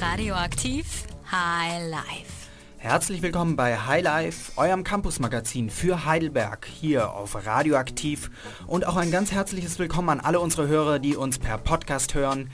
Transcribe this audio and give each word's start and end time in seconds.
Radioaktiv 0.00 1.04
High 1.30 1.90
Life. 1.90 2.48
Herzlich 2.78 3.22
willkommen 3.22 3.56
bei 3.56 3.76
High 3.76 4.02
Life, 4.02 4.52
eurem 4.56 4.84
Campusmagazin 4.84 5.70
für 5.70 6.04
Heidelberg 6.04 6.66
hier 6.66 7.12
auf 7.12 7.46
Radioaktiv 7.46 8.30
und 8.66 8.86
auch 8.86 8.96
ein 8.96 9.10
ganz 9.10 9.32
herzliches 9.32 9.78
Willkommen 9.78 10.08
an 10.08 10.20
alle 10.20 10.40
unsere 10.40 10.66
Hörer, 10.68 10.98
die 10.98 11.16
uns 11.16 11.38
per 11.38 11.58
Podcast 11.58 12.14
hören. 12.14 12.50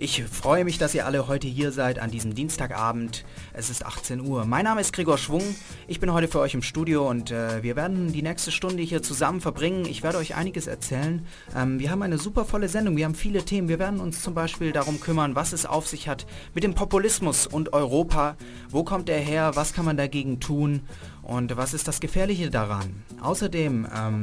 Ich 0.00 0.22
freue 0.22 0.64
mich, 0.64 0.78
dass 0.78 0.94
ihr 0.94 1.06
alle 1.06 1.26
heute 1.26 1.48
hier 1.48 1.72
seid 1.72 1.98
an 1.98 2.12
diesem 2.12 2.32
Dienstagabend. 2.32 3.24
Es 3.52 3.68
ist 3.68 3.84
18 3.84 4.20
Uhr. 4.20 4.44
Mein 4.44 4.62
Name 4.62 4.80
ist 4.80 4.92
Gregor 4.92 5.18
Schwung. 5.18 5.42
Ich 5.88 5.98
bin 5.98 6.12
heute 6.12 6.28
für 6.28 6.38
euch 6.38 6.54
im 6.54 6.62
Studio 6.62 7.10
und 7.10 7.32
äh, 7.32 7.64
wir 7.64 7.74
werden 7.74 8.12
die 8.12 8.22
nächste 8.22 8.52
Stunde 8.52 8.84
hier 8.84 9.02
zusammen 9.02 9.40
verbringen. 9.40 9.86
Ich 9.86 10.04
werde 10.04 10.18
euch 10.18 10.36
einiges 10.36 10.68
erzählen. 10.68 11.26
Ähm, 11.56 11.80
wir 11.80 11.90
haben 11.90 12.02
eine 12.02 12.16
super 12.16 12.44
volle 12.44 12.68
Sendung. 12.68 12.96
Wir 12.96 13.06
haben 13.06 13.16
viele 13.16 13.44
Themen. 13.44 13.68
Wir 13.68 13.80
werden 13.80 13.98
uns 13.98 14.22
zum 14.22 14.34
Beispiel 14.34 14.70
darum 14.70 15.00
kümmern, 15.00 15.34
was 15.34 15.52
es 15.52 15.66
auf 15.66 15.88
sich 15.88 16.06
hat 16.06 16.26
mit 16.54 16.62
dem 16.62 16.76
Populismus 16.76 17.48
und 17.48 17.72
Europa. 17.72 18.36
Wo 18.70 18.84
kommt 18.84 19.08
er 19.08 19.18
her? 19.18 19.56
Was 19.56 19.72
kann 19.72 19.84
man 19.84 19.96
dagegen 19.96 20.38
tun? 20.38 20.82
Und 21.22 21.56
was 21.56 21.74
ist 21.74 21.88
das 21.88 21.98
Gefährliche 21.98 22.50
daran? 22.50 23.02
Außerdem... 23.20 23.88
Ähm, 23.92 24.22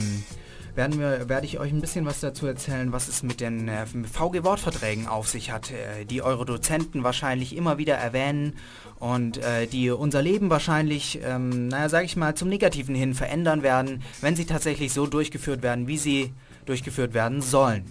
werden 0.76 1.00
wir, 1.00 1.30
werde 1.30 1.46
ich 1.46 1.60
euch 1.60 1.72
ein 1.72 1.82
bisschen 1.82 2.06
was 2.06 2.20
dazu 2.20 2.46
erzählen, 2.46 2.92
was 2.92 3.08
es 3.08 3.24
mit 3.24 3.42
den 3.42 3.68
äh, 3.68 3.86
VG-Wortverträgen 3.86 5.08
auf 5.08 5.28
sich 5.28 5.52
hat, 5.52 5.72
äh, 5.72 6.06
die 6.06 6.22
eure 6.22 6.46
Dozenten 6.46 7.04
wahrscheinlich 7.04 7.56
immer 7.56 7.78
wieder 7.78 7.96
erwähnen 7.96 8.54
und 9.00 9.38
äh, 9.38 9.68
die 9.68 9.90
unser 9.92 10.22
Leben 10.22 10.50
wahrscheinlich, 10.50 11.20
ähm, 11.24 11.68
naja, 11.70 11.90
sage 11.90 12.06
ich 12.06 12.16
mal, 12.16 12.36
zum 12.36 12.50
Negativen 12.50 12.96
hin 12.96 13.14
verändern 13.14 13.64
werden, 13.64 14.04
wenn 14.22 14.36
sie 14.36 14.46
tatsächlich 14.46 14.94
so 14.94 15.08
durchgeführt 15.08 15.64
werden, 15.64 15.88
wie 15.88 15.98
sie 15.98 16.34
durchgeführt 16.66 17.14
werden 17.14 17.42
sollen. 17.42 17.86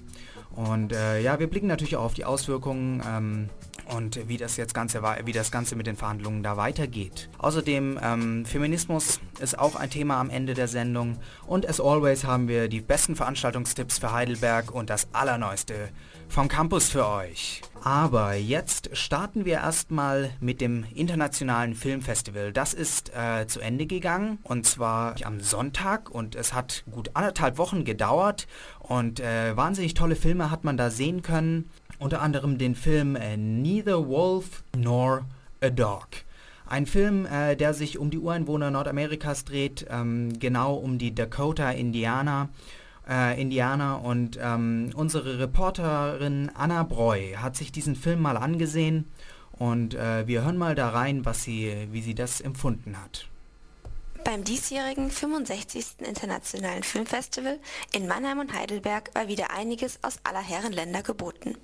Und 0.55 0.93
äh, 0.93 1.21
ja, 1.21 1.39
wir 1.41 1.49
blicken 1.49 1.67
natürlich 1.67 1.97
auch 1.97 2.05
auf 2.05 2.15
die 2.15 2.25
Auswirkungen 2.25 3.03
ähm, 3.07 3.49
und 3.87 4.29
wie 4.29 4.37
das 4.37 4.57
jetzt 4.57 4.75
Ganze, 4.75 5.03
wie 5.25 5.33
das 5.33 5.51
Ganze 5.51 5.77
mit 5.77 5.87
den 5.87 5.97
Verhandlungen 5.97 6.43
da 6.43 6.57
weitergeht. 6.57 7.29
Außerdem 7.39 7.99
ähm, 8.03 8.45
Feminismus 8.45 9.21
ist 9.41 9.59
auch 9.59 9.77
ein 9.77 9.91
Thema 9.91 10.21
am 10.21 10.31
Ende 10.31 10.55
der 10.55 10.69
Sendung 10.69 11.19
und 11.47 11.69
as 11.69 11.81
always 11.81 12.25
haben 12.25 12.49
wir 12.49 12.69
die 12.69 12.81
besten 12.81 13.17
Veranstaltungstipps 13.17 13.99
für 13.99 14.13
Heidelberg 14.13 14.71
und 14.73 14.91
das 14.91 15.09
Allerneueste 15.13 15.91
vom 16.29 16.49
Campus 16.49 16.89
für 16.89 17.07
euch. 17.07 17.63
Aber 17.83 18.35
jetzt 18.35 18.97
starten 18.97 19.45
wir 19.45 19.55
erstmal 19.55 20.31
mit 20.41 20.61
dem 20.63 20.85
Internationalen 20.95 21.75
Filmfestival. 21.75 22.53
Das 22.53 22.73
ist 22.73 23.13
äh, 23.15 23.47
zu 23.47 23.61
Ende 23.61 23.87
gegangen 23.87 24.39
und 24.43 24.67
zwar 24.67 25.17
am 25.25 25.41
Sonntag 25.41 26.11
und 26.11 26.35
es 26.35 26.55
hat 26.55 26.85
gut 26.91 27.11
anderthalb 27.15 27.59
Wochen 27.59 27.85
gedauert 27.85 28.47
und 28.79 29.21
äh, 29.21 29.57
wahnsinnig 29.57 29.95
tolle 29.95 30.17
Filme 30.17 30.51
hat 30.51 30.65
man 30.65 30.77
da 30.77 30.91
sehen 30.91 31.23
können 31.23 31.71
unter 31.99 32.21
anderem 32.21 32.59
den 32.59 32.75
Film 32.75 33.17
äh, 33.17 33.37
Neither 33.37 34.09
Wolf 34.09 34.63
Nor 34.77 35.27
a 35.61 35.71
Dog. 35.71 36.09
Ein 36.67 36.87
Film, 36.87 37.27
äh, 37.27 37.57
der 37.57 37.75
sich 37.75 37.99
um 37.99 38.11
die 38.11 38.19
Ureinwohner 38.19 38.71
Nordamerikas 38.71 39.45
dreht, 39.45 39.87
ähm, 39.91 40.39
genau 40.39 40.75
um 40.75 40.99
die 40.99 41.15
Dakota 41.15 41.71
Indianer. 41.71 42.49
Äh, 43.09 43.41
Indianer 43.41 44.03
und 44.03 44.39
ähm, 44.41 44.91
unsere 44.95 45.39
Reporterin 45.39 46.51
Anna 46.55 46.85
Breu 46.85 47.35
hat 47.37 47.55
sich 47.55 47.71
diesen 47.71 47.97
Film 47.97 48.23
mal 48.23 48.39
angesehen 48.39 49.11
und 49.53 49.95
äh, 49.95 50.27
wir 50.27 50.43
hören 50.43 50.57
mal 50.57 50.75
da 50.75 50.89
rein, 50.89 51.27
was 51.27 51.43
sie, 51.45 51.87
wie 51.93 52.01
sie 52.01 52.15
das 52.15 52.41
empfunden 52.41 52.97
hat. 52.99 53.29
Beim 54.25 54.43
diesjährigen 54.43 55.11
65. 55.11 55.99
Internationalen 55.99 56.83
Filmfestival 56.83 57.61
in 57.93 58.09
Mannheim 58.09 58.39
und 58.39 58.55
Heidelberg 58.55 59.15
war 59.15 59.29
wieder 59.29 59.51
einiges 59.51 59.99
aus 60.03 60.17
aller 60.25 60.41
Herren 60.41 60.73
Länder 60.73 61.03
geboten. 61.03 61.59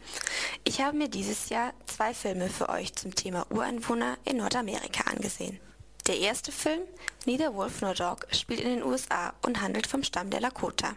Ich 0.64 0.82
habe 0.82 0.96
mir 0.96 1.08
dieses 1.08 1.48
Jahr 1.48 1.72
zwei 1.86 2.12
Filme 2.12 2.50
für 2.50 2.68
euch 2.68 2.94
zum 2.94 3.14
Thema 3.14 3.46
Ureinwohner 3.50 4.18
in 4.26 4.36
Nordamerika 4.36 5.10
angesehen. 5.10 5.58
Der 6.06 6.18
erste 6.18 6.52
Film, 6.52 6.82
Neither 7.24 7.54
Wolf 7.54 7.80
Nor 7.80 7.94
Dog, 7.94 8.26
spielt 8.30 8.60
in 8.60 8.68
den 8.68 8.84
USA 8.84 9.32
und 9.40 9.62
handelt 9.62 9.86
vom 9.86 10.02
Stamm 10.02 10.28
der 10.28 10.40
Lakota. 10.40 10.94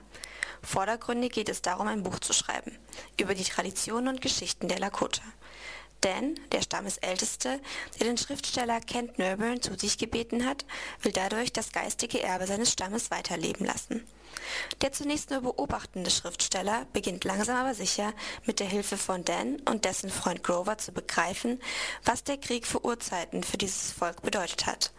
Vordergründig 0.61 1.31
geht 1.31 1.49
es 1.49 1.61
darum, 1.61 1.87
ein 1.87 2.03
Buch 2.03 2.19
zu 2.19 2.33
schreiben 2.33 2.77
über 3.19 3.35
die 3.35 3.43
Traditionen 3.45 4.09
und 4.09 4.21
Geschichten 4.21 4.67
der 4.67 4.79
Lakota. 4.79 5.23
Dan, 6.03 6.37
der 6.51 6.61
Stammesälteste, 6.61 7.61
der 7.97 8.07
den 8.07 8.17
Schriftsteller 8.17 8.81
Kent 8.81 9.19
Nurburn 9.19 9.61
zu 9.61 9.73
sich 9.75 9.97
gebeten 9.97 10.45
hat, 10.45 10.65
will 11.01 11.13
dadurch 11.13 11.53
das 11.53 11.71
geistige 11.71 12.21
Erbe 12.21 12.45
seines 12.45 12.73
Stammes 12.73 13.09
weiterleben 13.09 13.65
lassen. 13.65 14.05
Der 14.81 14.91
zunächst 14.91 15.29
nur 15.29 15.41
beobachtende 15.41 16.09
Schriftsteller 16.09 16.85
beginnt 16.93 17.23
langsam 17.23 17.57
aber 17.57 17.73
sicher 17.73 18.13
mit 18.45 18.59
der 18.59 18.67
Hilfe 18.67 18.97
von 18.97 19.25
Dan 19.25 19.57
und 19.69 19.85
dessen 19.85 20.09
Freund 20.09 20.43
Grover 20.43 20.77
zu 20.77 20.91
begreifen, 20.91 21.61
was 22.03 22.23
der 22.23 22.37
Krieg 22.37 22.67
für 22.67 22.83
Urzeiten 22.83 23.43
für 23.43 23.57
dieses 23.57 23.91
Volk 23.91 24.21
bedeutet 24.21 24.65
hat, 24.65 24.91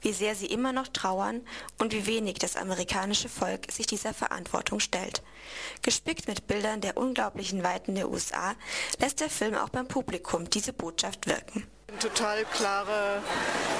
wie 0.00 0.12
sehr 0.12 0.34
sie 0.34 0.46
immer 0.46 0.72
noch 0.72 0.88
trauern 0.88 1.42
und 1.78 1.92
wie 1.92 2.06
wenig 2.06 2.38
das 2.38 2.56
amerikanische 2.56 3.28
Volk 3.28 3.70
sich 3.70 3.86
dieser 3.86 4.14
Verantwortung 4.14 4.80
stellt. 4.80 5.22
Gespickt 5.82 6.28
mit 6.28 6.46
Bildern 6.46 6.80
der 6.80 6.96
unglaublichen 6.96 7.62
Weiten 7.62 7.94
der 7.94 8.10
USA 8.10 8.54
lässt 8.98 9.20
der 9.20 9.30
Film 9.30 9.54
auch 9.54 9.70
beim 9.70 9.88
Publikum 9.88 10.48
diese 10.48 10.72
Botschaft 10.72 11.26
wirken. 11.26 11.66
Total 12.00 12.44
klare, 12.46 13.22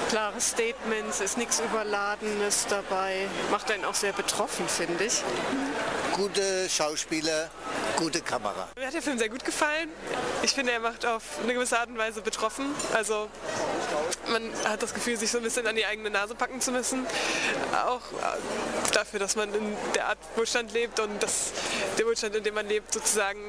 klare 0.09 0.39
Statements, 0.39 1.19
ist 1.19 1.37
nichts 1.37 1.59
Überladenes 1.59 2.65
dabei. 2.69 3.27
Macht 3.51 3.71
einen 3.71 3.85
auch 3.85 3.93
sehr 3.93 4.13
betroffen, 4.13 4.67
finde 4.67 5.03
ich. 5.03 5.21
Gute 6.13 6.69
Schauspieler, 6.69 7.49
gute 7.97 8.21
Kamera. 8.21 8.69
Mir 8.77 8.87
hat 8.87 8.93
der 8.93 9.01
Film 9.01 9.17
sehr 9.17 9.29
gut 9.29 9.43
gefallen. 9.43 9.89
Ich 10.43 10.51
finde, 10.51 10.71
er 10.71 10.79
macht 10.79 11.05
auf 11.05 11.23
eine 11.41 11.53
gewisse 11.53 11.79
Art 11.79 11.89
und 11.89 11.97
Weise 11.97 12.21
betroffen. 12.21 12.67
Also 12.93 13.29
man 14.27 14.51
hat 14.65 14.81
das 14.81 14.93
Gefühl, 14.93 15.17
sich 15.17 15.31
so 15.31 15.37
ein 15.37 15.43
bisschen 15.43 15.65
an 15.67 15.75
die 15.75 15.85
eigene 15.85 16.09
Nase 16.09 16.35
packen 16.35 16.61
zu 16.61 16.71
müssen. 16.71 17.05
Auch 17.71 18.01
äh, 18.11 18.93
dafür, 18.93 19.19
dass 19.19 19.35
man 19.35 19.53
in 19.53 19.75
der 19.95 20.07
Art 20.09 20.17
Wohlstand 20.35 20.73
lebt 20.73 20.99
und 20.99 21.21
dass 21.21 21.51
der 21.97 22.05
Wohlstand, 22.05 22.35
in 22.35 22.43
dem 22.43 22.53
man 22.53 22.67
lebt, 22.67 22.93
sozusagen 22.93 23.39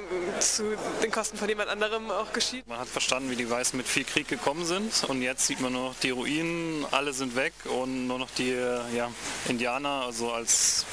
zu 0.40 0.76
den 1.02 1.10
Kosten 1.10 1.36
von 1.36 1.48
jemand 1.48 1.68
anderem 1.68 2.10
auch 2.10 2.32
geschieht. 2.32 2.66
Man 2.66 2.78
hat 2.78 2.88
verstanden, 2.88 3.30
wie 3.30 3.36
die 3.36 3.48
Weißen 3.48 3.76
mit 3.76 3.86
viel 3.86 4.04
Krieg 4.04 4.28
gekommen 4.28 4.53
sind 4.62 5.04
und 5.04 5.22
jetzt 5.22 5.46
sieht 5.46 5.60
man 5.60 5.72
nur 5.72 5.88
noch 5.88 5.94
die 6.00 6.10
Ruinen, 6.10 6.86
alle 6.90 7.12
sind 7.12 7.34
weg 7.34 7.54
und 7.64 8.06
nur 8.06 8.18
noch 8.18 8.30
die 8.30 8.50
ja, 8.50 9.10
Indianer, 9.48 10.04
also 10.06 10.30
als 10.30 10.84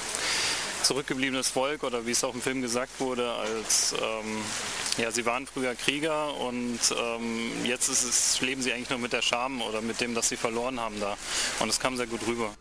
zurückgebliebenes 0.83 1.49
Volk 1.49 1.83
oder 1.83 2.05
wie 2.05 2.11
es 2.11 2.23
auch 2.23 2.33
im 2.33 2.41
Film 2.41 2.61
gesagt 2.61 2.99
wurde, 2.99 3.31
als 3.33 3.94
ähm, 3.94 4.41
ja, 4.97 5.11
sie 5.11 5.25
waren 5.25 5.47
früher 5.47 5.75
Krieger 5.75 6.35
und 6.38 6.79
ähm, 6.97 7.66
jetzt 7.66 7.88
es, 7.89 8.41
leben 8.41 8.61
sie 8.61 8.73
eigentlich 8.73 8.89
nur 8.89 8.99
mit 8.99 9.13
der 9.13 9.22
Scham 9.22 9.61
oder 9.61 9.81
mit 9.81 10.01
dem, 10.01 10.16
dass 10.16 10.29
sie 10.29 10.38
verloren 10.38 10.79
haben 10.79 10.99
da. 10.99 11.17
Und 11.59 11.69
es 11.69 11.79
kam 11.79 11.97
sehr 11.97 12.07
gut 12.07 12.25
rüber. 12.28 12.53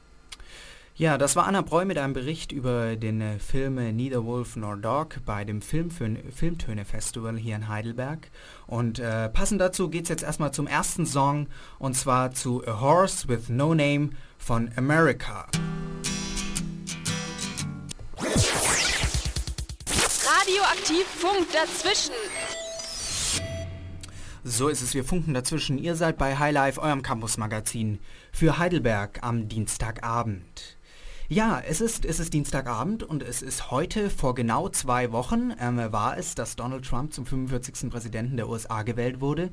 Ja, 1.00 1.16
das 1.16 1.34
war 1.34 1.46
Anna 1.46 1.62
Breu 1.62 1.86
mit 1.86 1.96
einem 1.96 2.12
Bericht 2.12 2.52
über 2.52 2.94
den 2.94 3.22
äh, 3.22 3.38
Film 3.38 3.76
Neither 3.76 4.26
Wolf 4.26 4.56
Nor 4.56 4.76
Dog 4.76 5.16
bei 5.24 5.46
dem 5.46 5.62
Filmtöne 5.62 6.84
Festival 6.84 7.38
hier 7.38 7.56
in 7.56 7.68
Heidelberg. 7.68 8.30
Und 8.66 8.98
äh, 8.98 9.30
passend 9.30 9.62
dazu 9.62 9.88
geht 9.88 10.02
es 10.02 10.08
jetzt 10.10 10.22
erstmal 10.22 10.52
zum 10.52 10.66
ersten 10.66 11.06
Song 11.06 11.46
und 11.78 11.96
zwar 11.96 12.32
zu 12.32 12.62
A 12.68 12.82
Horse 12.82 13.28
with 13.28 13.48
No 13.48 13.74
Name 13.74 14.10
von 14.36 14.70
America. 14.76 15.46
Radioaktiv 20.26 21.06
Funk 21.16 21.46
dazwischen. 21.50 22.12
So 24.44 24.68
ist 24.68 24.82
es, 24.82 24.92
wir 24.92 25.04
funken 25.04 25.32
dazwischen. 25.32 25.78
Ihr 25.78 25.96
seid 25.96 26.18
bei 26.18 26.36
Highlife, 26.36 26.78
eurem 26.78 27.00
Campus-Magazin 27.00 28.00
für 28.32 28.58
Heidelberg 28.58 29.22
am 29.22 29.48
Dienstagabend. 29.48 30.76
Ja, 31.32 31.62
es 31.64 31.80
ist, 31.80 32.04
es 32.04 32.18
ist 32.18 32.34
Dienstagabend 32.34 33.04
und 33.04 33.22
es 33.22 33.40
ist 33.40 33.70
heute 33.70 34.10
vor 34.10 34.34
genau 34.34 34.68
zwei 34.68 35.12
Wochen 35.12 35.52
ähm, 35.60 35.76
war 35.92 36.18
es, 36.18 36.34
dass 36.34 36.56
Donald 36.56 36.84
Trump 36.84 37.12
zum 37.12 37.24
45. 37.24 37.88
Präsidenten 37.88 38.36
der 38.36 38.48
USA 38.48 38.82
gewählt 38.82 39.20
wurde. 39.20 39.52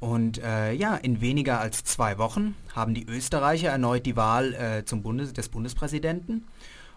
Und 0.00 0.42
äh, 0.42 0.72
ja, 0.72 0.94
in 0.94 1.20
weniger 1.20 1.60
als 1.60 1.84
zwei 1.84 2.16
Wochen 2.16 2.54
haben 2.74 2.94
die 2.94 3.06
Österreicher 3.06 3.68
erneut 3.68 4.06
die 4.06 4.16
Wahl 4.16 4.54
äh, 4.54 4.86
zum 4.86 5.02
Bundes 5.02 5.34
des 5.34 5.50
Bundespräsidenten. 5.50 6.46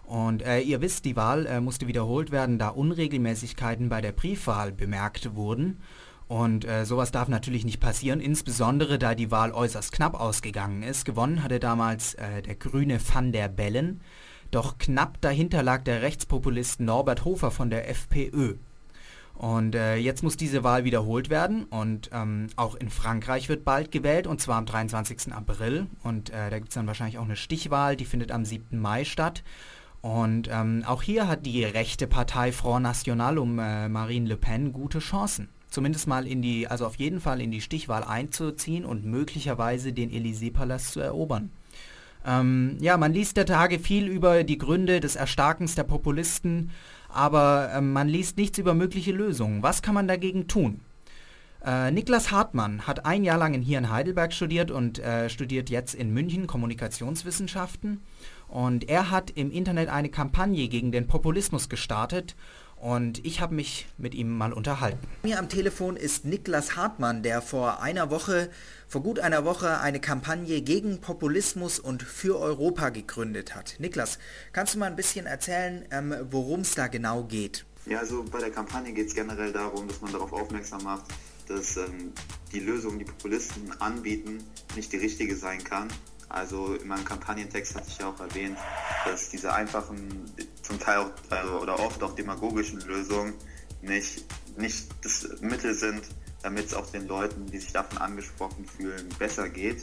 Und 0.04 0.40
äh, 0.40 0.60
ihr 0.60 0.80
wisst, 0.80 1.04
die 1.04 1.14
Wahl 1.14 1.44
äh, 1.44 1.60
musste 1.60 1.86
wiederholt 1.86 2.30
werden, 2.30 2.58
da 2.58 2.68
Unregelmäßigkeiten 2.68 3.90
bei 3.90 4.00
der 4.00 4.12
Briefwahl 4.12 4.72
bemerkt 4.72 5.34
wurden. 5.34 5.82
Und 6.32 6.64
äh, 6.64 6.86
sowas 6.86 7.12
darf 7.12 7.28
natürlich 7.28 7.66
nicht 7.66 7.80
passieren, 7.80 8.18
insbesondere 8.18 8.98
da 8.98 9.14
die 9.14 9.30
Wahl 9.30 9.52
äußerst 9.52 9.92
knapp 9.92 10.18
ausgegangen 10.18 10.82
ist. 10.82 11.04
Gewonnen 11.04 11.42
hatte 11.42 11.60
damals 11.60 12.14
äh, 12.14 12.40
der 12.40 12.54
grüne 12.54 12.98
Van 13.06 13.32
der 13.32 13.48
Bellen. 13.48 14.00
Doch 14.52 14.76
knapp 14.76 15.18
dahinter 15.22 15.62
lag 15.62 15.82
der 15.82 16.02
Rechtspopulist 16.02 16.78
Norbert 16.78 17.24
Hofer 17.24 17.50
von 17.50 17.70
der 17.70 17.88
FPÖ. 17.88 18.56
Und 19.34 19.74
äh, 19.74 19.96
jetzt 19.96 20.22
muss 20.22 20.36
diese 20.36 20.62
Wahl 20.62 20.84
wiederholt 20.84 21.30
werden 21.30 21.64
und 21.64 22.10
ähm, 22.12 22.48
auch 22.56 22.74
in 22.74 22.90
Frankreich 22.90 23.48
wird 23.48 23.64
bald 23.64 23.90
gewählt 23.90 24.26
und 24.26 24.42
zwar 24.42 24.58
am 24.58 24.66
23. 24.66 25.32
April 25.32 25.86
und 26.02 26.28
äh, 26.30 26.50
da 26.50 26.58
gibt 26.58 26.68
es 26.68 26.74
dann 26.74 26.86
wahrscheinlich 26.86 27.16
auch 27.16 27.24
eine 27.24 27.34
Stichwahl, 27.34 27.96
die 27.96 28.04
findet 28.04 28.30
am 28.30 28.44
7. 28.44 28.78
Mai 28.78 29.04
statt. 29.04 29.42
Und 30.02 30.50
ähm, 30.52 30.84
auch 30.86 31.00
hier 31.00 31.28
hat 31.28 31.46
die 31.46 31.64
rechte 31.64 32.06
Partei 32.06 32.52
Front 32.52 32.82
National 32.82 33.38
um 33.38 33.58
äh, 33.58 33.88
Marine 33.88 34.28
Le 34.28 34.36
Pen 34.36 34.72
gute 34.72 34.98
Chancen. 34.98 35.48
zumindest 35.70 36.06
mal 36.06 36.26
in 36.26 36.42
die, 36.42 36.68
also 36.68 36.84
auf 36.86 36.96
jeden 36.96 37.20
Fall 37.20 37.40
in 37.40 37.50
die 37.50 37.62
Stichwahl 37.62 38.04
einzuziehen 38.04 38.84
und 38.84 39.06
möglicherweise 39.06 39.94
den 39.94 40.10
Élysée-Palast 40.10 40.92
zu 40.92 41.00
erobern. 41.00 41.50
Ähm, 42.26 42.76
ja, 42.80 42.96
man 42.96 43.12
liest 43.12 43.36
der 43.36 43.46
Tage 43.46 43.78
viel 43.78 44.06
über 44.06 44.44
die 44.44 44.58
Gründe 44.58 45.00
des 45.00 45.16
Erstarkens 45.16 45.74
der 45.74 45.84
Populisten, 45.84 46.70
aber 47.08 47.70
äh, 47.74 47.80
man 47.80 48.08
liest 48.08 48.36
nichts 48.36 48.58
über 48.58 48.74
mögliche 48.74 49.12
Lösungen. 49.12 49.62
Was 49.62 49.82
kann 49.82 49.94
man 49.94 50.08
dagegen 50.08 50.48
tun? 50.48 50.80
Äh, 51.64 51.90
Niklas 51.90 52.30
Hartmann 52.30 52.86
hat 52.86 53.06
ein 53.06 53.22
Jahr 53.22 53.38
lang 53.38 53.54
hier 53.60 53.78
in 53.78 53.90
Heidelberg 53.90 54.32
studiert 54.32 54.70
und 54.70 54.98
äh, 54.98 55.28
studiert 55.28 55.70
jetzt 55.70 55.94
in 55.94 56.12
München 56.12 56.46
Kommunikationswissenschaften. 56.46 58.00
Und 58.48 58.88
er 58.88 59.10
hat 59.10 59.30
im 59.30 59.50
Internet 59.50 59.88
eine 59.88 60.08
Kampagne 60.08 60.68
gegen 60.68 60.92
den 60.92 61.06
Populismus 61.06 61.68
gestartet 61.68 62.34
und 62.82 63.24
ich 63.24 63.40
habe 63.40 63.54
mich 63.54 63.86
mit 63.96 64.12
ihm 64.12 64.28
mal 64.36 64.52
unterhalten. 64.52 64.98
Mir 65.22 65.38
am 65.38 65.48
Telefon 65.48 65.96
ist 65.96 66.24
Niklas 66.24 66.74
Hartmann, 66.74 67.22
der 67.22 67.40
vor 67.40 67.80
einer 67.80 68.10
Woche, 68.10 68.50
vor 68.88 69.04
gut 69.04 69.20
einer 69.20 69.44
Woche 69.44 69.78
eine 69.78 70.00
Kampagne 70.00 70.62
gegen 70.62 71.00
Populismus 71.00 71.78
und 71.78 72.02
für 72.02 72.40
Europa 72.40 72.88
gegründet 72.88 73.54
hat. 73.54 73.76
Niklas, 73.78 74.18
kannst 74.52 74.74
du 74.74 74.80
mal 74.80 74.86
ein 74.86 74.96
bisschen 74.96 75.26
erzählen, 75.26 75.84
ähm, 75.92 76.12
worum 76.30 76.62
es 76.62 76.74
da 76.74 76.88
genau 76.88 77.22
geht? 77.22 77.64
Ja, 77.86 78.00
also 78.00 78.24
bei 78.24 78.40
der 78.40 78.50
Kampagne 78.50 78.92
geht 78.92 79.06
es 79.06 79.14
generell 79.14 79.52
darum, 79.52 79.86
dass 79.86 80.00
man 80.00 80.10
darauf 80.10 80.32
aufmerksam 80.32 80.82
macht, 80.82 81.04
dass 81.46 81.76
ähm, 81.76 82.12
die 82.52 82.60
Lösung, 82.60 82.98
die 82.98 83.04
Populisten 83.04 83.80
anbieten, 83.80 84.42
nicht 84.74 84.92
die 84.92 84.98
richtige 84.98 85.36
sein 85.36 85.62
kann 85.62 85.88
also 86.32 86.74
in 86.74 86.88
meinem 86.88 87.04
Kampagnentext 87.04 87.74
hatte 87.74 87.86
ich 87.88 87.98
ja 87.98 88.08
auch 88.08 88.18
erwähnt, 88.18 88.56
dass 89.04 89.28
diese 89.28 89.52
einfachen, 89.52 90.32
zum 90.62 90.80
Teil 90.80 90.98
auch, 90.98 91.10
also, 91.28 91.60
oder 91.60 91.78
oft 91.78 92.02
auch 92.02 92.14
demagogischen 92.14 92.80
Lösungen 92.80 93.34
nicht, 93.82 94.24
nicht 94.56 94.88
das 95.02 95.28
Mittel 95.40 95.74
sind, 95.74 96.02
damit 96.42 96.66
es 96.66 96.74
auch 96.74 96.90
den 96.90 97.06
Leuten, 97.06 97.46
die 97.46 97.58
sich 97.58 97.72
davon 97.72 97.98
angesprochen 97.98 98.64
fühlen, 98.64 99.08
besser 99.18 99.48
geht. 99.48 99.82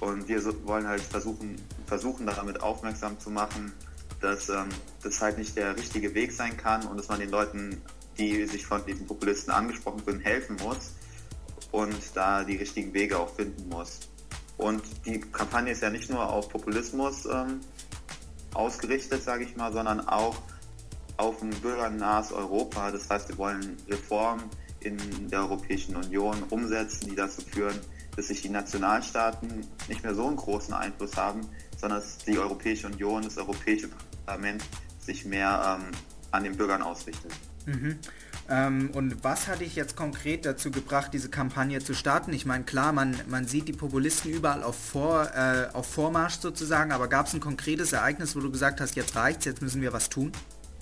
Und 0.00 0.28
wir 0.28 0.42
wollen 0.66 0.88
halt 0.88 1.02
versuchen, 1.02 1.56
versuchen 1.86 2.24
damit 2.24 2.62
aufmerksam 2.62 3.20
zu 3.20 3.30
machen, 3.30 3.72
dass 4.20 4.48
ähm, 4.48 4.68
das 5.02 5.20
halt 5.20 5.36
nicht 5.36 5.56
der 5.56 5.76
richtige 5.76 6.14
Weg 6.14 6.32
sein 6.32 6.56
kann 6.56 6.86
und 6.86 6.96
dass 6.96 7.08
man 7.08 7.20
den 7.20 7.30
Leuten, 7.30 7.82
die 8.16 8.46
sich 8.46 8.64
von 8.64 8.84
diesen 8.86 9.06
Populisten 9.06 9.52
angesprochen 9.52 10.02
fühlen, 10.02 10.20
helfen 10.20 10.56
muss 10.56 10.92
und 11.70 11.94
da 12.14 12.44
die 12.44 12.56
richtigen 12.56 12.94
Wege 12.94 13.18
auch 13.18 13.34
finden 13.34 13.68
muss. 13.68 14.00
Und 14.56 14.82
die 15.06 15.20
Kampagne 15.20 15.72
ist 15.72 15.82
ja 15.82 15.90
nicht 15.90 16.10
nur 16.10 16.28
auf 16.28 16.48
Populismus 16.48 17.26
ähm, 17.26 17.60
ausgerichtet, 18.54 19.22
sage 19.22 19.44
ich 19.44 19.56
mal, 19.56 19.72
sondern 19.72 20.06
auch 20.06 20.36
auf 21.16 21.42
ein 21.42 21.50
bürgernahes 21.50 22.32
Europa. 22.32 22.90
Das 22.90 23.08
heißt, 23.08 23.28
wir 23.28 23.38
wollen 23.38 23.76
Reformen 23.88 24.44
in 24.80 24.96
der 25.28 25.40
Europäischen 25.40 25.96
Union 25.96 26.42
umsetzen, 26.50 27.10
die 27.10 27.16
dazu 27.16 27.42
führen, 27.42 27.78
dass 28.16 28.28
sich 28.28 28.42
die 28.42 28.48
Nationalstaaten 28.48 29.66
nicht 29.88 30.02
mehr 30.02 30.14
so 30.14 30.26
einen 30.26 30.36
großen 30.36 30.74
Einfluss 30.74 31.16
haben, 31.16 31.40
sondern 31.78 32.00
dass 32.00 32.18
die 32.18 32.38
Europäische 32.38 32.86
Union, 32.86 33.22
das 33.22 33.38
Europäische 33.38 33.88
Parlament 34.26 34.62
sich 34.98 35.24
mehr 35.24 35.78
ähm, 35.80 35.90
an 36.30 36.44
den 36.44 36.56
Bürgern 36.56 36.82
ausrichtet. 36.82 37.32
Mhm. 37.66 37.98
Ähm, 38.48 38.90
und 38.92 39.22
was 39.22 39.48
hat 39.48 39.60
dich 39.60 39.76
jetzt 39.76 39.96
konkret 39.96 40.44
dazu 40.44 40.70
gebracht, 40.70 41.12
diese 41.14 41.28
Kampagne 41.28 41.80
zu 41.80 41.94
starten? 41.94 42.32
Ich 42.32 42.44
meine, 42.44 42.64
klar, 42.64 42.92
man, 42.92 43.16
man 43.28 43.46
sieht 43.46 43.68
die 43.68 43.72
Populisten 43.72 44.30
überall 44.32 44.62
auf, 44.62 44.76
Vor, 44.76 45.30
äh, 45.34 45.68
auf 45.72 45.86
Vormarsch 45.86 46.38
sozusagen, 46.38 46.92
aber 46.92 47.08
gab 47.08 47.26
es 47.26 47.34
ein 47.34 47.40
konkretes 47.40 47.92
Ereignis, 47.92 48.34
wo 48.34 48.40
du 48.40 48.50
gesagt 48.50 48.80
hast, 48.80 48.96
jetzt 48.96 49.14
reicht's, 49.16 49.44
jetzt 49.44 49.62
müssen 49.62 49.80
wir 49.80 49.92
was 49.92 50.08
tun? 50.08 50.32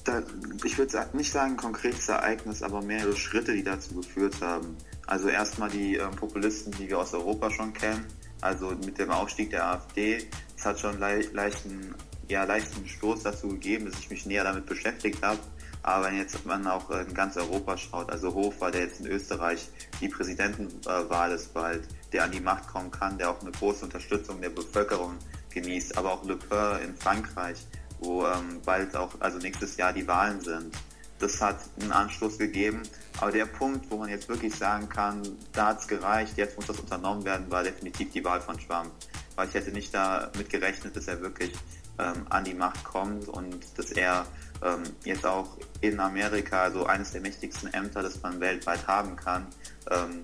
Da, 0.05 0.23
ich 0.65 0.79
würde 0.79 1.07
nicht 1.13 1.31
sagen 1.31 1.53
ein 1.53 1.57
konkretes 1.59 2.09
Ereignis, 2.09 2.63
aber 2.63 2.81
mehrere 2.81 3.15
Schritte, 3.15 3.53
die 3.53 3.63
dazu 3.63 3.95
geführt 3.95 4.41
haben. 4.41 4.77
Also 5.07 5.29
erstmal 5.29 5.69
die 5.69 5.97
äh, 5.97 6.09
Populisten, 6.09 6.73
die 6.73 6.89
wir 6.89 6.99
aus 6.99 7.13
Europa 7.13 7.51
schon 7.51 7.73
kennen, 7.75 8.07
also 8.41 8.71
mit 8.71 8.99
dem 8.99 9.11
Aufstieg 9.11 9.51
der 9.51 9.67
AfD. 9.67 10.27
Es 10.57 10.65
hat 10.65 10.81
schon 10.81 10.99
le 10.99 11.21
leichten, 11.33 11.95
ja, 12.29 12.45
leichten 12.45 12.89
Stoß 12.89 13.25
dazu 13.25 13.49
gegeben, 13.49 13.87
dass 13.91 13.99
ich 13.99 14.09
mich 14.09 14.25
näher 14.25 14.45
damit 14.45 14.67
beschäftigt 14.67 15.23
habe. 15.23 15.41
Aber 15.83 16.07
wenn 16.07 16.17
jetzt 16.17 16.45
man 16.45 16.67
auch 16.67 16.91
in 16.91 17.15
ganz 17.15 17.37
Europa 17.37 17.77
schaut, 17.77 18.11
also 18.11 18.35
Hofer, 18.35 18.71
der 18.71 18.83
jetzt 18.83 19.01
in 19.01 19.07
Österreich 19.07 19.69
die 20.01 20.09
Präsidentenwahl 20.09 21.33
ist 21.33 21.55
bald, 21.55 21.89
der 22.13 22.25
an 22.25 22.33
die 22.33 22.41
Macht 22.41 22.69
kommen 22.69 22.91
kann, 22.91 23.17
der 23.17 23.31
auch 23.31 23.41
eine 23.41 23.51
große 23.51 23.85
Unterstützung 23.85 24.41
der 24.41 24.51
Bevölkerung 24.51 25.17
genießt, 25.51 25.97
aber 25.97 26.13
auch 26.13 26.25
Le 26.25 26.37
Pen 26.37 26.89
in 26.89 26.97
Frankreich, 26.97 27.67
wo 27.99 28.27
ähm, 28.27 28.61
bald 28.65 28.95
auch, 28.97 29.13
also 29.21 29.39
nächstes 29.39 29.77
Jahr 29.77 29.93
die 29.93 30.07
Wahlen 30.07 30.41
sind. 30.41 30.75
Das 31.19 31.41
hat 31.41 31.59
einen 31.81 31.93
Anschluss 31.93 32.39
gegeben. 32.39 32.83
Aber 33.19 33.31
der 33.31 33.45
Punkt, 33.45 33.91
wo 33.91 33.99
man 33.99 34.09
jetzt 34.09 34.29
wirklich 34.29 34.55
sagen 34.55 34.89
kann, 34.89 35.23
da 35.53 35.69
hat 35.69 35.81
es 35.81 35.89
gereicht, 35.89 36.39
jetzt 36.39 36.57
muss 36.57 36.67
das 36.67 36.79
unternommen 36.79 37.25
werden, 37.25 37.51
war 37.51 37.63
definitiv 37.63 38.11
die 38.13 38.25
Wahl 38.25 38.41
von 38.41 38.57
Trump. 38.57 38.91
Weil 39.37 39.49
ich 39.49 39.55
hätte 39.55 39.71
nicht 39.71 39.93
damit 39.93 40.49
gerechnet, 40.49 40.97
dass 40.97 41.09
er 41.09 41.21
wirklich 41.21 41.53
ähm, 41.99 42.27
an 42.31 42.45
die 42.45 42.55
Macht 42.55 42.83
kommt 42.85 43.29
und 43.29 43.67
dass 43.77 43.93
er 43.93 44.25
ähm, 44.63 44.83
jetzt 45.05 45.27
auch 45.27 45.57
in 45.81 45.99
Amerika, 46.01 46.63
also 46.63 46.87
eines 46.87 47.13
der 47.13 47.21
mächtigsten 47.21 47.73
Ämter, 47.73 48.03
das 48.03 48.23
man 48.23 48.41
weltweit 48.41 48.87
haben 48.87 49.17
kann, 49.17 49.47
ähm, 49.91 50.23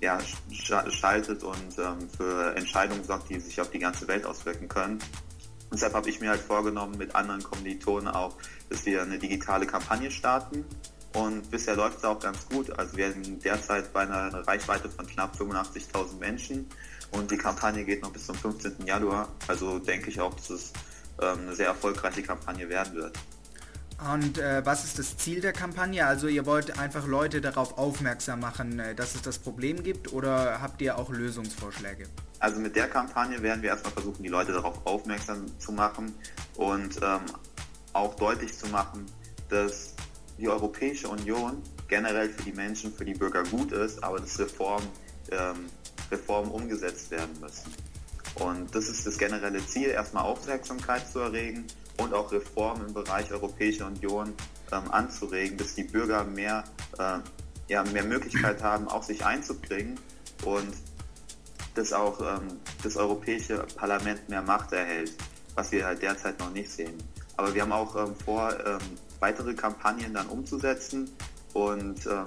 ja, 0.00 0.18
sch 0.20 0.72
schaltet 0.90 1.42
und 1.42 1.78
ähm, 1.78 2.08
für 2.16 2.54
Entscheidungen 2.56 3.04
sorgt, 3.04 3.30
die 3.30 3.40
sich 3.40 3.60
auf 3.60 3.70
die 3.70 3.78
ganze 3.78 4.06
Welt 4.08 4.24
auswirken 4.24 4.68
können. 4.68 4.98
Deshalb 5.72 5.94
habe 5.94 6.08
ich 6.08 6.20
mir 6.20 6.30
halt 6.30 6.40
vorgenommen, 6.40 6.96
mit 6.96 7.14
anderen 7.14 7.42
Kommilitonen 7.42 8.08
auch, 8.08 8.36
dass 8.70 8.86
wir 8.86 9.02
eine 9.02 9.18
digitale 9.18 9.66
Kampagne 9.66 10.10
starten. 10.10 10.64
Und 11.14 11.50
bisher 11.50 11.74
läuft 11.74 11.98
es 11.98 12.04
auch 12.04 12.20
ganz 12.20 12.46
gut. 12.48 12.70
Also 12.78 12.96
wir 12.96 13.12
sind 13.12 13.44
derzeit 13.44 13.92
bei 13.92 14.02
einer 14.02 14.46
Reichweite 14.46 14.88
von 14.88 15.06
knapp 15.06 15.34
85.000 15.36 16.18
Menschen 16.18 16.68
und 17.10 17.30
die 17.30 17.36
Kampagne 17.36 17.84
geht 17.84 18.02
noch 18.02 18.12
bis 18.12 18.26
zum 18.26 18.36
15. 18.36 18.86
Januar. 18.86 19.28
Also 19.46 19.78
denke 19.78 20.10
ich 20.10 20.20
auch, 20.20 20.34
dass 20.34 20.50
es 20.50 20.72
ähm, 21.20 21.40
eine 21.40 21.54
sehr 21.54 21.66
erfolgreiche 21.66 22.22
Kampagne 22.22 22.68
werden 22.68 22.94
wird. 22.94 23.18
Und 23.98 24.38
äh, 24.38 24.64
was 24.64 24.84
ist 24.84 24.98
das 24.98 25.16
Ziel 25.16 25.40
der 25.40 25.52
Kampagne? 25.52 26.06
Also 26.06 26.28
ihr 26.28 26.46
wollt 26.46 26.78
einfach 26.78 27.06
Leute 27.06 27.40
darauf 27.40 27.78
aufmerksam 27.78 28.40
machen, 28.40 28.78
äh, 28.78 28.94
dass 28.94 29.16
es 29.16 29.22
das 29.22 29.38
Problem 29.40 29.82
gibt 29.82 30.12
oder 30.12 30.60
habt 30.62 30.80
ihr 30.80 30.96
auch 30.96 31.10
Lösungsvorschläge? 31.10 32.06
Also 32.38 32.60
mit 32.60 32.76
der 32.76 32.88
Kampagne 32.88 33.42
werden 33.42 33.60
wir 33.60 33.70
erstmal 33.70 33.92
versuchen, 33.92 34.22
die 34.22 34.28
Leute 34.28 34.52
darauf 34.52 34.86
aufmerksam 34.86 35.46
zu 35.58 35.72
machen 35.72 36.14
und 36.54 36.96
ähm, 37.02 37.20
auch 37.92 38.14
deutlich 38.14 38.56
zu 38.56 38.68
machen, 38.68 39.04
dass 39.48 39.94
die 40.38 40.48
Europäische 40.48 41.08
Union 41.08 41.60
generell 41.88 42.28
für 42.28 42.42
die 42.42 42.52
Menschen, 42.52 42.94
für 42.94 43.04
die 43.04 43.14
Bürger 43.14 43.42
gut 43.42 43.72
ist, 43.72 44.04
aber 44.04 44.20
dass 44.20 44.38
Reformen, 44.38 44.86
ähm, 45.32 45.66
Reformen 46.12 46.52
umgesetzt 46.52 47.10
werden 47.10 47.36
müssen. 47.40 47.74
Und 48.36 48.72
das 48.72 48.88
ist 48.88 49.04
das 49.04 49.18
generelle 49.18 49.66
Ziel, 49.66 49.88
erstmal 49.88 50.22
Aufmerksamkeit 50.22 51.10
zu 51.10 51.18
erregen 51.18 51.66
und 51.98 52.14
auch 52.14 52.32
Reformen 52.32 52.88
im 52.88 52.94
Bereich 52.94 53.30
Europäische 53.30 53.84
Union 53.84 54.34
ähm, 54.72 54.90
anzuregen, 54.90 55.58
dass 55.58 55.74
die 55.74 55.84
Bürger 55.84 56.24
mehr, 56.24 56.64
äh, 56.98 57.18
ja, 57.68 57.84
mehr 57.84 58.04
Möglichkeit 58.04 58.62
haben, 58.62 58.88
auch 58.88 59.02
sich 59.02 59.24
einzubringen 59.24 59.98
und 60.44 60.72
dass 61.74 61.92
auch 61.92 62.20
ähm, 62.20 62.58
das 62.82 62.96
Europäische 62.96 63.58
Parlament 63.76 64.28
mehr 64.28 64.42
Macht 64.42 64.72
erhält, 64.72 65.12
was 65.54 65.70
wir 65.72 65.84
halt 65.84 66.02
derzeit 66.02 66.38
noch 66.38 66.50
nicht 66.50 66.70
sehen. 66.70 66.96
Aber 67.36 67.54
wir 67.54 67.62
haben 67.62 67.72
auch 67.72 67.94
ähm, 67.96 68.14
vor, 68.24 68.52
ähm, 68.64 68.78
weitere 69.20 69.54
Kampagnen 69.54 70.14
dann 70.14 70.26
umzusetzen 70.28 71.10
und 71.54 72.06
ähm, 72.06 72.24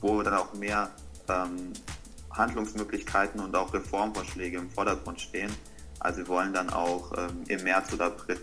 wo 0.00 0.22
dann 0.22 0.34
auch 0.34 0.52
mehr 0.54 0.90
ähm, 1.28 1.72
Handlungsmöglichkeiten 2.32 3.40
und 3.40 3.56
auch 3.56 3.72
Reformvorschläge 3.72 4.58
im 4.58 4.70
Vordergrund 4.70 5.20
stehen. 5.20 5.50
Also 5.98 6.18
wir 6.18 6.28
wollen 6.28 6.52
dann 6.52 6.68
auch 6.68 7.10
im 7.48 7.64
März 7.64 7.94
oder 7.94 8.06
April 8.06 8.38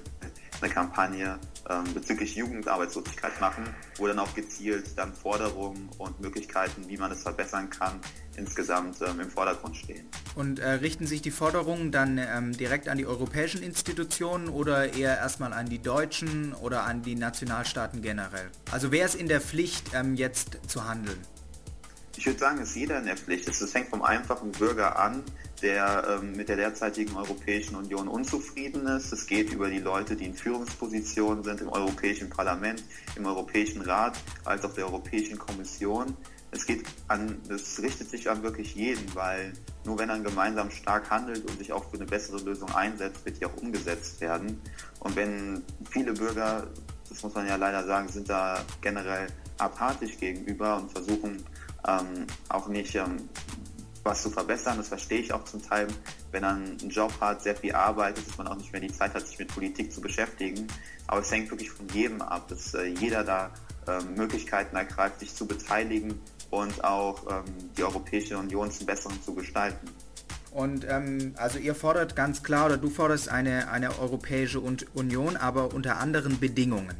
eine 0.61 0.73
Kampagne 0.73 1.39
ähm, 1.69 1.93
bezüglich 1.93 2.35
Jugendarbeitslosigkeit 2.35 3.39
machen, 3.39 3.63
wo 3.97 4.07
dann 4.07 4.19
auch 4.19 4.33
gezielt 4.35 4.97
dann 4.97 5.13
Forderungen 5.13 5.89
und 5.97 6.19
Möglichkeiten, 6.19 6.87
wie 6.87 6.97
man 6.97 7.11
es 7.11 7.23
verbessern 7.23 7.69
kann, 7.69 7.99
insgesamt 8.35 8.97
ähm, 9.01 9.19
im 9.19 9.29
Vordergrund 9.29 9.77
stehen. 9.77 10.07
Und 10.35 10.59
äh, 10.59 10.69
richten 10.69 11.07
sich 11.07 11.21
die 11.21 11.31
Forderungen 11.31 11.91
dann 11.91 12.17
ähm, 12.17 12.51
direkt 12.51 12.89
an 12.89 12.97
die 12.97 13.05
europäischen 13.05 13.63
Institutionen 13.63 14.49
oder 14.49 14.93
eher 14.93 15.17
erstmal 15.17 15.53
an 15.53 15.69
die 15.69 15.79
deutschen 15.79 16.53
oder 16.53 16.83
an 16.83 17.01
die 17.01 17.15
Nationalstaaten 17.15 18.01
generell? 18.01 18.49
Also 18.71 18.91
wer 18.91 19.05
ist 19.05 19.15
in 19.15 19.27
der 19.27 19.41
Pflicht, 19.41 19.91
ähm, 19.93 20.15
jetzt 20.15 20.59
zu 20.67 20.87
handeln? 20.87 21.19
Ich 22.15 22.25
würde 22.25 22.39
sagen, 22.39 22.59
es 22.59 22.69
ist 22.69 22.75
jeder 22.75 22.99
in 22.99 23.05
der 23.05 23.17
Pflicht. 23.17 23.47
Es 23.47 23.71
fängt 23.71 23.89
vom 23.89 24.03
einfachen 24.03 24.51
Bürger 24.51 24.99
an, 24.99 25.23
der 25.63 26.19
ähm, 26.21 26.33
mit 26.33 26.49
der 26.49 26.57
derzeitigen 26.57 27.15
Europäischen 27.15 27.75
Union 27.75 28.07
unzufrieden 28.07 28.85
ist. 28.85 29.11
Es 29.13 29.25
geht 29.25 29.51
über 29.51 29.69
die 29.69 29.79
Leute, 29.79 30.15
die 30.15 30.25
in 30.25 30.33
Führungspositionen 30.35 31.43
sind 31.43 31.61
im 31.61 31.69
Europäischen 31.69 32.29
Parlament, 32.29 32.83
im 33.15 33.25
Europäischen 33.25 33.81
Rat, 33.81 34.19
als 34.43 34.63
auch 34.65 34.73
der 34.73 34.85
Europäischen 34.85 35.37
Kommission. 35.39 36.15
Es 36.51 36.67
geht 36.67 36.83
an, 37.07 37.39
es 37.49 37.81
richtet 37.81 38.09
sich 38.09 38.29
an 38.29 38.43
wirklich 38.43 38.75
jeden, 38.75 39.15
weil 39.15 39.53
nur 39.85 39.97
wenn 39.97 40.09
er 40.09 40.19
gemeinsam 40.19 40.69
stark 40.69 41.09
handelt 41.09 41.49
und 41.49 41.57
sich 41.57 41.73
auch 41.73 41.89
für 41.89 41.95
eine 41.95 42.05
bessere 42.05 42.37
Lösung 42.43 42.69
einsetzt, 42.75 43.25
wird 43.25 43.39
die 43.39 43.45
auch 43.45 43.57
umgesetzt 43.57 44.21
werden. 44.21 44.61
Und 44.99 45.15
wenn 45.15 45.63
viele 45.89 46.13
Bürger, 46.13 46.67
das 47.09 47.23
muss 47.23 47.33
man 47.33 47.47
ja 47.47 47.55
leider 47.55 47.83
sagen, 47.85 48.07
sind 48.07 48.29
da 48.29 48.63
generell 48.81 49.27
apathisch 49.57 50.17
gegenüber 50.19 50.77
und 50.77 50.91
versuchen 50.91 51.43
ähm, 51.87 52.27
auch 52.49 52.67
nicht 52.67 52.95
ähm, 52.95 53.17
was 54.03 54.21
zu 54.21 54.29
verbessern. 54.29 54.77
Das 54.77 54.89
verstehe 54.89 55.19
ich 55.19 55.33
auch 55.33 55.43
zum 55.45 55.61
Teil. 55.61 55.87
Wenn 56.31 56.41
man 56.41 56.77
einen 56.79 56.89
Job 56.89 57.13
hat, 57.19 57.43
sehr 57.43 57.55
viel 57.55 57.73
arbeitet, 57.73 58.27
dass 58.27 58.37
man 58.37 58.47
auch 58.47 58.57
nicht 58.57 58.71
mehr 58.71 58.81
die 58.81 58.91
Zeit 58.91 59.13
hat, 59.13 59.25
sich 59.25 59.39
mit 59.39 59.53
Politik 59.53 59.91
zu 59.91 60.01
beschäftigen. 60.01 60.67
Aber 61.07 61.21
es 61.21 61.31
hängt 61.31 61.49
wirklich 61.49 61.71
von 61.71 61.87
jedem 61.89 62.21
ab, 62.21 62.47
dass 62.47 62.73
äh, 62.73 62.85
jeder 62.85 63.23
da 63.23 63.51
äh, 63.87 64.03
Möglichkeiten 64.15 64.75
ergreift, 64.75 65.19
sich 65.19 65.33
zu 65.33 65.45
beteiligen 65.45 66.19
und 66.49 66.83
auch 66.83 67.25
ähm, 67.29 67.43
die 67.77 67.83
Europäische 67.83 68.37
Union 68.37 68.71
zum 68.71 68.85
Besseren 68.85 69.21
zu 69.23 69.33
gestalten. 69.33 69.87
Und 70.51 70.85
ähm, 70.87 71.33
also 71.37 71.57
ihr 71.57 71.73
fordert 71.73 72.15
ganz 72.15 72.43
klar 72.43 72.67
oder 72.67 72.77
du 72.77 72.89
forderst 72.89 73.27
eine, 73.27 73.71
eine 73.71 73.97
Europäische 73.99 74.59
Union, 74.59 75.35
aber 75.35 75.73
unter 75.73 75.97
anderen 75.97 76.39
Bedingungen. 76.39 76.95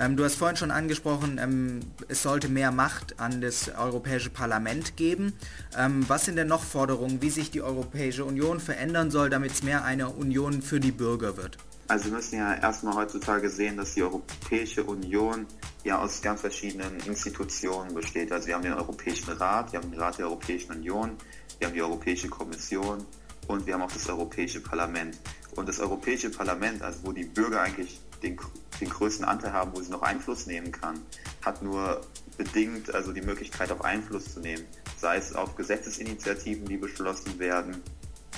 Ähm, 0.00 0.16
du 0.16 0.24
hast 0.24 0.34
vorhin 0.34 0.56
schon 0.56 0.72
angesprochen, 0.72 1.38
ähm, 1.40 1.80
es 2.08 2.22
sollte 2.22 2.48
mehr 2.48 2.72
Macht 2.72 3.20
an 3.20 3.40
das 3.40 3.68
Europäische 3.68 4.30
Parlament 4.30 4.96
geben. 4.96 5.34
Ähm, 5.78 6.04
was 6.08 6.24
sind 6.24 6.36
denn 6.36 6.48
noch 6.48 6.64
Forderungen, 6.64 7.22
wie 7.22 7.30
sich 7.30 7.50
die 7.52 7.62
Europäische 7.62 8.24
Union 8.24 8.58
verändern 8.58 9.10
soll, 9.10 9.30
damit 9.30 9.52
es 9.52 9.62
mehr 9.62 9.84
eine 9.84 10.08
Union 10.08 10.62
für 10.62 10.80
die 10.80 10.90
Bürger 10.90 11.36
wird? 11.36 11.58
Also 11.86 12.06
wir 12.06 12.12
müssen 12.12 12.38
ja 12.38 12.54
erstmal 12.54 12.94
heutzutage 12.94 13.48
sehen, 13.48 13.76
dass 13.76 13.94
die 13.94 14.02
Europäische 14.02 14.82
Union 14.84 15.46
ja 15.84 15.98
aus 15.98 16.22
ganz 16.22 16.40
verschiedenen 16.40 16.98
Institutionen 17.06 17.94
besteht. 17.94 18.32
Also 18.32 18.48
wir 18.48 18.54
haben 18.54 18.62
den 18.62 18.72
Europäischen 18.72 19.30
Rat, 19.30 19.72
wir 19.72 19.80
haben 19.80 19.90
den 19.90 20.00
Rat 20.00 20.18
der 20.18 20.26
Europäischen 20.26 20.72
Union, 20.72 21.10
wir 21.58 21.68
haben 21.68 21.74
die 21.74 21.82
Europäische 21.82 22.28
Kommission 22.28 23.04
und 23.46 23.66
wir 23.66 23.74
haben 23.74 23.82
auch 23.82 23.92
das 23.92 24.08
Europäische 24.08 24.60
Parlament. 24.60 25.18
Und 25.56 25.68
das 25.68 25.78
Europäische 25.78 26.30
Parlament, 26.30 26.82
also 26.82 27.00
wo 27.04 27.12
die 27.12 27.24
Bürger 27.24 27.60
eigentlich 27.60 28.00
den, 28.22 28.38
den 28.80 28.88
größten 28.88 29.24
Anteil 29.24 29.52
haben, 29.52 29.72
wo 29.74 29.80
sie 29.80 29.90
noch 29.90 30.02
Einfluss 30.02 30.46
nehmen 30.46 30.72
kann, 30.72 31.00
hat 31.42 31.62
nur 31.62 32.00
bedingt 32.36 32.92
also 32.92 33.12
die 33.12 33.20
Möglichkeit 33.20 33.70
auf 33.70 33.84
Einfluss 33.84 34.32
zu 34.34 34.40
nehmen, 34.40 34.64
sei 34.96 35.16
es 35.16 35.34
auf 35.34 35.54
Gesetzesinitiativen, 35.54 36.66
die 36.66 36.76
beschlossen 36.76 37.38
werden. 37.38 37.80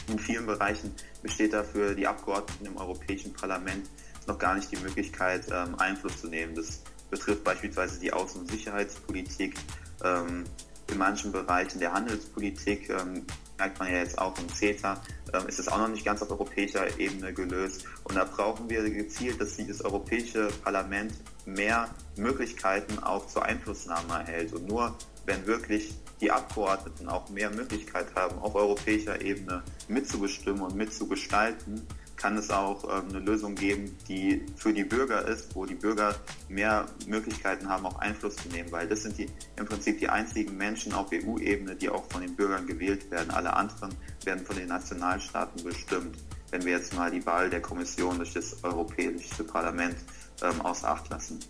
In 0.09 0.19
vielen 0.19 0.47
Bereichen 0.47 0.93
besteht 1.23 1.53
dafür 1.53 1.95
die 1.95 2.07
Abgeordneten 2.07 2.67
im 2.67 2.77
Europäischen 2.77 3.33
Parlament 3.33 3.89
noch 4.27 4.39
gar 4.39 4.55
nicht 4.55 4.71
die 4.71 4.77
Möglichkeit, 4.77 5.47
ähm, 5.51 5.77
Einfluss 5.79 6.21
zu 6.21 6.29
nehmen. 6.29 6.55
Das 6.55 6.83
betrifft 7.11 7.45
beispielsweise 7.45 7.99
die 8.01 8.13
Außen- 8.13 8.41
und 8.41 8.51
Sicherheitspolitik. 8.51 9.57
Ähm, 10.05 10.45
in 10.91 10.99
manchen 10.99 11.33
Bereichen 11.33 11.81
der 11.81 11.93
Handelspolitik 11.93 12.91
ähm, 12.91 13.27
merkt 13.59 13.79
man 13.79 13.91
ja 13.91 13.99
jetzt 13.99 14.19
auch 14.19 14.37
im 14.39 14.49
CETA, 14.49 15.01
ähm, 15.33 15.47
ist 15.49 15.59
es 15.59 15.69
auch 15.69 15.79
noch 15.79 15.89
nicht 15.89 16.05
ganz 16.05 16.23
auf 16.23 16.31
europäischer 16.31 16.99
Ebene 16.99 17.33
gelöst. 17.33 17.85
Und 18.05 18.17
da 18.17 18.25
brauchen 18.25 18.69
wir 18.69 18.89
gezielt, 18.89 19.41
dass 19.41 19.57
das 19.57 19.81
Europäische 19.83 20.49
Parlament 20.63 21.13
mehr 21.45 21.89
Möglichkeiten 22.17 22.99
auch 22.99 23.27
zur 23.27 23.45
Einflussnahme 23.45 24.15
erhält. 24.15 24.53
Und 24.53 24.67
nur 24.67 24.97
wenn 25.25 25.47
wirklich 25.47 25.95
die 26.21 26.31
Abgeordneten 26.31 27.09
auch 27.09 27.29
mehr 27.29 27.51
Möglichkeit 27.51 28.15
haben, 28.15 28.39
auf 28.39 28.55
europäischer 28.55 29.21
Ebene 29.21 29.63
mitzubestimmen 29.89 30.63
und 30.63 30.75
mitzugestalten, 30.75 31.87
kann 32.17 32.37
es 32.37 32.51
auch 32.51 32.85
ähm, 32.85 33.11
eine 33.11 33.19
Lösung 33.21 33.55
geben, 33.55 33.97
die 34.09 34.45
für 34.57 34.73
die 34.73 34.85
Bürger 34.85 35.27
ist, 35.29 35.55
wo 35.55 35.67
die 35.67 35.75
Bürger 35.75 36.15
mehr 36.49 36.87
Möglichkeiten 37.07 37.69
haben, 37.69 37.87
auch 37.87 37.99
Einfluss 37.99 38.37
zu 38.37 38.49
nehmen, 38.49 38.73
weil 38.73 38.89
das 38.89 39.03
sind 39.03 39.19
die 39.19 39.29
im 39.57 39.67
Prinzip 39.67 39.99
die 39.99 40.09
einzigen 40.09 40.57
Menschen 40.57 40.93
auf 40.93 41.09
EU-Ebene, 41.13 41.77
die 41.77 41.89
auch 41.89 42.05
von 42.11 42.23
den 42.23 42.35
Bürgern 42.35 42.67
gewählt 42.67 43.11
werden. 43.11 43.31
Alle 43.31 43.55
anderen 43.55 43.95
werden 44.25 44.45
von 44.45 44.57
den 44.57 44.69
Nationalstaaten 44.69 45.63
bestimmt, 45.63 46.17
wenn 46.51 46.65
wir 46.65 46.73
jetzt 46.73 46.95
mal 46.95 47.11
die 47.11 47.25
Wahl 47.27 47.51
der 47.51 47.61
Kommission 47.61 48.17
durch 48.17 48.33
das 48.33 48.63
Europäische 48.65 49.45
Parlament 49.45 49.97
ähm, 50.43 50.61
außer 50.63 50.89
Acht 50.89 51.09
lassen. 51.11 51.41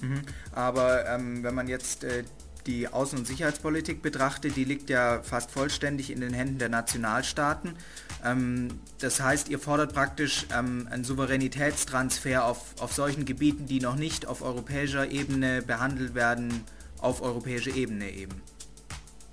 Mhm. 0.00 0.22
Aber 0.52 1.06
ähm, 1.06 1.42
wenn 1.42 1.54
man 1.54 1.68
jetzt 1.68 2.04
äh, 2.04 2.24
die 2.66 2.88
Außen- 2.88 3.16
und 3.16 3.26
Sicherheitspolitik 3.26 4.02
betrachtet, 4.02 4.56
die 4.56 4.64
liegt 4.64 4.90
ja 4.90 5.22
fast 5.22 5.50
vollständig 5.50 6.10
in 6.10 6.20
den 6.20 6.32
Händen 6.32 6.58
der 6.58 6.68
Nationalstaaten. 6.68 7.76
Ähm, 8.24 8.80
das 8.98 9.20
heißt, 9.20 9.48
ihr 9.48 9.58
fordert 9.58 9.92
praktisch 9.92 10.46
ähm, 10.56 10.88
einen 10.90 11.04
Souveränitätstransfer 11.04 12.44
auf, 12.44 12.74
auf 12.80 12.92
solchen 12.92 13.24
Gebieten, 13.24 13.66
die 13.66 13.80
noch 13.80 13.96
nicht 13.96 14.26
auf 14.26 14.42
europäischer 14.42 15.10
Ebene 15.10 15.62
behandelt 15.62 16.14
werden, 16.14 16.64
auf 17.00 17.20
europäischer 17.22 17.74
Ebene 17.74 18.10
eben. 18.10 18.40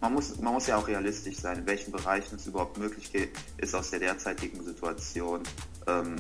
Man 0.02 0.14
muss, 0.14 0.38
man 0.40 0.54
muss 0.54 0.68
ja 0.68 0.78
auch 0.78 0.88
realistisch 0.88 1.38
sein, 1.38 1.60
in 1.60 1.66
welchen 1.68 1.92
Bereichen 1.92 2.36
es 2.36 2.48
überhaupt 2.48 2.78
möglich 2.78 3.12
ist, 3.58 3.76
aus 3.76 3.92
der 3.92 4.00
derzeitigen 4.00 4.64
Situation 4.64 5.44
ähm, 5.88 6.16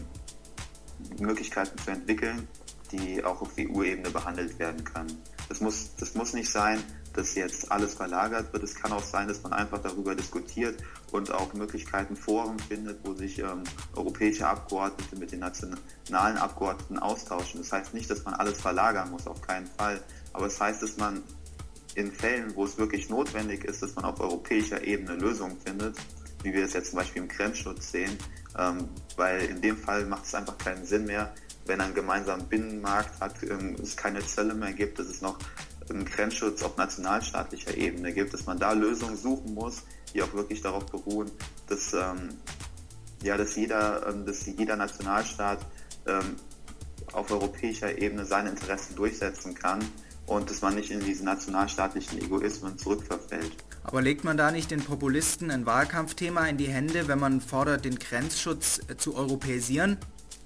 Möglichkeiten 1.20 1.78
zu 1.80 1.92
entwickeln, 1.92 2.48
die 2.92 3.24
auch 3.24 3.42
auf 3.42 3.50
EU-Ebene 3.58 4.10
behandelt 4.10 4.58
werden 4.60 4.84
können. 4.84 5.22
Das 5.50 5.60
muss, 5.62 5.96
das 5.98 6.16
muss 6.16 6.34
nicht 6.34 6.50
sein, 6.50 6.84
dass 7.14 7.36
jetzt 7.36 7.72
alles 7.72 7.96
verlagert 7.96 8.54
wird. 8.54 8.64
Es 8.64 8.76
kann 8.76 8.94
auch 8.94 9.04
sein, 9.04 9.28
dass 9.28 9.44
man 9.44 9.54
einfach 9.54 9.82
darüber 9.82 10.16
diskutiert 10.16 10.82
und 11.12 11.32
auch 11.32 11.54
Möglichkeiten, 11.54 12.16
Foren 12.16 12.58
findet, 12.60 13.06
wo 13.06 13.14
sich 13.14 13.40
ähm, 13.40 13.64
europäische 13.96 14.48
Abgeordnete 14.48 15.16
mit 15.18 15.32
den 15.32 15.40
nationalen 15.40 16.38
Abgeordneten 16.38 17.00
austauschen. 17.00 17.62
Das 17.62 17.72
heißt 17.72 17.94
nicht, 17.94 18.10
dass 18.10 18.24
man 18.24 18.34
alles 18.36 18.62
verlagern 18.62 19.12
muss, 19.12 19.28
auf 19.28 19.42
keinen 19.42 19.68
Fall. 19.68 20.02
Aber 20.34 20.46
es 20.46 20.54
das 20.54 20.62
heißt, 20.62 20.84
dass 20.84 20.98
man 20.98 21.22
in 21.96 22.12
Fällen, 22.12 22.56
wo 22.56 22.64
es 22.64 22.78
wirklich 22.78 23.10
notwendig 23.10 23.66
ist, 23.66 23.82
dass 23.82 23.96
man 23.96 24.06
auf 24.06 24.20
europäischer 24.20 24.84
Ebene 24.86 25.16
Lösungen 25.16 25.58
findet, 25.60 25.98
wie 26.44 26.54
wir 26.54 26.64
es 26.66 26.74
jetzt 26.74 26.92
zum 26.92 27.00
Beispiel 27.00 27.24
im 27.24 27.28
Grenzschutz 27.28 27.92
sehen, 27.92 28.18
ähm, 28.58 28.88
weil 29.18 29.42
in 29.42 29.62
dem 29.62 29.78
Fall 29.78 30.06
macht 30.06 30.26
es 30.26 30.34
einfach 30.34 30.58
keinen 30.58 30.86
Sinn 30.86 31.06
mehr, 31.06 31.34
wenn 31.66 31.82
ein 31.82 31.94
gemeinsamer 31.94 32.44
Binnenmarkt 32.44 33.20
hat, 33.20 33.44
ähm, 33.44 33.76
es 33.82 33.96
keine 33.96 34.26
Zölle 34.26 34.54
mehr 34.54 34.74
gibt, 34.74 35.00
dass 35.00 35.08
es 35.08 35.22
noch 35.22 35.38
einen 35.90 36.06
Grenzschutz 36.06 36.64
auf 36.64 36.78
nationalstaatlicher 36.78 37.76
Ebene 37.76 38.14
gibt, 38.14 38.34
dass 38.34 38.46
man 38.46 38.60
da 38.60 38.72
Lösungen 38.72 39.18
suchen 39.18 39.54
muss, 39.54 39.84
die 40.14 40.22
auch 40.22 40.34
wirklich 40.34 40.62
darauf 40.62 40.86
beruhen, 40.86 41.32
dass, 41.68 41.94
ähm, 41.94 42.30
ja, 43.24 43.38
dass, 43.38 43.56
jeder, 43.56 44.08
ähm, 44.08 44.26
dass 44.26 44.46
jeder 44.46 44.76
Nationalstaat 44.76 45.60
ähm, 46.08 46.36
auf 47.14 47.30
europäischer 47.32 47.98
Ebene 47.98 48.26
seine 48.26 48.50
Interessen 48.50 48.96
durchsetzen 48.96 49.54
kann 49.54 49.80
und 50.26 50.50
dass 50.50 50.62
man 50.62 50.76
nicht 50.76 50.92
in 50.92 51.02
diese 51.02 51.26
nationalstaatlichen 51.26 52.22
Egoismen 52.22 52.78
zurückverfällt. 52.78 53.52
Aber 53.84 54.02
legt 54.02 54.24
man 54.24 54.38
da 54.38 54.52
nicht 54.52 54.72
den 54.72 54.82
Populisten 54.82 55.52
ein 55.52 55.66
Wahlkampfthema 55.66 56.48
in 56.48 56.58
die 56.58 56.68
Hände, 56.68 57.08
wenn 57.08 57.20
man 57.20 57.42
fordert, 57.42 57.86
den 57.86 57.98
Grenzschutz 57.98 58.80
äh, 58.88 58.96
zu 58.96 59.16
europäisieren? 59.16 59.98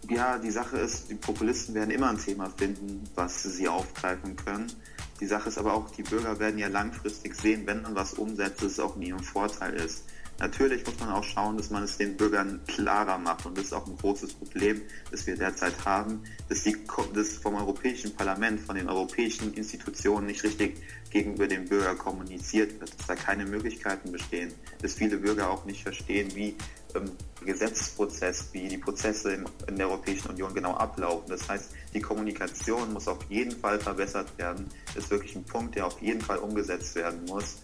Ja, 0.09 0.37
die 0.37 0.51
Sache 0.51 0.77
ist, 0.77 1.09
die 1.09 1.15
Populisten 1.15 1.73
werden 1.73 1.89
immer 1.89 2.09
ein 2.09 2.19
Thema 2.19 2.49
finden, 2.49 3.09
was 3.15 3.41
sie 3.43 3.67
aufgreifen 3.67 4.35
können. 4.35 4.71
Die 5.19 5.25
Sache 5.25 5.49
ist 5.49 5.57
aber 5.57 5.73
auch, 5.73 5.89
die 5.89 6.03
Bürger 6.03 6.37
werden 6.39 6.59
ja 6.59 6.67
langfristig 6.67 7.35
sehen, 7.35 7.65
wenn 7.65 7.81
man 7.81 7.95
was 7.95 8.13
umsetzt, 8.13 8.61
dass 8.61 8.73
es 8.73 8.79
auch 8.79 8.95
in 8.97 9.03
ihrem 9.03 9.23
Vorteil 9.23 9.73
ist. 9.73 10.03
Natürlich 10.39 10.85
muss 10.85 10.99
man 10.99 11.09
auch 11.09 11.23
schauen, 11.23 11.55
dass 11.57 11.69
man 11.69 11.83
es 11.83 11.97
den 11.97 12.17
Bürgern 12.17 12.59
klarer 12.67 13.17
macht. 13.17 13.45
Und 13.45 13.57
das 13.57 13.65
ist 13.65 13.73
auch 13.73 13.87
ein 13.87 13.97
großes 13.97 14.33
Problem, 14.33 14.81
das 15.11 15.25
wir 15.27 15.37
derzeit 15.37 15.85
haben, 15.85 16.23
dass, 16.49 16.63
die, 16.63 16.75
dass 17.13 17.37
vom 17.37 17.55
Europäischen 17.55 18.13
Parlament, 18.15 18.59
von 18.59 18.75
den 18.75 18.89
europäischen 18.89 19.53
Institutionen 19.53 20.27
nicht 20.27 20.43
richtig 20.43 20.81
gegenüber 21.09 21.47
dem 21.47 21.65
Bürger 21.65 21.95
kommuniziert 21.95 22.77
wird, 22.79 22.93
dass 22.99 23.07
da 23.07 23.15
keine 23.15 23.45
Möglichkeiten 23.45 24.11
bestehen, 24.11 24.53
dass 24.81 24.95
viele 24.95 25.17
Bürger 25.17 25.49
auch 25.49 25.63
nicht 25.63 25.83
verstehen, 25.83 26.35
wie 26.35 26.55
ähm, 26.95 27.11
Gesetzesprozess, 27.45 28.49
wie 28.51 28.67
die 28.67 28.77
Prozesse 28.77 29.33
in, 29.33 29.45
in 29.67 29.77
der 29.77 29.87
Europäischen 29.87 30.29
Union 30.29 30.53
genau 30.53 30.73
ablaufen. 30.73 31.29
Das 31.29 31.47
heißt, 31.47 31.69
die 31.93 32.01
Kommunikation 32.01 32.91
muss 32.91 33.07
auf 33.07 33.19
jeden 33.29 33.57
Fall 33.57 33.79
verbessert 33.79 34.37
werden. 34.37 34.65
Das 34.93 35.05
ist 35.05 35.11
wirklich 35.11 35.35
ein 35.35 35.45
Punkt, 35.45 35.75
der 35.75 35.85
auf 35.87 36.01
jeden 36.01 36.21
Fall 36.21 36.39
umgesetzt 36.39 36.95
werden 36.95 37.23
muss, 37.25 37.57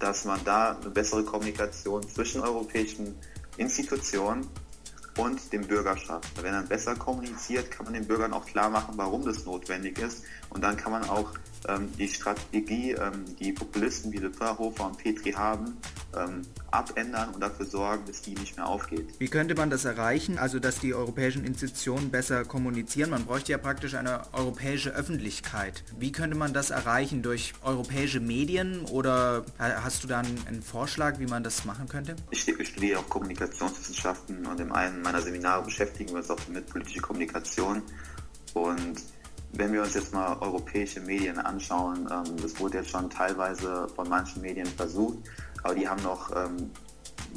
dass 0.00 0.24
man 0.24 0.40
da 0.44 0.76
eine 0.80 0.90
bessere 0.90 1.22
Kommunikation 1.22 2.02
zwischen 2.08 2.40
europäischen 2.40 3.14
Institutionen 3.56 4.48
und 5.16 5.52
dem 5.52 5.66
Bürger 5.66 5.96
schafft. 5.96 6.42
Wenn 6.42 6.52
man 6.52 6.66
besser 6.66 6.96
kommuniziert, 6.96 7.70
kann 7.70 7.84
man 7.84 7.94
den 7.94 8.06
Bürgern 8.06 8.32
auch 8.32 8.46
klar 8.46 8.70
machen, 8.70 8.94
warum 8.96 9.24
das 9.24 9.44
notwendig 9.44 9.98
ist. 9.98 10.24
Und 10.48 10.64
dann 10.64 10.76
kann 10.76 10.92
man 10.92 11.08
auch 11.08 11.30
die 11.98 12.08
Strategie, 12.08 12.92
ähm, 12.92 13.24
die 13.38 13.52
Populisten 13.52 14.12
wie 14.12 14.18
Le 14.18 14.30
Hofer 14.40 14.86
und 14.86 14.98
Petri 14.98 15.32
haben, 15.32 15.76
ähm, 16.16 16.42
abändern 16.70 17.34
und 17.34 17.40
dafür 17.40 17.66
sorgen, 17.66 18.04
dass 18.06 18.22
die 18.22 18.34
nicht 18.34 18.56
mehr 18.56 18.66
aufgeht. 18.66 19.08
Wie 19.18 19.28
könnte 19.28 19.54
man 19.54 19.70
das 19.70 19.84
erreichen, 19.84 20.38
also 20.38 20.58
dass 20.58 20.80
die 20.80 20.94
europäischen 20.94 21.44
Institutionen 21.44 22.10
besser 22.10 22.44
kommunizieren? 22.44 23.10
Man 23.10 23.24
bräuchte 23.24 23.52
ja 23.52 23.58
praktisch 23.58 23.94
eine 23.94 24.22
europäische 24.32 24.90
Öffentlichkeit. 24.90 25.84
Wie 25.98 26.12
könnte 26.12 26.36
man 26.36 26.52
das 26.52 26.70
erreichen? 26.70 27.22
Durch 27.22 27.52
europäische 27.62 28.20
Medien 28.20 28.84
oder 28.86 29.44
hast 29.58 30.02
du 30.02 30.08
da 30.08 30.20
einen 30.20 30.62
Vorschlag, 30.62 31.18
wie 31.18 31.26
man 31.26 31.44
das 31.44 31.64
machen 31.64 31.88
könnte? 31.88 32.16
Ich 32.30 32.40
studiere 32.40 33.00
auch 33.00 33.08
Kommunikationswissenschaften 33.08 34.46
und 34.46 34.60
in 34.60 34.72
einem 34.72 35.02
meiner 35.02 35.20
Seminare 35.20 35.64
beschäftigen 35.64 36.10
wir 36.10 36.18
uns 36.18 36.30
auch 36.30 36.40
mit 36.48 36.66
politischer 36.68 37.02
Kommunikation 37.02 37.82
und 38.54 39.02
wenn 39.52 39.72
wir 39.72 39.82
uns 39.82 39.94
jetzt 39.94 40.12
mal 40.12 40.36
europäische 40.40 41.00
Medien 41.00 41.38
anschauen, 41.38 42.08
ähm, 42.10 42.36
das 42.40 42.58
wurde 42.60 42.78
jetzt 42.78 42.90
schon 42.90 43.10
teilweise 43.10 43.88
von 43.94 44.08
manchen 44.08 44.42
Medien 44.42 44.66
versucht, 44.66 45.18
aber 45.62 45.74
die 45.74 45.88
haben 45.88 46.02
noch 46.02 46.30
ähm, 46.34 46.70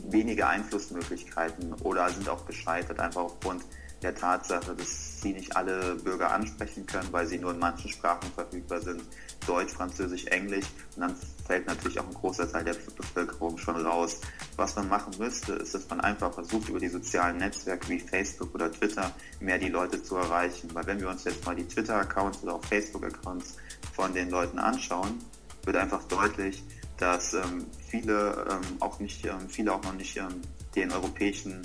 wenige 0.10 0.48
Einflussmöglichkeiten 0.48 1.74
oder 1.84 2.10
sind 2.10 2.30
auch 2.30 2.46
gescheitert, 2.46 3.00
einfach 3.00 3.22
aufgrund 3.22 3.64
der 4.02 4.14
Tatsache, 4.14 4.76
dass 4.76 5.22
sie 5.22 5.34
nicht 5.34 5.56
alle 5.56 5.96
Bürger 5.96 6.32
ansprechen 6.32 6.86
können, 6.86 7.08
weil 7.12 7.26
sie 7.26 7.40
nur 7.40 7.52
in 7.52 7.60
manchen 7.60 7.90
Sprachen 7.90 8.30
verfügbar 8.34 8.82
sind, 8.82 9.02
Deutsch, 9.46 9.74
Französisch, 9.74 10.26
Englisch. 10.26 10.66
Und 10.96 11.02
dann 11.02 11.16
fällt 11.46 11.68
natürlich 11.68 12.00
auch 12.00 12.08
ein 12.08 12.14
großer 12.14 12.52
Teil 12.52 12.64
der 12.64 12.74
Bevölkerung 12.74 13.58
schon 13.58 13.76
raus. 13.76 14.22
Was 14.56 14.76
man 14.76 14.90
machen 14.90 15.14
müsste, 15.18 15.54
ist, 15.54 15.74
dass 15.74 15.90
man 15.90 16.02
einfach 16.02 16.34
versucht, 16.34 16.70
über 16.70 16.80
die 16.80 16.90
sozialen 16.90 17.38
Netzwerke 17.38 17.90
wie 17.90 18.00
Facebook 18.00 18.54
oder 18.56 18.72
Twitter 18.72 19.12
mehr 19.40 19.58
die 19.58 19.70
Leute 19.70 20.02
zu 20.02 20.16
erreichen. 20.16 20.70
Weil 20.74 20.86
wenn 20.88 21.00
wir 21.00 21.10
uns 21.10 21.24
jetzt 21.24 21.46
mal 21.46 21.56
die 21.56 21.68
Twitter-Accounts 21.68 22.44
oder 22.44 22.56
auch 22.56 22.66
Facebook-Accounts 22.66 23.58
von 23.94 24.14
den 24.14 24.30
Leuten 24.30 24.60
anschauen, 24.60 25.20
wird 25.66 25.78
einfach 25.78 26.04
deutlich, 26.06 26.64
dass 26.98 27.34
ähm, 27.34 27.66
viele 27.90 28.46
ähm, 28.50 28.78
auch 28.80 29.00
nicht, 29.00 29.26
ähm, 29.26 29.50
viele 29.50 29.74
auch 29.74 29.84
noch 29.84 29.94
nicht 29.94 30.18
ähm, 30.18 30.42
den 30.76 30.92
europäischen 30.92 31.62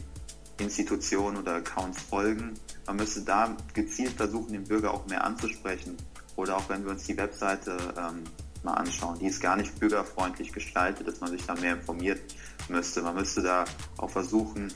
Institutionen 0.58 1.37
oder 1.37 1.56
Accounts 1.56 2.02
folgen. 2.02 2.54
Man 2.87 2.97
müsste 2.97 3.23
da 3.23 3.56
gezielt 3.75 4.12
versuchen, 4.12 4.52
den 4.52 4.64
Bürger 4.64 4.92
auch 4.92 5.06
mehr 5.06 5.25
anzusprechen. 5.25 5.97
Oder 6.38 6.57
auch 6.57 6.68
wenn 6.68 6.85
wir 6.85 6.92
uns 6.92 7.02
die 7.02 7.16
Webseite 7.16 7.76
ähm, 7.99 8.23
mal 8.62 8.75
anschauen, 8.75 9.18
die 9.18 9.26
ist 9.26 9.40
gar 9.40 9.57
nicht 9.57 9.76
bürgerfreundlich 9.80 10.52
gestaltet, 10.52 11.09
dass 11.09 11.21
man 11.21 11.33
sich 11.33 11.45
da 11.45 11.57
mehr 11.57 11.73
informiert 11.73 12.21
müsste. 12.68 13.02
Man 13.02 13.16
müsste 13.16 13.42
da 13.42 13.64
auch 13.97 14.09
versuchen, 14.09 14.73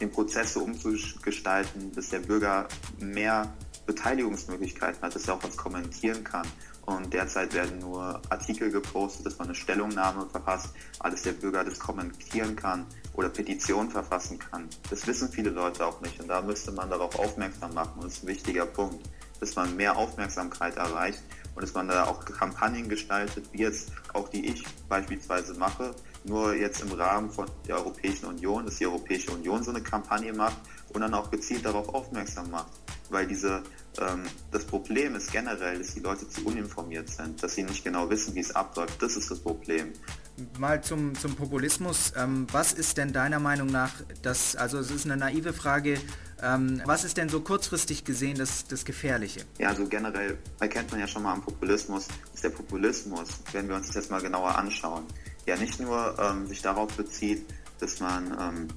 den 0.00 0.12
Prozess 0.12 0.54
so 0.54 0.62
umzugestalten, 0.62 1.90
dass 1.96 2.10
der 2.10 2.20
Bürger 2.20 2.68
mehr 3.00 3.52
Beteiligungsmöglichkeiten 3.86 5.02
hat, 5.02 5.16
dass 5.16 5.26
er 5.26 5.34
auch 5.34 5.42
was 5.42 5.56
kommentieren 5.56 6.22
kann. 6.22 6.46
Und 6.96 7.12
derzeit 7.12 7.54
werden 7.54 7.78
nur 7.78 8.20
Artikel 8.28 8.70
gepostet, 8.70 9.26
dass 9.26 9.38
man 9.38 9.48
eine 9.48 9.54
Stellungnahme 9.54 10.26
verfasst, 10.30 10.70
alles 10.98 11.22
der 11.22 11.32
Bürger 11.32 11.64
das 11.64 11.78
kommentieren 11.78 12.54
kann 12.56 12.86
oder 13.14 13.28
Petitionen 13.28 13.90
verfassen 13.90 14.38
kann. 14.38 14.68
Das 14.90 15.06
wissen 15.06 15.30
viele 15.30 15.50
Leute 15.50 15.86
auch 15.86 16.00
nicht 16.00 16.20
und 16.20 16.28
da 16.28 16.42
müsste 16.42 16.72
man 16.72 16.90
darauf 16.90 17.18
aufmerksam 17.18 17.74
machen 17.74 17.94
und 17.96 18.04
das 18.04 18.14
ist 18.14 18.24
ein 18.24 18.28
wichtiger 18.28 18.66
Punkt, 18.66 19.08
dass 19.40 19.56
man 19.56 19.74
mehr 19.76 19.96
Aufmerksamkeit 19.96 20.76
erreicht 20.76 21.22
und 21.54 21.62
dass 21.62 21.74
man 21.74 21.88
da 21.88 22.04
auch 22.04 22.24
Kampagnen 22.24 22.88
gestaltet, 22.88 23.48
wie 23.52 23.62
jetzt 23.62 23.90
auch 24.12 24.28
die 24.28 24.46
ich 24.46 24.64
beispielsweise 24.88 25.54
mache, 25.54 25.94
nur 26.24 26.54
jetzt 26.54 26.82
im 26.82 26.92
Rahmen 26.92 27.30
von 27.30 27.50
der 27.66 27.76
Europäischen 27.76 28.26
Union, 28.26 28.64
dass 28.64 28.76
die 28.76 28.86
Europäische 28.86 29.32
Union 29.32 29.62
so 29.62 29.70
eine 29.70 29.82
Kampagne 29.82 30.32
macht 30.32 30.56
und 30.92 31.00
dann 31.00 31.14
auch 31.14 31.30
gezielt 31.30 31.64
darauf 31.64 31.88
aufmerksam 31.88 32.50
macht 32.50 32.72
weil 33.12 33.26
diese, 33.26 33.62
ähm, 34.00 34.24
das 34.50 34.64
Problem 34.64 35.14
ist 35.14 35.30
generell, 35.30 35.78
dass 35.78 35.94
die 35.94 36.00
Leute 36.00 36.28
zu 36.28 36.44
uninformiert 36.44 37.08
sind, 37.08 37.42
dass 37.42 37.54
sie 37.54 37.62
nicht 37.62 37.84
genau 37.84 38.08
wissen, 38.10 38.34
wie 38.34 38.40
es 38.40 38.54
abläuft. 38.54 39.00
Das 39.00 39.16
ist 39.16 39.30
das 39.30 39.38
Problem. 39.38 39.92
Mal 40.58 40.82
zum, 40.82 41.14
zum 41.14 41.36
Populismus. 41.36 42.12
Ähm, 42.16 42.46
was 42.50 42.72
ist 42.72 42.96
denn 42.96 43.12
deiner 43.12 43.38
Meinung 43.38 43.68
nach 43.68 43.92
das, 44.22 44.56
also 44.56 44.78
es 44.78 44.90
ist 44.90 45.04
eine 45.04 45.16
naive 45.16 45.52
Frage, 45.52 45.98
ähm, 46.42 46.82
was 46.86 47.04
ist 47.04 47.18
denn 47.18 47.28
so 47.28 47.40
kurzfristig 47.40 48.04
gesehen 48.04 48.38
das, 48.38 48.66
das 48.66 48.84
Gefährliche? 48.84 49.42
Ja, 49.58 49.68
also 49.68 49.86
generell 49.86 50.38
erkennt 50.58 50.90
man 50.90 51.00
ja 51.00 51.06
schon 51.06 51.22
mal 51.22 51.34
am 51.34 51.42
Populismus, 51.42 52.08
ist 52.34 52.42
der 52.42 52.50
Populismus, 52.50 53.28
wenn 53.52 53.68
wir 53.68 53.76
uns 53.76 53.88
das 53.88 53.96
jetzt 53.96 54.10
mal 54.10 54.22
genauer 54.22 54.56
anschauen, 54.56 55.04
ja 55.46 55.56
nicht 55.56 55.80
nur 55.80 56.16
ähm, 56.18 56.46
sich 56.46 56.62
darauf 56.62 56.92
bezieht, 56.96 57.44
dass 57.80 58.00
man 58.00 58.36
ähm, 58.40 58.68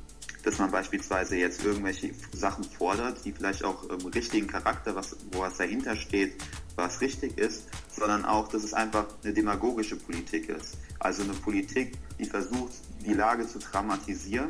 dass 0.46 0.60
man 0.60 0.70
beispielsweise 0.70 1.38
jetzt 1.38 1.66
irgendwelche 1.66 2.12
Sachen 2.32 2.64
fordert, 2.64 3.26
die 3.26 3.32
vielleicht 3.32 3.64
auch 3.64 3.90
im 3.90 4.06
richtigen 4.06 4.46
Charakter, 4.46 4.96
was, 4.96 5.16
wo 5.32 5.40
was 5.40 5.58
dahinter 5.58 5.96
steht, 5.96 6.36
was 6.76 7.02
richtig 7.02 7.38
ist, 7.40 7.64
sondern 7.92 8.26
auch, 8.26 8.48
dass 8.50 8.64
es 8.64 8.74
einfach 8.74 9.08
eine 9.24 9.34
demagogische 9.34 9.96
Politik 9.96 10.50
ist. 10.50 10.78
Also 11.00 11.24
eine 11.24 11.34
Politik, 11.34 11.98
die 12.20 12.26
versucht, 12.26 12.74
die 13.04 13.14
Lage 13.14 13.48
zu 13.48 13.58
dramatisieren, 13.58 14.50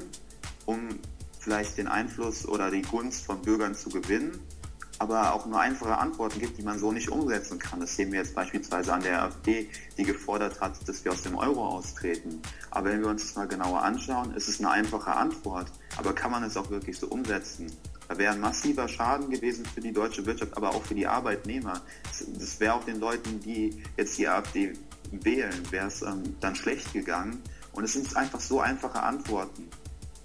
um 0.65 0.99
vielleicht 1.39 1.77
den 1.77 1.87
Einfluss 1.87 2.45
oder 2.45 2.69
die 2.69 2.81
Gunst 2.81 3.25
von 3.25 3.41
Bürgern 3.41 3.73
zu 3.73 3.89
gewinnen 3.89 4.37
aber 4.99 5.33
auch 5.33 5.45
nur 5.45 5.59
einfache 5.59 5.97
Antworten 5.97 6.39
gibt, 6.39 6.57
die 6.57 6.63
man 6.63 6.79
so 6.79 6.91
nicht 6.91 7.09
umsetzen 7.09 7.59
kann. 7.59 7.79
Das 7.79 7.95
sehen 7.95 8.11
wir 8.11 8.19
jetzt 8.19 8.33
beispielsweise 8.33 8.93
an 8.93 9.01
der 9.01 9.23
AfD, 9.23 9.69
die 9.97 10.03
gefordert 10.03 10.61
hat, 10.61 10.87
dass 10.87 11.03
wir 11.03 11.11
aus 11.11 11.21
dem 11.21 11.35
Euro 11.35 11.67
austreten. 11.67 12.41
Aber 12.71 12.89
wenn 12.89 13.01
wir 13.01 13.09
uns 13.09 13.23
das 13.23 13.35
mal 13.35 13.47
genauer 13.47 13.81
anschauen, 13.81 14.33
ist 14.33 14.47
es 14.47 14.59
eine 14.59 14.69
einfache 14.71 15.11
Antwort. 15.11 15.67
Aber 15.97 16.13
kann 16.13 16.31
man 16.31 16.43
es 16.43 16.55
auch 16.55 16.69
wirklich 16.69 16.97
so 16.97 17.07
umsetzen? 17.07 17.71
Da 18.07 18.17
wäre 18.17 18.33
ein 18.33 18.39
massiver 18.39 18.87
Schaden 18.87 19.29
gewesen 19.29 19.65
für 19.65 19.81
die 19.81 19.91
deutsche 19.91 20.25
Wirtschaft, 20.25 20.55
aber 20.55 20.69
auch 20.69 20.83
für 20.83 20.95
die 20.95 21.07
Arbeitnehmer. 21.07 21.81
Das 22.39 22.59
wäre 22.59 22.75
auch 22.75 22.83
den 22.83 22.99
Leuten, 22.99 23.39
die 23.41 23.81
jetzt 23.97 24.17
die 24.17 24.27
AfD 24.27 24.73
wählen, 25.11 25.71
wäre 25.71 25.87
es 25.87 26.01
ähm, 26.01 26.35
dann 26.39 26.55
schlecht 26.55 26.93
gegangen. 26.93 27.41
Und 27.73 27.83
es 27.83 27.93
sind 27.93 28.15
einfach 28.15 28.39
so 28.39 28.61
einfache 28.61 29.01
Antworten 29.01 29.69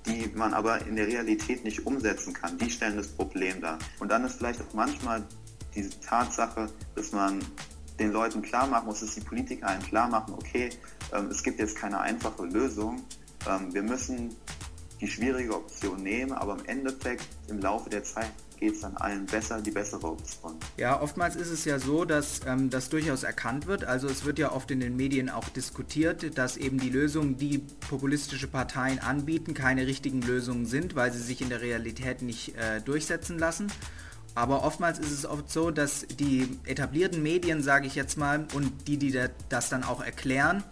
die 0.06 0.30
man 0.34 0.54
aber 0.54 0.86
in 0.86 0.96
der 0.96 1.06
Realität 1.06 1.64
nicht 1.64 1.86
umsetzen 1.86 2.32
kann. 2.32 2.58
Die 2.58 2.70
stellen 2.70 2.96
das 2.96 3.08
Problem 3.08 3.60
dar. 3.60 3.78
Und 3.98 4.10
dann 4.10 4.24
ist 4.24 4.36
vielleicht 4.36 4.60
auch 4.60 4.72
manchmal 4.74 5.22
diese 5.74 6.00
Tatsache, 6.00 6.68
dass 6.94 7.12
man 7.12 7.40
den 7.98 8.12
Leuten 8.12 8.42
klar 8.42 8.66
machen 8.66 8.86
muss, 8.86 9.00
dass 9.00 9.14
die 9.14 9.20
Politiker 9.20 9.68
einen 9.68 9.82
klar 9.82 10.08
machen, 10.08 10.34
okay, 10.34 10.70
ähm, 11.12 11.26
es 11.30 11.42
gibt 11.42 11.60
jetzt 11.60 11.76
keine 11.76 12.00
einfache 12.00 12.44
Lösung. 12.44 13.04
Ähm, 13.48 13.72
wir 13.72 13.82
müssen 13.82 14.34
die 15.00 15.06
schwierige 15.06 15.54
Option 15.54 16.02
nehmen, 16.02 16.32
aber 16.32 16.58
im 16.58 16.64
Endeffekt 16.64 17.26
im 17.48 17.58
Laufe 17.58 17.90
der 17.90 18.04
Zeit 18.04 18.32
geht 18.60 18.74
es 18.74 18.80
dann 18.82 18.96
allen 18.98 19.26
besser, 19.26 19.60
die 19.60 19.70
bessere 19.70 20.06
Option. 20.06 20.54
Ja, 20.76 21.00
oftmals 21.00 21.34
ist 21.34 21.50
es 21.50 21.64
ja 21.64 21.78
so, 21.78 22.04
dass 22.04 22.42
ähm, 22.46 22.70
das 22.70 22.90
durchaus 22.90 23.22
erkannt 23.22 23.66
wird. 23.66 23.84
Also 23.84 24.06
es 24.06 24.24
wird 24.24 24.38
ja 24.38 24.52
oft 24.52 24.70
in 24.70 24.80
den 24.80 24.96
Medien 24.96 25.30
auch 25.30 25.48
diskutiert, 25.48 26.36
dass 26.38 26.58
eben 26.58 26.78
die 26.78 26.90
Lösungen, 26.90 27.38
die 27.38 27.58
populistische 27.88 28.46
Parteien 28.46 28.98
anbieten, 28.98 29.54
keine 29.54 29.86
richtigen 29.86 30.20
Lösungen 30.20 30.66
sind, 30.66 30.94
weil 30.94 31.10
sie 31.12 31.20
sich 31.20 31.40
in 31.40 31.48
der 31.48 31.62
Realität 31.62 32.22
nicht 32.22 32.54
äh, 32.56 32.80
durchsetzen 32.84 33.38
lassen. 33.38 33.68
Aber 34.34 34.62
oftmals 34.62 34.98
ist 34.98 35.10
es 35.10 35.26
oft 35.26 35.50
so, 35.50 35.70
dass 35.70 36.06
die 36.06 36.48
etablierten 36.64 37.22
Medien, 37.22 37.62
sage 37.62 37.86
ich 37.86 37.94
jetzt 37.94 38.16
mal, 38.16 38.46
und 38.54 38.86
die, 38.86 38.96
die 38.96 39.18
das 39.48 39.70
dann 39.70 39.82
auch 39.82 40.02
erklären, 40.04 40.62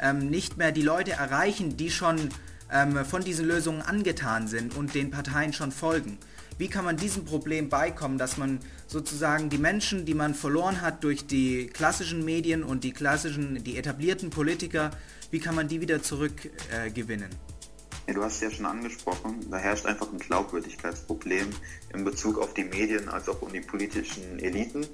ähm, 0.00 0.30
nicht 0.30 0.56
mehr 0.56 0.70
die 0.70 0.82
Leute 0.82 1.12
erreichen, 1.12 1.76
die 1.76 1.90
schon 1.90 2.28
ähm, 2.70 3.04
von 3.04 3.24
diesen 3.24 3.46
Lösungen 3.46 3.82
angetan 3.82 4.46
sind 4.46 4.76
und 4.76 4.94
den 4.94 5.10
Parteien 5.10 5.52
schon 5.52 5.72
folgen. 5.72 6.18
Wie 6.58 6.68
kann 6.68 6.84
man 6.84 6.96
diesem 6.96 7.24
Problem 7.24 7.68
beikommen, 7.68 8.18
dass 8.18 8.36
man 8.36 8.58
sozusagen 8.88 9.48
die 9.48 9.58
Menschen, 9.58 10.04
die 10.04 10.14
man 10.14 10.34
verloren 10.34 10.82
hat 10.82 11.04
durch 11.04 11.24
die 11.24 11.68
klassischen 11.68 12.24
Medien 12.24 12.64
und 12.64 12.82
die 12.82 12.92
klassischen, 12.92 13.62
die 13.62 13.76
etablierten 13.78 14.30
Politiker, 14.30 14.90
wie 15.30 15.38
kann 15.38 15.54
man 15.54 15.68
die 15.68 15.80
wieder 15.80 16.02
zurückgewinnen? 16.02 17.30
Äh, 17.30 18.08
ja, 18.08 18.14
du 18.14 18.24
hast 18.24 18.36
es 18.36 18.40
ja 18.40 18.50
schon 18.50 18.66
angesprochen, 18.66 19.48
da 19.50 19.58
herrscht 19.58 19.86
einfach 19.86 20.10
ein 20.12 20.18
Glaubwürdigkeitsproblem 20.18 21.50
in 21.94 22.04
Bezug 22.04 22.38
auf 22.38 22.54
die 22.54 22.64
Medien 22.64 23.08
als 23.08 23.28
auch 23.28 23.40
um 23.40 23.52
die 23.52 23.60
politischen 23.60 24.40
Eliten. 24.40 24.84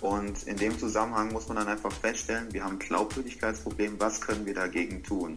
Und 0.00 0.44
in 0.44 0.56
dem 0.56 0.78
Zusammenhang 0.78 1.32
muss 1.32 1.48
man 1.48 1.58
dann 1.58 1.68
einfach 1.68 1.92
feststellen, 1.92 2.52
wir 2.52 2.64
haben 2.64 2.76
ein 2.76 2.78
Glaubwürdigkeitsproblem, 2.78 3.98
was 3.98 4.20
können 4.20 4.46
wir 4.46 4.54
dagegen 4.54 5.02
tun? 5.02 5.36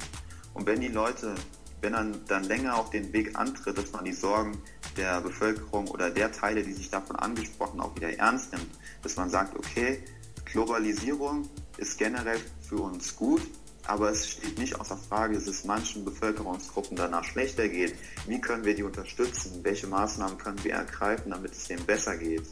Und 0.54 0.68
wenn 0.68 0.80
die 0.80 0.90
Leute 0.90 1.36
wenn 1.82 1.94
man 1.94 2.26
dann 2.28 2.44
länger 2.44 2.78
auf 2.78 2.90
den 2.90 3.12
Weg 3.14 3.38
antritt, 3.38 3.78
dass 3.78 3.92
man 3.92 4.06
die 4.06 4.14
Sorgen 4.14 4.58
der 4.98 5.22
Bevölkerung 5.22 5.88
oder 5.88 6.10
der 6.10 6.32
Teile, 6.32 6.64
die 6.64 6.74
sich 6.74 6.90
davon 6.90 7.16
angesprochen, 7.16 7.80
auch 7.80 7.96
wieder 7.96 8.18
ernst 8.18 8.52
nimmt, 8.52 8.70
dass 9.02 9.16
man 9.16 9.30
sagt, 9.30 9.56
okay, 9.58 10.04
Globalisierung 10.46 11.48
ist 11.78 11.98
generell 11.98 12.40
für 12.68 12.78
uns 12.78 13.16
gut, 13.16 13.42
aber 13.86 14.12
es 14.12 14.30
steht 14.30 14.58
nicht 14.60 14.80
außer 14.80 14.98
Frage, 14.98 15.36
dass 15.36 15.48
es 15.48 15.64
manchen 15.64 16.06
Bevölkerungsgruppen 16.06 16.98
danach 16.98 17.24
schlechter 17.24 17.68
geht. 17.68 17.96
Wie 18.28 18.40
können 18.40 18.66
wir 18.66 18.76
die 18.76 18.84
unterstützen? 18.84 19.60
Welche 19.64 19.88
Maßnahmen 19.88 20.38
können 20.38 20.64
wir 20.64 20.74
ergreifen, 20.74 21.32
damit 21.32 21.54
es 21.54 21.66
denen 21.66 21.86
besser 21.86 22.18
geht? 22.18 22.44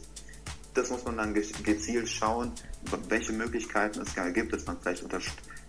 Das 0.74 0.90
muss 0.90 1.04
man 1.04 1.16
dann 1.16 1.34
gezielt 1.34 2.08
schauen, 2.08 2.52
welche 3.08 3.32
Möglichkeiten 3.32 4.00
es 4.00 4.14
gibt, 4.32 4.52
dass 4.52 4.66
man 4.66 4.78
vielleicht 4.80 5.04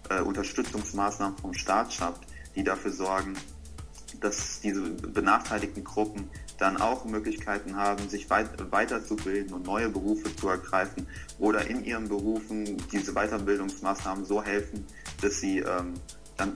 äh, 0.10 0.22
Unterstützungsmaßnahmen 0.22 1.38
vom 1.38 1.54
Staat 1.54 1.94
schafft, 1.94 2.22
die 2.56 2.64
dafür 2.64 2.92
sorgen, 2.92 3.36
dass 4.20 4.60
diese 4.62 4.82
benachteiligten 4.82 5.84
Gruppen 5.84 6.30
dann 6.58 6.78
auch 6.78 7.06
Möglichkeiten 7.06 7.76
haben, 7.76 8.10
sich 8.10 8.30
weit, 8.30 8.50
weiterzubilden 8.72 9.54
und 9.54 9.66
neue 9.66 9.90
Berufe 9.90 10.36
zu 10.36 10.50
ergreifen 10.50 11.08
oder 11.38 11.68
in 11.68 11.86
ihren 11.86 12.10
Berufen 12.10 12.78
diese 12.92 13.14
Weiterbildungsmaßnahmen 13.14 14.26
so 14.26 14.44
helfen, 14.44 14.86
dass 15.22 15.40
sie 15.40 15.60
ähm, 15.60 15.94
dann 16.38 16.54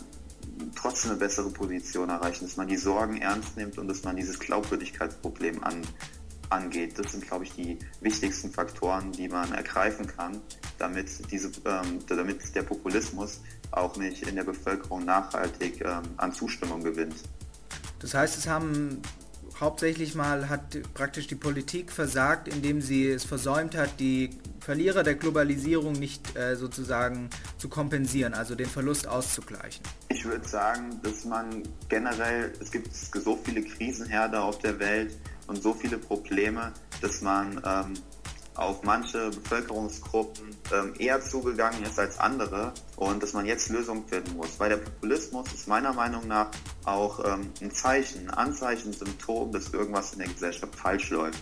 trotzdem 0.75 1.11
eine 1.11 1.19
bessere 1.19 1.49
Position 1.49 2.09
erreichen, 2.09 2.45
dass 2.45 2.57
man 2.57 2.67
die 2.67 2.77
Sorgen 2.77 3.17
ernst 3.21 3.55
nimmt 3.55 3.77
und 3.77 3.87
dass 3.87 4.03
man 4.03 4.15
dieses 4.15 4.39
Glaubwürdigkeitsproblem 4.39 5.63
an, 5.63 5.81
angeht. 6.49 6.99
Das 6.99 7.11
sind, 7.11 7.25
glaube 7.25 7.45
ich, 7.45 7.53
die 7.53 7.79
wichtigsten 8.01 8.51
Faktoren, 8.51 9.11
die 9.11 9.27
man 9.27 9.53
ergreifen 9.53 10.07
kann, 10.07 10.41
damit, 10.77 11.31
diese, 11.31 11.51
ähm, 11.65 11.99
damit 12.07 12.55
der 12.55 12.63
Populismus 12.63 13.39
auch 13.77 13.97
nicht 13.97 14.27
in 14.27 14.35
der 14.35 14.43
Bevölkerung 14.43 15.05
nachhaltig 15.05 15.81
ähm, 15.81 16.03
an 16.17 16.33
Zustimmung 16.33 16.83
gewinnt. 16.83 17.15
Das 17.99 18.13
heißt, 18.13 18.37
es 18.37 18.47
haben 18.47 19.01
hauptsächlich 19.59 20.15
mal 20.15 20.49
hat 20.49 20.77
praktisch 20.93 21.27
die 21.27 21.35
Politik 21.35 21.91
versagt, 21.91 22.47
indem 22.47 22.81
sie 22.81 23.07
es 23.07 23.23
versäumt 23.23 23.77
hat, 23.77 23.99
die 23.99 24.31
Verlierer 24.59 25.03
der 25.03 25.15
Globalisierung 25.15 25.93
nicht 25.93 26.35
äh, 26.35 26.55
sozusagen 26.55 27.29
zu 27.57 27.69
kompensieren, 27.69 28.33
also 28.33 28.55
den 28.55 28.67
Verlust 28.67 29.07
auszugleichen. 29.07 29.83
Ich 30.09 30.25
würde 30.25 30.47
sagen, 30.47 30.99
dass 31.03 31.25
man 31.25 31.63
generell, 31.89 32.51
es 32.59 32.71
gibt 32.71 32.93
so 32.93 33.39
viele 33.43 33.61
Krisenherde 33.63 34.41
auf 34.41 34.59
der 34.59 34.79
Welt, 34.79 35.15
und 35.47 35.61
so 35.61 35.73
viele 35.73 35.97
Probleme, 35.97 36.71
dass 37.01 37.21
man 37.21 37.61
ähm, 37.65 37.93
auf 38.55 38.83
manche 38.83 39.29
Bevölkerungsgruppen 39.31 40.55
ähm, 40.71 40.93
eher 40.99 41.21
zugegangen 41.21 41.83
ist 41.83 41.97
als 41.97 42.19
andere 42.19 42.73
und 42.97 43.23
dass 43.23 43.33
man 43.33 43.45
jetzt 43.45 43.69
Lösungen 43.69 44.05
finden 44.07 44.37
muss. 44.37 44.59
Weil 44.59 44.69
der 44.69 44.77
Populismus 44.77 45.51
ist 45.53 45.67
meiner 45.67 45.93
Meinung 45.93 46.27
nach 46.27 46.51
auch 46.85 47.23
ähm, 47.25 47.51
ein 47.61 47.71
Zeichen, 47.71 48.29
ein 48.29 48.31
Anzeichen, 48.31 48.89
ein 48.89 48.93
Symptom, 48.93 49.51
dass 49.51 49.73
irgendwas 49.73 50.13
in 50.13 50.19
der 50.19 50.27
Gesellschaft 50.27 50.75
falsch 50.75 51.09
läuft. 51.09 51.41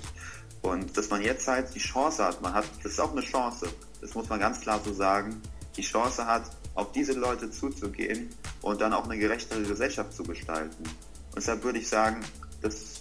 Und 0.62 0.96
dass 0.96 1.10
man 1.10 1.22
jetzt 1.22 1.48
halt 1.48 1.74
die 1.74 1.80
Chance 1.80 2.24
hat, 2.24 2.42
man 2.42 2.54
hat, 2.54 2.66
das 2.84 2.94
ist 2.94 3.00
auch 3.00 3.12
eine 3.12 3.22
Chance, 3.22 3.68
das 4.00 4.14
muss 4.14 4.30
man 4.30 4.40
ganz 4.40 4.62
klar 4.62 4.80
so 4.84 4.94
sagen, 4.94 5.42
die 5.76 5.82
Chance 5.82 6.26
hat, 6.26 6.44
auf 6.76 6.92
diese 6.92 7.14
Leute 7.14 7.50
zuzugehen 7.50 8.30
und 8.62 8.80
dann 8.80 8.94
auch 8.94 9.04
eine 9.06 9.18
gerechtere 9.18 9.62
Gesellschaft 9.64 10.14
zu 10.14 10.24
gestalten. 10.24 10.84
Und 10.84 11.38
deshalb 11.38 11.64
würde 11.64 11.80
ich 11.80 11.90
sagen, 11.90 12.24
man, 12.62 13.01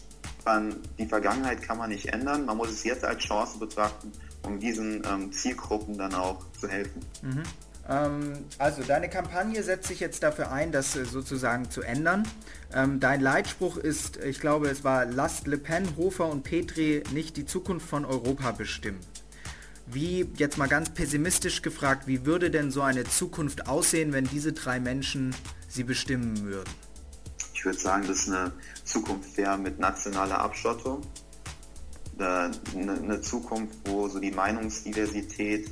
die 0.98 1.07
Vergangenheit 1.07 1.62
kann 1.62 1.79
man 1.79 1.90
nicht 1.90 2.07
ändern, 2.07 2.44
man 2.44 2.57
muss 2.57 2.70
es 2.70 2.85
jetzt 2.85 3.05
als 3.05 3.22
Chance 3.22 3.59
betrachten, 3.59 4.12
um 4.42 4.59
diesen 4.59 5.03
ähm, 5.11 5.33
Zielgruppen 5.33 5.98
dann 5.98 6.14
auch 6.14 6.44
zu 6.59 6.68
helfen. 6.68 7.00
Mhm. 7.22 7.42
Ähm, 7.88 8.33
also 8.59 8.83
deine 8.83 9.09
Kampagne 9.09 9.62
setzt 9.62 9.88
sich 9.88 10.00
jetzt 10.00 10.22
dafür 10.22 10.53
ein, 10.53 10.72
das 10.72 10.96
äh, 10.96 11.05
sozusagen 11.05 11.70
zu 11.70 11.83
ändern. 11.83 12.26
Ähm, 12.72 13.00
dein 13.00 13.20
Leitspruch 13.20 13.76
ist, 13.76 14.16
ich 14.18 14.40
glaube, 14.40 14.68
es 14.68 14.85
war, 14.85 15.05
lasst 15.05 15.46
Le 15.46 15.59
Pen, 15.59 15.96
Hofer 15.96 16.29
und 16.29 16.42
Petri 16.42 17.03
nicht 17.12 17.37
die 17.37 17.46
Zukunft 17.46 17.88
von 17.88 18.05
Europa 18.05 18.53
bestimmen. 18.53 19.00
Wie, 19.87 20.31
jetzt 20.37 20.57
mal 20.57 20.68
ganz 20.68 20.90
pessimistisch 20.90 21.62
gefragt, 21.62 22.07
wie 22.07 22.24
würde 22.24 22.50
denn 22.50 22.70
so 22.70 22.83
eine 22.83 23.05
Zukunft 23.05 23.66
aussehen, 23.66 24.12
wenn 24.12 24.24
diese 24.24 24.53
drei 24.53 24.79
Menschen 24.79 25.35
sie 25.66 25.83
bestimmen 25.83 26.44
würden? 26.44 26.70
Ich 27.61 27.66
würde 27.66 27.79
sagen, 27.79 28.07
das 28.09 28.20
ist 28.20 28.29
eine 28.31 28.53
Zukunft 28.87 29.37
wäre 29.37 29.59
mit 29.59 29.79
nationaler 29.79 30.38
Abschottung. 30.38 31.03
Eine, 32.18 32.53
eine, 32.75 33.20
Zukunft, 33.20 33.77
wo 33.85 34.09
so 34.09 34.18
die 34.18 34.31
Meinungsdiversität 34.31 35.70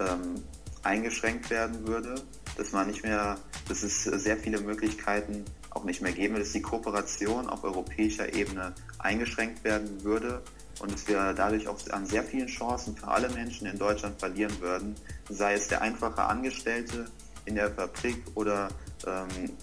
ähm, 0.00 0.44
eingeschränkt 0.82 1.48
werden 1.48 1.86
würde, 1.86 2.16
dass 2.58 2.72
man 2.72 2.88
nicht 2.88 3.04
mehr, 3.04 3.38
dass 3.70 3.82
es 3.82 4.04
sehr 4.04 4.36
viele 4.36 4.60
Möglichkeiten 4.60 5.46
auch 5.70 5.84
nicht 5.84 6.02
mehr 6.02 6.12
geben, 6.12 6.34
dass 6.34 6.52
die 6.52 6.60
Kooperation 6.60 7.48
auf 7.48 7.64
europäischer 7.64 8.34
Ebene 8.34 8.74
eingeschränkt 8.98 9.64
werden 9.64 10.04
würde. 10.04 10.42
Und 10.80 10.92
dass 10.92 11.08
wir 11.08 11.32
dadurch 11.32 11.66
auch 11.68 11.78
an 11.88 12.04
sehr 12.04 12.22
vielen 12.22 12.48
Chancen 12.48 12.94
für 12.94 13.08
alle 13.08 13.30
Menschen 13.30 13.66
in 13.66 13.78
Deutschland 13.78 14.20
verlieren 14.20 14.60
würden, 14.60 14.94
sei 15.30 15.54
es 15.54 15.68
der 15.68 15.80
einfache 15.80 16.22
Angestellte 16.22 17.06
in 17.46 17.54
der 17.54 17.70
Fabrik 17.70 18.22
oder 18.34 18.68
ähm, 19.06 19.56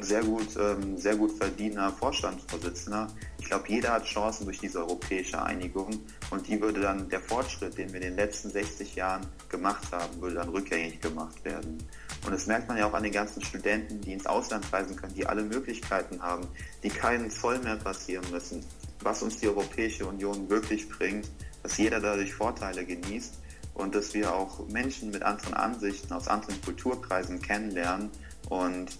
sehr 0.00 0.22
gut, 0.22 0.48
ähm, 0.58 0.96
sehr 0.96 1.16
gut 1.16 1.32
verdienter 1.32 1.92
Vorstandsvorsitzender. 1.92 3.08
Ich 3.38 3.46
glaube, 3.46 3.64
jeder 3.68 3.92
hat 3.92 4.04
Chancen 4.04 4.46
durch 4.46 4.58
diese 4.58 4.78
europäische 4.78 5.42
Einigung 5.42 6.00
und 6.30 6.46
die 6.48 6.60
würde 6.60 6.80
dann 6.80 7.08
der 7.08 7.20
Fortschritt, 7.20 7.76
den 7.76 7.88
wir 7.92 7.96
in 7.96 8.08
den 8.08 8.16
letzten 8.16 8.50
60 8.50 8.94
Jahren 8.94 9.26
gemacht 9.48 9.84
haben, 9.92 10.20
würde 10.20 10.36
dann 10.36 10.48
rückgängig 10.48 11.00
gemacht 11.00 11.44
werden. 11.44 11.78
Und 12.24 12.32
das 12.32 12.46
merkt 12.46 12.68
man 12.68 12.78
ja 12.78 12.86
auch 12.86 12.94
an 12.94 13.02
den 13.02 13.12
ganzen 13.12 13.42
Studenten, 13.42 14.00
die 14.00 14.12
ins 14.12 14.26
Ausland 14.26 14.72
reisen 14.72 14.96
können, 14.96 15.14
die 15.14 15.26
alle 15.26 15.42
Möglichkeiten 15.42 16.22
haben, 16.22 16.46
die 16.82 16.88
keinen 16.88 17.30
Zoll 17.30 17.58
mehr 17.58 17.76
passieren 17.76 18.24
müssen, 18.30 18.64
was 19.02 19.22
uns 19.22 19.38
die 19.38 19.48
Europäische 19.48 20.06
Union 20.06 20.48
wirklich 20.48 20.88
bringt, 20.88 21.28
dass 21.62 21.76
jeder 21.76 22.00
dadurch 22.00 22.32
Vorteile 22.32 22.84
genießt 22.84 23.34
und 23.74 23.94
dass 23.94 24.14
wir 24.14 24.34
auch 24.34 24.66
Menschen 24.68 25.10
mit 25.10 25.22
anderen 25.22 25.54
Ansichten 25.54 26.12
aus 26.12 26.28
anderen 26.28 26.60
Kulturkreisen 26.62 27.42
kennenlernen 27.42 28.10
und 28.48 28.98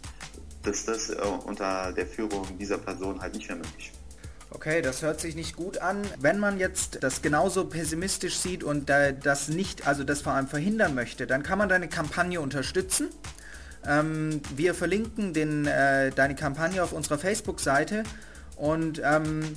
dass 0.62 0.84
das 0.84 1.10
äh, 1.10 1.16
unter 1.44 1.92
der 1.92 2.06
Führung 2.06 2.46
dieser 2.58 2.78
Person 2.78 3.20
halt 3.20 3.34
nicht 3.34 3.48
mehr 3.48 3.56
möglich 3.56 3.90
ist. 3.92 4.02
Okay, 4.54 4.82
das 4.82 5.00
hört 5.00 5.18
sich 5.18 5.34
nicht 5.34 5.56
gut 5.56 5.78
an. 5.78 6.02
Wenn 6.20 6.38
man 6.38 6.58
jetzt 6.58 7.02
das 7.02 7.22
genauso 7.22 7.64
pessimistisch 7.64 8.36
sieht 8.36 8.62
und 8.62 8.90
das 8.90 9.48
nicht, 9.48 9.86
also 9.86 10.04
das 10.04 10.20
vor 10.20 10.34
allem 10.34 10.46
verhindern 10.46 10.94
möchte, 10.94 11.26
dann 11.26 11.42
kann 11.42 11.56
man 11.58 11.70
deine 11.70 11.88
Kampagne 11.88 12.38
unterstützen. 12.38 13.08
Ähm, 13.86 14.42
wir 14.54 14.74
verlinken 14.74 15.32
den, 15.32 15.66
äh, 15.66 16.10
deine 16.10 16.34
Kampagne 16.34 16.82
auf 16.82 16.92
unserer 16.92 17.18
Facebook-Seite 17.18 18.04
und 18.56 19.00
ähm, 19.02 19.56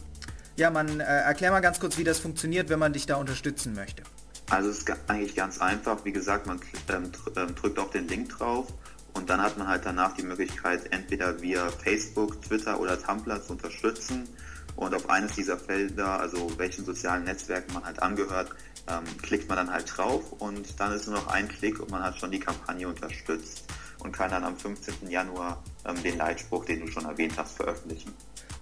ja, 0.56 0.70
man 0.70 1.02
äh, 1.02 1.04
erklär 1.04 1.52
mal 1.52 1.60
ganz 1.60 1.82
kurz, 1.82 1.98
wie 1.98 2.06
das 2.06 2.20
funktioniert, 2.20 2.70
wenn 2.70 2.80
man 2.80 2.94
dich 2.94 3.06
da 3.06 3.18
unterstützen 3.18 3.74
möchte. 3.74 4.02
Also 4.50 4.70
es 4.70 4.80
ist 4.80 4.92
eigentlich 5.08 5.36
ganz 5.36 5.60
einfach. 5.60 6.06
Wie 6.06 6.14
gesagt, 6.14 6.48
man 6.48 6.60
ähm, 6.90 7.12
ähm, 7.36 7.56
drückt 7.56 7.80
auf 7.80 7.90
den 7.92 8.08
Link 8.08 8.30
drauf 8.30 8.68
und 9.16 9.30
dann 9.30 9.42
hat 9.42 9.58
man 9.58 9.68
halt 9.68 9.86
danach 9.86 10.14
die 10.14 10.24
Möglichkeit, 10.24 10.92
entweder 10.92 11.42
via 11.42 11.70
Facebook, 11.70 12.42
Twitter 12.42 12.80
oder 12.80 13.02
Tumblr 13.02 13.42
zu 13.42 13.54
unterstützen. 13.54 14.28
Und 14.76 14.94
auf 14.94 15.10
eines 15.10 15.32
dieser 15.34 15.58
Felder, 15.58 16.20
also 16.20 16.52
welchen 16.58 16.84
sozialen 16.84 17.24
Netzwerken 17.24 17.74
man 17.74 17.86
halt 17.86 18.04
angehört, 18.04 18.52
ähm, 18.88 19.04
klickt 19.22 19.48
man 19.48 19.58
dann 19.58 19.72
halt 19.72 19.98
drauf 19.98 20.34
und 20.40 20.80
dann 20.80 20.92
ist 20.92 21.08
nur 21.08 21.16
noch 21.16 21.28
ein 21.28 21.48
Klick 21.48 21.80
und 21.80 21.90
man 21.90 22.04
hat 22.04 22.20
schon 22.20 22.30
die 22.30 22.42
Kampagne 22.42 22.88
unterstützt 22.88 23.64
und 24.00 24.12
kann 24.12 24.30
dann 24.30 24.44
am 24.44 24.58
15. 24.58 25.10
Januar 25.10 25.64
ähm, 25.86 26.04
den 26.04 26.18
Leitspruch, 26.18 26.66
den 26.66 26.82
du 26.82 26.88
schon 26.88 27.06
erwähnt 27.06 27.34
hast, 27.38 27.56
veröffentlichen. 27.56 28.14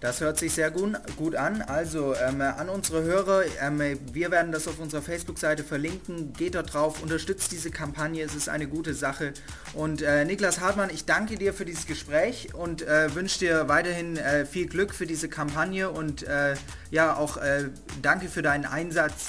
Das 0.04 0.20
hört 0.20 0.38
sich 0.38 0.54
sehr 0.54 0.70
gut, 0.70 0.96
gut 1.16 1.34
an. 1.34 1.62
Also 1.62 2.14
ähm, 2.14 2.42
an 2.42 2.68
unsere 2.68 3.04
Hörer, 3.04 3.44
ähm, 3.62 3.80
wir 4.12 4.32
werden 4.32 4.52
das 4.52 4.68
auf 4.68 4.78
unserer 4.80 5.02
Facebook-Seite 5.02 5.64
verlinken. 5.64 6.34
Geht 6.34 6.56
dort 6.56 6.74
drauf, 6.74 7.02
unterstützt 7.02 7.54
diese 7.54 7.72
Kampagne, 7.72 8.22
es 8.22 8.36
ist 8.36 8.50
eine 8.50 8.68
gute 8.68 8.96
Sache. 8.96 9.32
Und 9.74 10.02
äh, 10.02 10.26
Niklas 10.26 10.60
Hartmann, 10.60 10.90
ich 10.90 11.06
danke 11.06 11.38
dir 11.38 11.54
für 11.54 11.64
dieses 11.64 11.86
Gespräch 11.86 12.54
und 12.54 12.82
äh, 12.82 13.16
wünsche 13.16 13.40
dir 13.40 13.70
weiterhin 13.70 14.18
äh, 14.18 14.46
viel 14.46 14.68
Glück 14.68 14.94
für 14.94 15.06
diese 15.06 15.30
Kampagne 15.30 15.90
und 15.90 16.24
äh, 16.24 16.56
ja 16.92 17.16
auch 17.16 17.38
äh, 17.38 17.70
danke 18.02 18.28
für 18.28 18.42
deinen 18.42 18.66
Einsatz 18.66 19.28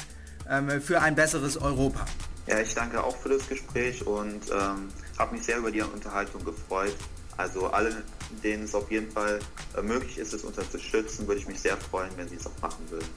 ähm, 0.51 0.83
für 0.83 1.01
ein 1.01 1.15
besseres 1.15 1.57
Europa. 1.57 2.05
Ja, 2.49 2.59
ich 2.59 2.75
danke 2.75 3.05
auch 3.05 3.17
für 3.17 3.29
das 3.29 3.49
Gespräch 3.49 4.05
und 4.05 4.51
ähm, 4.51 4.89
habe 5.21 5.37
mich 5.37 5.45
sehr 5.45 5.59
über 5.59 5.71
die 5.71 5.83
Unterhaltung 5.83 6.45
gefreut. 6.45 6.97
Also 7.37 7.69
alle, 7.69 8.03
denen 8.43 8.65
es 8.65 8.75
auf 8.75 8.91
jeden 8.91 9.11
Fall 9.11 9.41
äh, 9.77 9.83
möglich 9.83 10.19
ist, 10.19 10.33
es 10.33 10.45
unterzustützen, 10.45 11.27
würde 11.27 11.41
ich 11.41 11.49
mich 11.49 11.61
sehr 11.61 11.77
freuen, 11.77 12.11
wenn 12.17 12.29
sie 12.29 12.37
es 12.37 12.47
auch 12.47 12.63
machen 12.63 12.85
würden. 12.91 13.09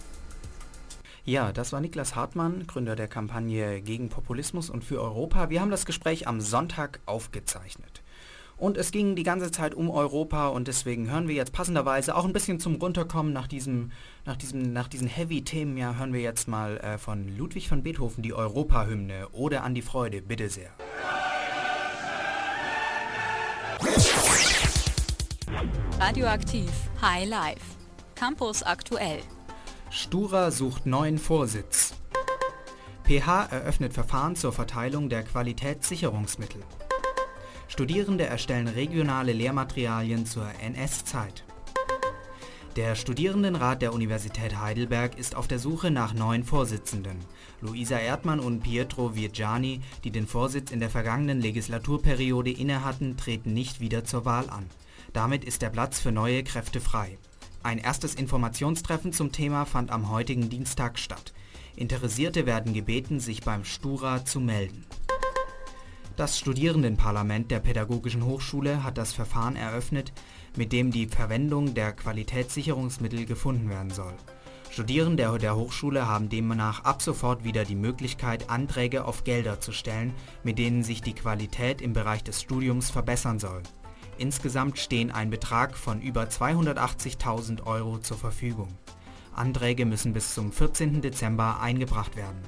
Ja, 1.24 1.52
das 1.52 1.74
war 1.74 1.82
Niklas 1.82 2.16
Hartmann, 2.16 2.68
Gründer 2.68 2.96
der 2.96 3.10
Kampagne 3.10 3.82
gegen 3.82 4.08
Populismus 4.08 4.70
und 4.70 4.86
für 4.86 5.02
Europa. 5.02 5.50
Wir 5.50 5.60
haben 5.60 5.72
das 5.72 5.86
Gespräch 5.86 6.26
am 6.26 6.40
Sonntag 6.40 7.02
aufgezeichnet. 7.06 8.02
Und 8.56 8.76
es 8.76 8.92
ging 8.92 9.16
die 9.16 9.24
ganze 9.24 9.52
Zeit 9.52 9.76
um 9.76 9.92
Europa 9.92 10.48
und 10.48 10.68
deswegen 10.68 11.12
hören 11.12 11.28
wir 11.28 11.36
jetzt 11.36 11.54
passenderweise 11.54 12.16
auch 12.16 12.26
ein 12.26 12.34
bisschen 12.34 12.60
zum 12.60 12.76
Runterkommen 12.76 13.32
nach 13.32 13.48
diesem, 13.48 13.92
nach 14.26 14.36
diesem, 14.36 14.74
nach 14.74 14.88
diesen 14.88 15.08
Heavy-Themen, 15.08 15.78
ja, 15.78 15.96
hören 15.96 16.12
wir 16.12 16.22
jetzt 16.22 16.48
mal 16.48 16.78
äh, 16.78 16.98
von 16.98 17.28
Ludwig 17.38 17.70
van 17.70 17.84
Beethoven 17.84 18.24
die 18.24 18.34
Europa-Hymne 18.34 19.30
oder 19.30 19.64
an 19.64 19.76
die 19.76 19.84
Freude, 19.84 20.24
bitte 20.24 20.50
sehr. 20.50 20.72
Radioaktiv 26.00 26.72
High 27.02 27.28
Life. 27.28 27.62
Campus 28.16 28.64
aktuell. 28.64 29.20
Stura 29.92 30.50
sucht 30.52 30.86
neuen 30.86 31.20
Vorsitz. 31.20 31.94
PH 33.04 33.50
eröffnet 33.52 33.94
Verfahren 33.94 34.36
zur 34.36 34.52
Verteilung 34.52 35.10
der 35.10 35.24
Qualitätssicherungsmittel. 35.24 36.64
Studierende 37.68 38.26
erstellen 38.26 38.68
regionale 38.68 39.34
Lehrmaterialien 39.34 40.26
zur 40.26 40.48
NS-Zeit. 40.62 41.44
Der 42.76 42.96
Studierendenrat 42.96 43.82
der 43.82 43.94
Universität 43.94 44.60
Heidelberg 44.60 45.18
ist 45.18 45.36
auf 45.36 45.48
der 45.48 45.60
Suche 45.60 45.92
nach 45.92 46.14
neuen 46.14 46.44
Vorsitzenden. 46.44 47.20
Luisa 47.62 47.98
Erdmann 47.98 48.40
und 48.40 48.62
Pietro 48.62 49.16
Virgiani, 49.16 49.82
die 50.04 50.12
den 50.12 50.28
Vorsitz 50.28 50.72
in 50.72 50.80
der 50.80 50.90
vergangenen 50.90 51.42
Legislaturperiode 51.42 52.52
innehatten, 52.52 53.18
treten 53.18 53.54
nicht 53.54 53.80
wieder 53.80 54.04
zur 54.04 54.26
Wahl 54.26 54.50
an. 54.50 54.68
Damit 55.14 55.44
ist 55.44 55.62
der 55.62 55.70
Platz 55.70 56.00
für 56.00 56.12
neue 56.12 56.44
Kräfte 56.44 56.80
frei. 56.80 57.18
Ein 57.64 57.80
erstes 57.80 58.14
Informationstreffen 58.14 59.12
zum 59.12 59.32
Thema 59.32 59.66
fand 59.66 59.92
am 59.92 60.12
heutigen 60.12 60.50
Dienstag 60.50 61.00
statt. 61.00 61.34
Interessierte 61.76 62.46
werden 62.46 62.74
gebeten, 62.74 63.20
sich 63.20 63.42
beim 63.42 63.64
Stura 63.64 64.24
zu 64.24 64.40
melden. 64.40 64.86
Das 66.16 66.40
Studierendenparlament 66.40 67.52
der 67.52 67.60
Pädagogischen 67.60 68.26
Hochschule 68.26 68.84
hat 68.84 68.98
das 68.98 69.14
Verfahren 69.14 69.56
eröffnet, 69.56 70.14
mit 70.56 70.72
dem 70.72 70.92
die 70.92 71.08
Verwendung 71.08 71.76
der 71.76 71.94
Qualitätssicherungsmittel 71.94 73.26
gefunden 73.26 73.70
werden 73.70 73.92
soll. 73.92 74.16
Studierende 74.70 75.38
der 75.40 75.56
Hochschule 75.56 76.08
haben 76.08 76.30
demnach 76.30 76.84
ab 76.84 77.02
sofort 77.02 77.44
wieder 77.44 77.66
die 77.66 77.76
Möglichkeit, 77.76 78.50
Anträge 78.50 79.06
auf 79.06 79.24
Gelder 79.24 79.60
zu 79.60 79.72
stellen, 79.72 80.14
mit 80.44 80.60
denen 80.60 80.84
sich 80.84 81.02
die 81.02 81.16
Qualität 81.16 81.82
im 81.82 81.94
Bereich 81.94 82.24
des 82.24 82.42
Studiums 82.42 82.90
verbessern 82.90 83.40
soll. 83.40 83.64
Insgesamt 84.18 84.78
stehen 84.80 85.12
ein 85.12 85.30
Betrag 85.30 85.78
von 85.78 86.02
über 86.02 86.24
280.000 86.24 87.66
Euro 87.66 88.00
zur 88.00 88.18
Verfügung. 88.18 88.70
Anträge 89.34 89.86
müssen 89.86 90.14
bis 90.14 90.34
zum 90.34 90.52
14. 90.52 91.02
Dezember 91.02 91.60
eingebracht 91.62 92.16
werden. 92.16 92.42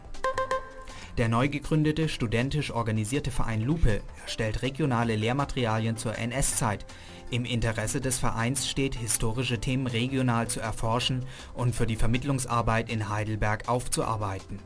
Der 1.19 1.27
neu 1.27 1.49
gegründete, 1.49 2.07
studentisch 2.07 2.71
organisierte 2.71 3.29
Verein 3.29 3.61
Lupe 3.61 4.01
erstellt 4.23 4.61
regionale 4.61 5.15
Lehrmaterialien 5.15 5.97
zur 5.97 6.17
NS-Zeit. 6.17 6.85
Im 7.31 7.45
Interesse 7.45 8.01
des 8.01 8.17
Vereins 8.17 8.67
steht, 8.67 8.95
historische 8.95 9.59
Themen 9.59 9.85
regional 9.85 10.47
zu 10.47 10.59
erforschen 10.59 11.23
und 11.53 11.75
für 11.75 11.85
die 11.85 11.95
Vermittlungsarbeit 11.95 12.89
in 12.89 13.09
Heidelberg 13.09 13.69
aufzuarbeiten. 13.69 14.57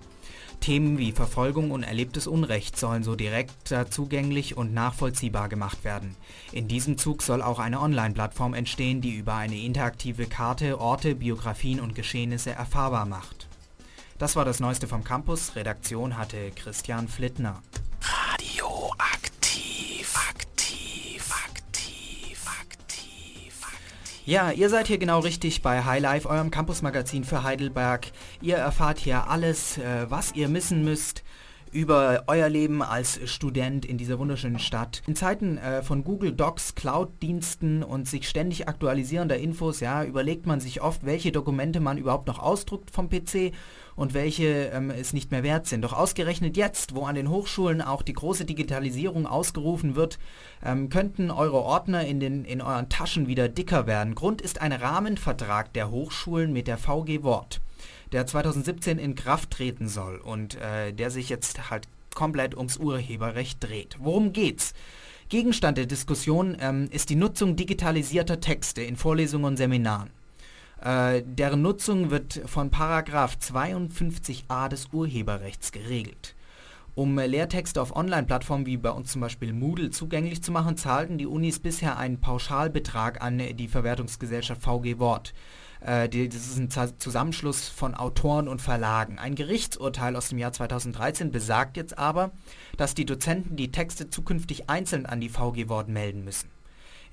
Themen 0.62 0.98
wie 0.98 1.12
Verfolgung 1.12 1.72
und 1.72 1.84
erlebtes 1.84 2.26
Unrecht 2.26 2.80
sollen 2.80 3.04
so 3.04 3.18
direkter 3.18 3.92
zugänglich 3.92 4.56
und 4.56 4.74
nachvollziehbar 4.74 5.50
gemacht 5.50 5.84
werden. 5.84 6.16
In 6.54 6.70
diesem 6.70 6.98
Zug 6.98 7.22
soll 7.22 7.42
auch 7.42 7.60
eine 7.60 7.82
Online-Plattform 7.82 8.54
entstehen, 8.54 9.02
die 9.02 9.14
über 9.14 9.36
eine 9.36 9.58
interaktive 9.58 10.26
Karte 10.26 10.80
Orte, 10.80 11.16
Biografien 11.16 11.82
und 11.82 11.96
Geschehnisse 11.96 12.52
erfahrbar 12.52 13.06
macht. 13.06 13.48
Das 14.18 14.38
war 14.38 14.46
das 14.46 14.62
Neueste 14.62 14.88
vom 14.88 15.04
Campus. 15.04 15.58
Redaktion 15.58 16.18
hatte 16.18 16.52
Christian 16.52 17.10
Flittner. 17.10 17.62
Radioaktiv, 18.02 20.16
aktiv, 20.16 20.53
Ja, 24.26 24.52
ihr 24.52 24.70
seid 24.70 24.88
hier 24.88 25.00
genau 25.00 25.20
richtig 25.20 25.62
bei 25.62 25.84
Highlife, 25.84 26.30
eurem 26.30 26.50
Campusmagazin 26.50 27.26
für 27.26 27.44
Heidelberg. 27.44 28.08
Ihr 28.42 28.56
erfahrt 28.56 29.00
hier 29.00 29.28
alles, 29.30 29.78
äh, 29.78 30.06
was 30.10 30.34
ihr 30.34 30.48
missen 30.48 30.86
müsst 30.86 31.26
über 31.74 32.24
euer 32.28 32.48
Leben 32.48 32.82
als 32.82 33.20
Student 33.30 33.84
in 33.84 33.98
dieser 33.98 34.20
wunderschönen 34.20 34.60
Stadt. 34.60 35.02
In 35.08 35.18
Zeiten 35.18 35.58
äh, 35.58 35.82
von 35.82 36.06
Google 36.06 36.32
Docs, 36.32 36.76
Cloud-Diensten 36.76 37.84
und 37.84 38.08
sich 38.08 38.30
ständig 38.30 38.70
aktualisierender 38.70 39.38
Infos, 39.38 39.82
ja, 39.82 40.06
überlegt 40.06 40.46
man 40.46 40.62
sich 40.62 40.82
oft, 40.82 41.06
welche 41.06 41.34
Dokumente 41.34 41.82
man 41.82 41.98
überhaupt 41.98 42.28
noch 42.28 42.40
ausdruckt 42.40 42.92
vom 42.92 43.10
PC 43.10 43.52
und 43.96 44.14
welche 44.14 44.72
ähm, 44.74 44.90
es 44.90 45.14
nicht 45.14 45.32
mehr 45.32 45.44
wert 45.44 45.68
sind. 45.68 45.82
Doch 45.82 45.94
ausgerechnet 45.94 46.58
jetzt, 46.58 46.96
wo 46.96 47.06
an 47.06 47.16
den 47.16 47.30
Hochschulen 47.30 47.82
auch 47.82 48.02
die 48.02 48.14
große 48.14 48.46
Digitalisierung 48.46 49.28
ausgerufen 49.28 49.96
wird, 49.96 50.20
ähm, 50.64 50.90
könnten 50.90 51.32
eure 51.32 51.62
Ordner 51.62 52.06
in, 52.06 52.20
den, 52.20 52.46
in 52.46 52.62
euren 52.62 52.90
Taschen 52.90 53.28
wieder 53.28 53.50
dicker 53.50 53.88
werden. 53.88 54.16
Grund 54.16 54.42
ist 54.42 54.62
ein 54.62 54.72
Rahmenvertrag 54.72 55.74
der 55.74 55.92
Hochschulen 55.92 56.54
mit 56.54 56.68
der 56.68 56.78
VG 56.78 57.24
Wort, 57.24 57.62
der 58.12 58.26
2017 58.26 59.00
in 59.00 59.16
Kraft 59.16 59.52
treten 59.52 59.88
soll 59.88 60.18
und 60.18 60.56
äh, 60.56 60.94
der 60.94 61.12
sich 61.12 61.30
jetzt 61.30 61.70
halt 61.70 61.88
komplett 62.14 62.56
ums 62.56 62.78
Urheberrecht 62.78 63.64
dreht. 63.64 63.98
Worum 64.00 64.34
geht's? 64.34 64.74
Gegenstand 65.30 65.78
der 65.78 65.88
Diskussion 65.88 66.58
ähm, 66.60 66.90
ist 66.92 67.10
die 67.10 67.16
Nutzung 67.16 67.56
digitalisierter 67.56 68.40
Texte 68.40 68.84
in 68.84 68.96
Vorlesungen 68.96 69.46
und 69.46 69.58
Seminaren. 69.58 70.12
Äh, 70.84 71.24
deren 71.26 71.62
Nutzung 71.62 72.12
wird 72.12 72.42
von 72.46 72.70
Paragraph 72.70 73.38
52a 73.42 74.68
des 74.68 74.88
Urheberrechts 74.92 75.72
geregelt. 75.72 76.36
Um 76.94 77.18
Lehrtexte 77.18 77.82
auf 77.82 77.96
Online-Plattformen 77.96 78.66
wie 78.66 78.78
bei 78.78 78.92
uns 78.92 79.14
zum 79.14 79.22
Beispiel 79.22 79.54
Moodle 79.54 79.92
zugänglich 79.92 80.44
zu 80.44 80.52
machen, 80.52 80.76
zahlten 80.76 81.18
die 81.18 81.26
Unis 81.26 81.60
bisher 81.60 81.98
einen 81.98 82.20
Pauschalbetrag 82.20 83.22
an 83.22 83.40
die 83.40 83.68
Verwertungsgesellschaft 83.70 84.62
VG 84.62 85.00
Wort. 85.00 85.34
Äh, 85.80 86.10
das 86.10 86.36
ist 86.36 86.58
ein 86.58 86.70
Zusammenschluss 87.00 87.70
von 87.70 87.96
Autoren 87.96 88.50
und 88.50 88.62
Verlagen. 88.62 89.20
Ein 89.20 89.36
Gerichtsurteil 89.36 90.18
aus 90.18 90.30
dem 90.30 90.38
Jahr 90.38 90.52
2013 90.52 91.32
besagt 91.32 91.78
jetzt 91.78 91.98
aber, 91.98 92.32
dass 92.76 92.94
die 92.94 93.06
Dozenten 93.06 93.56
die 93.56 93.72
Texte 93.72 94.10
zukünftig 94.10 94.70
einzeln 94.70 95.06
an 95.06 95.22
die 95.22 95.30
VG 95.30 95.70
Wort 95.70 95.88
melden 95.88 96.26
müssen. 96.26 96.50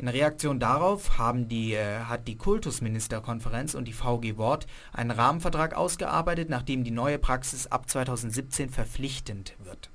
In 0.01 0.09
Reaktion 0.09 0.59
darauf 0.59 1.19
haben 1.19 1.47
die, 1.47 1.75
äh, 1.75 1.99
hat 2.09 2.27
die 2.27 2.39
Kultusministerkonferenz 2.39 3.75
und 3.75 3.85
die 3.85 3.93
VG 3.93 4.39
Wort 4.39 4.67
einen 4.95 5.11
Rahmenvertrag 5.11 5.77
ausgearbeitet, 5.77 6.49
nachdem 6.49 6.85
die 6.85 6.91
neue 6.91 7.19
Praxis 7.19 7.67
ab 7.67 7.87
2017 7.91 8.71
verpflichtend 8.71 9.55
wird. 9.63 9.91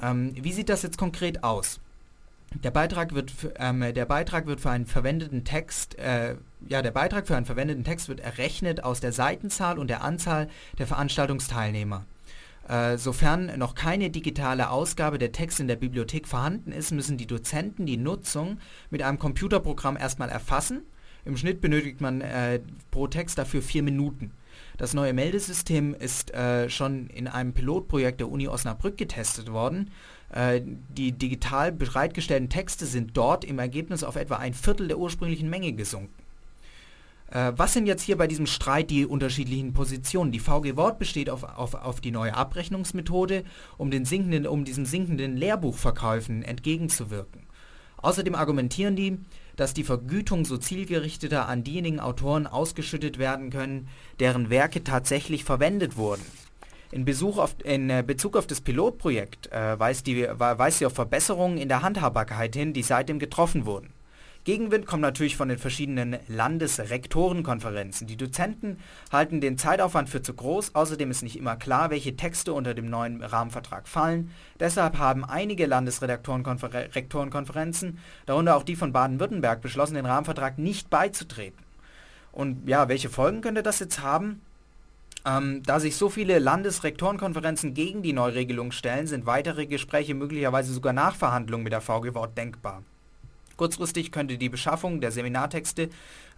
Ähm, 0.00 0.32
wie 0.40 0.54
sieht 0.54 0.70
das 0.70 0.80
jetzt 0.80 0.96
konkret 0.96 1.44
aus? 1.44 1.80
Der 2.54 2.70
Beitrag 2.70 3.12
wird 3.12 3.30
ähm, 3.58 3.92
der 3.92 4.06
Beitrag 4.06 4.46
wird 4.46 4.62
für 4.62 4.70
einen 4.70 4.86
verwendeten 4.86 5.44
Text 5.44 5.98
äh, 5.98 6.36
ja 6.66 6.80
der 6.80 6.92
Beitrag 6.92 7.26
für 7.26 7.36
einen 7.36 7.44
verwendeten 7.44 7.84
Text 7.84 8.08
wird 8.08 8.20
errechnet 8.20 8.84
aus 8.84 9.00
der 9.00 9.12
Seitenzahl 9.12 9.78
und 9.78 9.88
der 9.88 10.02
Anzahl 10.02 10.48
der 10.78 10.86
Veranstaltungsteilnehmer. 10.86 12.06
Äh, 12.68 12.98
sofern 12.98 13.58
noch 13.58 13.74
keine 13.74 14.10
digitale 14.10 14.70
Ausgabe 14.70 15.18
der 15.18 15.32
Texte 15.32 15.62
in 15.62 15.68
der 15.68 15.76
Bibliothek 15.76 16.26
vorhanden 16.26 16.72
ist, 16.72 16.90
müssen 16.90 17.16
die 17.16 17.26
Dozenten 17.26 17.86
die 17.86 17.96
Nutzung 17.96 18.58
mit 18.90 19.02
einem 19.02 19.18
Computerprogramm 19.18 19.96
erstmal 19.96 20.28
erfassen. 20.28 20.82
Im 21.24 21.36
Schnitt 21.36 21.60
benötigt 21.60 22.00
man 22.00 22.20
äh, 22.20 22.60
pro 22.90 23.06
Text 23.06 23.38
dafür 23.38 23.62
vier 23.62 23.82
Minuten. 23.82 24.32
Das 24.78 24.94
neue 24.94 25.12
Meldesystem 25.12 25.94
ist 25.94 26.34
äh, 26.34 26.68
schon 26.68 27.08
in 27.08 27.28
einem 27.28 27.52
Pilotprojekt 27.52 28.20
der 28.20 28.30
Uni 28.30 28.48
Osnabrück 28.48 28.96
getestet 28.96 29.52
worden. 29.52 29.90
Äh, 30.32 30.62
die 30.64 31.12
digital 31.12 31.72
bereitgestellten 31.72 32.48
Texte 32.48 32.86
sind 32.86 33.16
dort 33.16 33.44
im 33.44 33.58
Ergebnis 33.58 34.02
auf 34.02 34.16
etwa 34.16 34.36
ein 34.36 34.54
Viertel 34.54 34.88
der 34.88 34.98
ursprünglichen 34.98 35.50
Menge 35.50 35.72
gesunken. 35.72 36.25
Äh, 37.30 37.52
was 37.56 37.72
sind 37.72 37.86
jetzt 37.86 38.02
hier 38.02 38.16
bei 38.16 38.26
diesem 38.26 38.46
Streit 38.46 38.90
die 38.90 39.06
unterschiedlichen 39.06 39.72
Positionen? 39.72 40.32
Die 40.32 40.40
VG 40.40 40.76
Wort 40.76 40.98
besteht 40.98 41.30
auf, 41.30 41.44
auf, 41.44 41.74
auf 41.74 42.00
die 42.00 42.10
neue 42.10 42.34
Abrechnungsmethode, 42.34 43.44
um, 43.78 43.90
den 43.90 44.04
sinkenden, 44.04 44.46
um 44.46 44.64
diesen 44.64 44.86
sinkenden 44.86 45.36
Lehrbuchverkäufen 45.36 46.42
entgegenzuwirken. 46.42 47.46
Außerdem 47.96 48.34
argumentieren 48.34 48.94
die, 48.94 49.18
dass 49.56 49.74
die 49.74 49.84
Vergütung 49.84 50.44
so 50.44 50.58
zielgerichteter 50.58 51.48
an 51.48 51.64
diejenigen 51.64 51.98
Autoren 51.98 52.46
ausgeschüttet 52.46 53.18
werden 53.18 53.50
können, 53.50 53.88
deren 54.20 54.50
Werke 54.50 54.84
tatsächlich 54.84 55.44
verwendet 55.44 55.96
wurden. 55.96 56.22
In, 56.92 57.04
auf, 57.36 57.56
in 57.64 57.90
äh, 57.90 58.04
Bezug 58.06 58.36
auf 58.36 58.46
das 58.46 58.60
Pilotprojekt 58.60 59.50
äh, 59.50 59.78
weist, 59.78 60.06
die, 60.06 60.22
weist 60.22 60.78
sie 60.78 60.86
auf 60.86 60.92
Verbesserungen 60.92 61.58
in 61.58 61.68
der 61.68 61.82
Handhabbarkeit 61.82 62.54
hin, 62.54 62.72
die 62.72 62.82
seitdem 62.82 63.18
getroffen 63.18 63.66
wurden. 63.66 63.95
Gegenwind 64.46 64.86
kommt 64.86 65.02
natürlich 65.02 65.36
von 65.36 65.48
den 65.48 65.58
verschiedenen 65.58 66.18
Landesrektorenkonferenzen. 66.28 68.06
Die 68.06 68.16
Dozenten 68.16 68.78
halten 69.10 69.40
den 69.40 69.58
Zeitaufwand 69.58 70.08
für 70.08 70.22
zu 70.22 70.34
groß, 70.34 70.76
außerdem 70.76 71.10
ist 71.10 71.24
nicht 71.24 71.36
immer 71.36 71.56
klar, 71.56 71.90
welche 71.90 72.14
Texte 72.14 72.52
unter 72.52 72.72
dem 72.72 72.88
neuen 72.88 73.24
Rahmenvertrag 73.24 73.88
fallen. 73.88 74.30
Deshalb 74.60 74.98
haben 74.98 75.24
einige 75.24 75.66
Landesrektorenkonferenzen, 75.66 77.98
darunter 78.26 78.56
auch 78.56 78.62
die 78.62 78.76
von 78.76 78.92
Baden-Württemberg, 78.92 79.62
beschlossen, 79.62 79.96
den 79.96 80.06
Rahmenvertrag 80.06 80.58
nicht 80.58 80.90
beizutreten. 80.90 81.58
Und 82.30 82.68
ja, 82.68 82.88
welche 82.88 83.10
Folgen 83.10 83.40
könnte 83.40 83.64
das 83.64 83.80
jetzt 83.80 84.00
haben? 84.00 84.42
Ähm, 85.24 85.64
da 85.64 85.80
sich 85.80 85.96
so 85.96 86.08
viele 86.08 86.38
Landesrektorenkonferenzen 86.38 87.74
gegen 87.74 88.04
die 88.04 88.12
Neuregelung 88.12 88.70
stellen, 88.70 89.08
sind 89.08 89.26
weitere 89.26 89.66
Gespräche 89.66 90.14
möglicherweise 90.14 90.72
sogar 90.72 90.92
Nachverhandlungen 90.92 91.64
mit 91.64 91.72
der 91.72 91.80
VG 91.80 92.14
Wort 92.14 92.38
denkbar. 92.38 92.84
Kurzfristig 93.56 94.12
könnte 94.12 94.38
die 94.38 94.48
Beschaffung 94.48 95.00
der 95.00 95.12
Seminartexte 95.12 95.88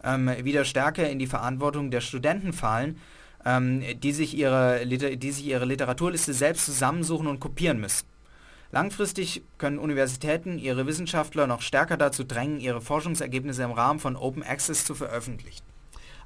ähm, 0.05 0.31
wieder 0.43 0.65
stärker 0.65 1.09
in 1.09 1.19
die 1.19 1.27
Verantwortung 1.27 1.91
der 1.91 2.01
Studenten 2.01 2.53
fallen, 2.53 2.99
ähm, 3.45 3.83
die, 4.01 4.13
sich 4.13 4.37
ihre, 4.37 4.87
die 4.87 5.31
sich 5.31 5.47
ihre 5.47 5.65
Literaturliste 5.65 6.33
selbst 6.33 6.67
zusammensuchen 6.67 7.27
und 7.27 7.41
kopieren 7.41 7.81
müssen. 7.81 8.07
Langfristig 8.71 9.43
können 9.57 9.79
Universitäten 9.79 10.59
ihre 10.59 10.87
Wissenschaftler 10.87 11.47
noch 11.47 11.63
stärker 11.63 11.97
dazu 11.97 12.23
drängen, 12.23 12.61
ihre 12.61 12.83
Forschungsergebnisse 12.83 13.63
im 13.63 13.73
Rahmen 13.73 13.99
von 13.99 14.15
Open 14.15 14.43
Access 14.43 14.85
zu 14.85 14.95
veröffentlichen. 14.95 15.65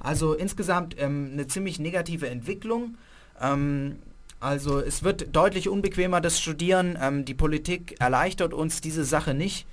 Also 0.01 0.35
insgesamt 0.35 0.97
ähm, 0.99 1.31
eine 1.33 1.47
ziemlich 1.47 1.79
negative 1.79 2.29
Entwicklung. 2.29 2.97
Ähm, 3.41 3.99
also 4.41 4.81
es 4.81 5.05
wird 5.05 5.35
deutlich 5.37 5.69
unbequemer 5.69 6.21
das 6.21 6.41
Studieren. 6.41 6.99
Ähm, 7.01 7.25
die 7.25 7.35
Politik 7.35 8.01
erleichtert 8.01 8.53
uns 8.53 8.81
diese 8.81 9.05
Sache 9.05 9.35
nicht. 9.35 9.67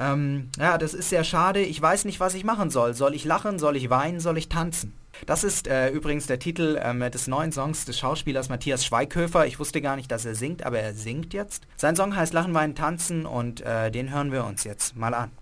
Ähm, 0.00 0.50
ja, 0.58 0.78
das 0.78 0.94
ist 0.94 1.08
sehr 1.08 1.24
schade. 1.24 1.60
Ich 1.60 1.80
weiß 1.80 2.04
nicht, 2.04 2.20
was 2.20 2.34
ich 2.34 2.44
machen 2.44 2.70
soll. 2.70 2.94
Soll 2.94 3.14
ich 3.14 3.24
lachen? 3.24 3.58
Soll 3.58 3.76
ich 3.76 3.90
weinen? 3.90 4.20
Soll 4.20 4.38
ich 4.38 4.48
tanzen? 4.48 4.94
Das 5.26 5.42
ist 5.42 5.66
äh, 5.66 5.90
übrigens 5.90 6.26
der 6.26 6.38
Titel 6.38 6.78
ähm, 6.80 7.00
des 7.10 7.26
neuen 7.26 7.50
Songs 7.50 7.84
des 7.84 7.98
Schauspielers 7.98 8.48
Matthias 8.48 8.84
Schweighöfer. 8.84 9.46
Ich 9.46 9.58
wusste 9.58 9.80
gar 9.80 9.96
nicht, 9.96 10.10
dass 10.12 10.24
er 10.24 10.36
singt, 10.36 10.64
aber 10.64 10.78
er 10.78 10.94
singt 10.94 11.34
jetzt. 11.34 11.64
Sein 11.76 11.96
Song 11.96 12.14
heißt 12.14 12.32
Lachen, 12.32 12.54
Weinen, 12.54 12.76
Tanzen 12.76 13.26
und 13.26 13.60
äh, 13.62 13.90
den 13.90 14.12
hören 14.12 14.30
wir 14.30 14.44
uns 14.44 14.64
jetzt 14.64 14.96
mal 14.96 15.14
an. 15.14 15.32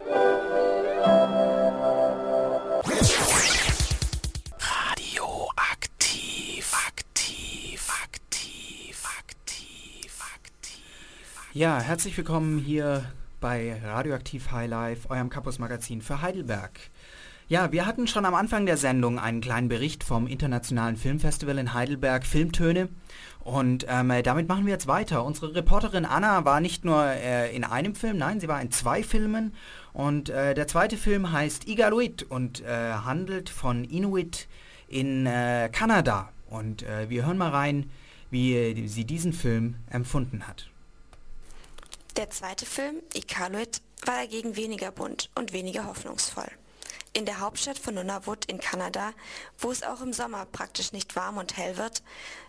Radioaktiv, 4.59 6.73
aktiv, 6.89 7.89
aktiv, 8.03 9.05
aktiv, 9.21 10.19
aktiv. 10.35 10.81
Ja, 11.53 11.81
herzlich 11.81 12.17
willkommen 12.17 12.59
hier 12.59 13.05
bei 13.41 13.81
Radioaktiv 13.85 14.51
High 14.51 14.69
Life, 14.69 15.11
eurem 15.11 15.31
Campus-Magazin 15.31 16.03
für 16.03 16.23
Heidelberg. 16.23 16.79
Ja, 17.49 17.71
wir 17.71 17.87
hatten 17.87 18.09
schon 18.09 18.25
am 18.25 18.35
Anfang 18.35 18.67
der 18.67 18.77
Sendung 18.77 19.21
einen 19.21 19.41
kleinen 19.41 19.69
Bericht 19.69 20.03
vom 20.03 20.27
Internationalen 20.27 20.97
Filmfestival 20.97 21.59
in 21.59 21.75
Heidelberg, 21.75 22.27
Filmtöne. 22.27 22.89
Und 23.39 23.87
ähm, 23.89 24.13
damit 24.25 24.49
machen 24.49 24.67
wir 24.67 24.73
jetzt 24.73 24.89
weiter. 24.89 25.25
Unsere 25.25 25.55
Reporterin 25.55 26.05
Anna 26.05 26.45
war 26.45 26.61
nicht 26.61 26.85
nur 26.85 27.05
äh, 27.05 27.55
in 27.55 27.63
einem 27.63 27.95
Film, 27.95 28.17
nein, 28.17 28.41
sie 28.41 28.49
war 28.49 28.61
in 28.61 28.73
zwei 28.73 29.05
Filmen. 29.05 29.55
Und 29.93 30.29
äh, 30.29 30.55
der 30.55 30.67
zweite 30.67 30.97
Film 30.97 31.31
heißt 31.31 31.69
Igaluit 31.69 32.25
und 32.25 32.65
äh, 32.65 32.95
handelt 32.95 33.49
von 33.49 33.85
Inuit 33.85 34.49
in 34.89 35.27
äh, 35.27 35.69
Kanada. 35.71 36.31
Und 36.51 36.83
äh, 36.83 37.09
wir 37.09 37.25
hören 37.27 37.39
mal 37.39 37.51
rein, 37.51 37.91
wie 38.31 38.89
sie 38.89 39.05
diesen 39.05 39.33
Film 39.33 39.77
empfunden 39.89 40.49
hat. 40.49 40.69
Der 42.17 42.31
zweite 42.31 42.65
Film, 42.65 43.03
Iqaluit, 43.13 43.83
war 44.07 44.17
dagegen 44.17 44.57
weniger 44.57 44.91
bunt 44.91 45.29
und 45.35 45.53
weniger 45.53 45.85
hoffnungsvoll. 45.87 46.51
In 47.13 47.27
der 47.27 47.41
Hauptstadt 47.41 47.79
von 47.79 47.95
Nunavut 47.95 48.47
in 48.47 48.59
Kanada, 48.59 49.13
wo 49.59 49.71
es 49.71 49.83
auch 49.83 50.01
im 50.01 50.15
Sommer 50.15 50.47
praktisch 50.47 50.93
nicht 50.93 51.15
warm 51.15 51.37
und 51.37 51.59
hell 51.59 51.77
wird, 51.77 52.03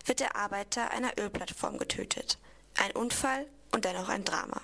wird 0.06 0.20
der 0.20 0.36
Arbeiter 0.36 0.90
einer 0.90 1.12
Ölplattform 1.20 1.76
getötet. 1.76 2.38
Ein 2.78 2.92
Unfall 2.92 3.46
und 3.70 3.84
dennoch 3.84 4.08
ein 4.08 4.24
Drama. 4.24 4.62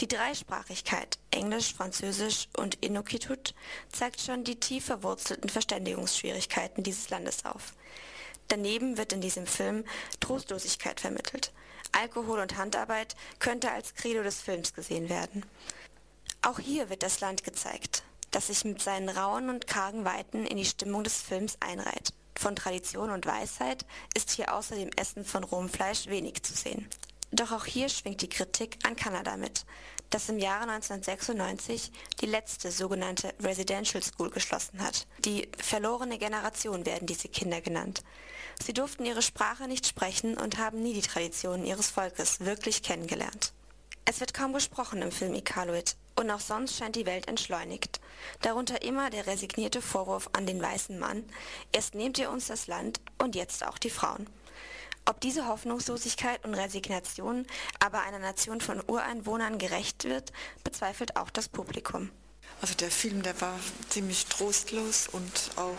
Die 0.00 0.06
Dreisprachigkeit 0.06 1.18
Englisch, 1.32 1.74
Französisch 1.74 2.46
und 2.56 2.76
Inuktitut 2.84 3.52
zeigt 3.90 4.20
schon 4.20 4.44
die 4.44 4.60
tief 4.60 4.84
verwurzelten 4.84 5.50
Verständigungsschwierigkeiten 5.50 6.84
dieses 6.84 7.10
Landes 7.10 7.44
auf. 7.44 7.74
Daneben 8.50 8.98
wird 8.98 9.12
in 9.12 9.20
diesem 9.20 9.46
Film 9.46 9.84
Trostlosigkeit 10.18 10.98
vermittelt. 10.98 11.52
Alkohol 11.92 12.40
und 12.40 12.56
Handarbeit 12.56 13.14
könnte 13.38 13.70
als 13.70 13.94
Credo 13.94 14.24
des 14.24 14.40
Films 14.40 14.74
gesehen 14.74 15.08
werden. 15.08 15.46
Auch 16.42 16.58
hier 16.58 16.90
wird 16.90 17.04
das 17.04 17.20
Land 17.20 17.44
gezeigt, 17.44 18.02
das 18.32 18.48
sich 18.48 18.64
mit 18.64 18.82
seinen 18.82 19.08
rauen 19.08 19.50
und 19.50 19.68
kargen 19.68 20.04
Weiten 20.04 20.46
in 20.46 20.56
die 20.56 20.64
Stimmung 20.64 21.04
des 21.04 21.22
Films 21.22 21.58
einreiht. 21.60 22.12
Von 22.36 22.56
Tradition 22.56 23.10
und 23.10 23.24
Weisheit 23.24 23.86
ist 24.14 24.30
hier 24.30 24.52
außer 24.52 24.74
dem 24.74 24.90
Essen 24.96 25.24
von 25.24 25.44
rohem 25.44 25.68
Fleisch 25.68 26.08
wenig 26.08 26.42
zu 26.42 26.52
sehen. 26.52 26.88
Doch 27.30 27.52
auch 27.52 27.66
hier 27.66 27.88
schwingt 27.88 28.20
die 28.20 28.28
Kritik 28.28 28.78
an 28.82 28.96
Kanada 28.96 29.36
mit, 29.36 29.64
das 30.10 30.28
im 30.28 30.38
Jahre 30.38 30.70
1996 30.70 31.92
die 32.20 32.26
letzte 32.26 32.70
sogenannte 32.70 33.32
Residential 33.40 34.02
School 34.02 34.30
geschlossen 34.30 34.82
hat. 34.82 35.06
Die 35.20 35.48
verlorene 35.56 36.18
Generation 36.18 36.84
werden 36.84 37.06
diese 37.06 37.28
Kinder 37.28 37.60
genannt. 37.60 38.02
Sie 38.62 38.74
durften 38.74 39.06
ihre 39.06 39.22
Sprache 39.22 39.68
nicht 39.68 39.86
sprechen 39.86 40.36
und 40.36 40.58
haben 40.58 40.82
nie 40.82 40.92
die 40.92 41.00
Traditionen 41.00 41.64
ihres 41.64 41.90
Volkes 41.90 42.40
wirklich 42.40 42.82
kennengelernt. 42.82 43.52
Es 44.04 44.20
wird 44.20 44.34
kaum 44.34 44.52
gesprochen 44.52 45.02
im 45.02 45.12
Film 45.12 45.34
Iqaluit 45.34 45.96
und 46.16 46.30
auch 46.30 46.40
sonst 46.40 46.76
scheint 46.76 46.96
die 46.96 47.06
Welt 47.06 47.28
entschleunigt. 47.28 48.00
Darunter 48.42 48.82
immer 48.82 49.08
der 49.08 49.26
resignierte 49.26 49.80
Vorwurf 49.80 50.28
an 50.32 50.46
den 50.46 50.60
weißen 50.60 50.98
Mann, 50.98 51.24
erst 51.72 51.94
nehmt 51.94 52.18
ihr 52.18 52.30
uns 52.30 52.48
das 52.48 52.66
Land 52.66 53.00
und 53.18 53.36
jetzt 53.36 53.64
auch 53.64 53.78
die 53.78 53.90
Frauen. 53.90 54.26
Ob 55.10 55.20
diese 55.20 55.48
Hoffnungslosigkeit 55.48 56.44
und 56.44 56.54
Resignation 56.54 57.44
aber 57.80 58.02
einer 58.02 58.20
Nation 58.20 58.60
von 58.60 58.80
Ureinwohnern 58.86 59.58
gerecht 59.58 60.04
wird, 60.04 60.30
bezweifelt 60.62 61.16
auch 61.16 61.30
das 61.30 61.48
Publikum. 61.48 62.12
Also 62.62 62.74
der 62.74 62.92
Film, 62.92 63.20
der 63.24 63.40
war 63.40 63.58
ziemlich 63.88 64.26
trostlos 64.26 65.08
und 65.08 65.50
auch 65.56 65.74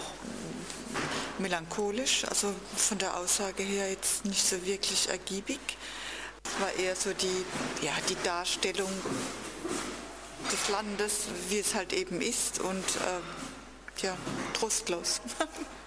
melancholisch, 1.39 2.25
also 2.25 2.53
von 2.75 2.97
der 2.97 3.15
Aussage 3.15 3.63
her 3.63 3.89
jetzt 3.89 4.25
nicht 4.25 4.45
so 4.45 4.65
wirklich 4.65 5.07
ergiebig. 5.07 5.61
Es 6.43 6.59
war 6.59 6.73
eher 6.73 6.97
so 6.97 7.13
die, 7.13 7.45
ja, 7.85 7.93
die 8.09 8.17
Darstellung 8.25 8.91
des 10.51 10.67
Landes, 10.67 11.27
wie 11.47 11.59
es 11.59 11.73
halt 11.73 11.93
eben 11.93 12.19
ist 12.19 12.59
und 12.59 12.83
äh, 12.83 14.03
ja, 14.05 14.17
trostlos. 14.51 15.21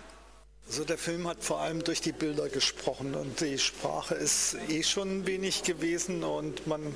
Also 0.74 0.82
der 0.82 0.98
Film 0.98 1.28
hat 1.28 1.44
vor 1.44 1.60
allem 1.60 1.84
durch 1.84 2.00
die 2.00 2.10
Bilder 2.10 2.48
gesprochen 2.48 3.14
und 3.14 3.40
die 3.40 3.60
Sprache 3.60 4.16
ist 4.16 4.56
eh 4.68 4.82
schon 4.82 5.24
wenig 5.24 5.62
gewesen 5.62 6.24
und 6.24 6.66
man, 6.66 6.92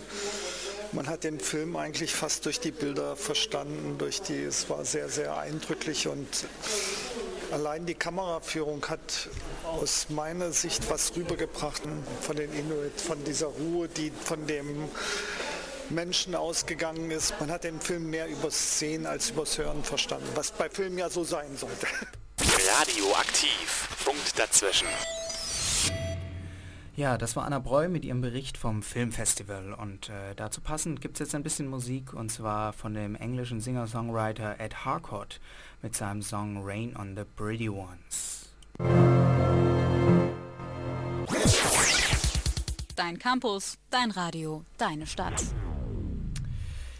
man 0.90 1.06
hat 1.06 1.22
den 1.22 1.38
Film 1.38 1.76
eigentlich 1.76 2.12
fast 2.12 2.44
durch 2.44 2.58
die 2.58 2.72
Bilder 2.72 3.14
verstanden, 3.14 3.96
durch 3.96 4.20
die, 4.20 4.42
es 4.42 4.68
war 4.68 4.84
sehr, 4.84 5.08
sehr 5.08 5.38
eindrücklich 5.38 6.08
und 6.08 6.26
allein 7.52 7.86
die 7.86 7.94
Kameraführung 7.94 8.84
hat 8.88 9.28
aus 9.62 10.06
meiner 10.08 10.50
Sicht 10.50 10.90
was 10.90 11.14
rübergebracht 11.14 11.82
von 12.20 12.34
den 12.34 12.52
Inuit, 12.54 13.00
von 13.00 13.22
dieser 13.22 13.46
Ruhe, 13.46 13.86
die 13.86 14.10
von 14.24 14.44
dem 14.48 14.88
Menschen 15.88 16.34
ausgegangen 16.34 17.12
ist. 17.12 17.32
Man 17.38 17.52
hat 17.52 17.62
den 17.62 17.80
Film 17.80 18.10
mehr 18.10 18.26
übers 18.26 18.80
Sehen 18.80 19.06
als 19.06 19.30
übers 19.30 19.56
Hören 19.56 19.84
verstanden, 19.84 20.26
was 20.34 20.50
bei 20.50 20.68
Filmen 20.68 20.98
ja 20.98 21.08
so 21.08 21.22
sein 21.22 21.56
sollte. 21.56 21.86
Radioaktiv. 22.70 23.88
Punkt 24.04 24.38
dazwischen. 24.38 24.88
Ja, 26.96 27.16
das 27.16 27.34
war 27.34 27.46
Anna 27.46 27.60
Breu 27.60 27.88
mit 27.88 28.04
ihrem 28.04 28.20
Bericht 28.20 28.58
vom 28.58 28.82
Filmfestival. 28.82 29.72
Und 29.72 30.10
äh, 30.10 30.34
dazu 30.36 30.60
passend 30.60 31.00
gibt 31.00 31.14
es 31.14 31.20
jetzt 31.20 31.34
ein 31.34 31.42
bisschen 31.42 31.68
Musik 31.68 32.12
und 32.12 32.30
zwar 32.30 32.74
von 32.74 32.92
dem 32.92 33.14
englischen 33.14 33.62
Singer-Songwriter 33.62 34.60
Ed 34.60 34.84
Harcourt 34.84 35.40
mit 35.80 35.96
seinem 35.96 36.20
Song 36.20 36.62
Rain 36.62 36.94
on 36.94 37.16
the 37.16 37.24
Pretty 37.36 37.70
Ones. 37.70 38.50
Dein 42.96 43.18
Campus, 43.18 43.78
dein 43.90 44.10
Radio, 44.10 44.62
deine 44.76 45.06
Stadt. 45.06 45.42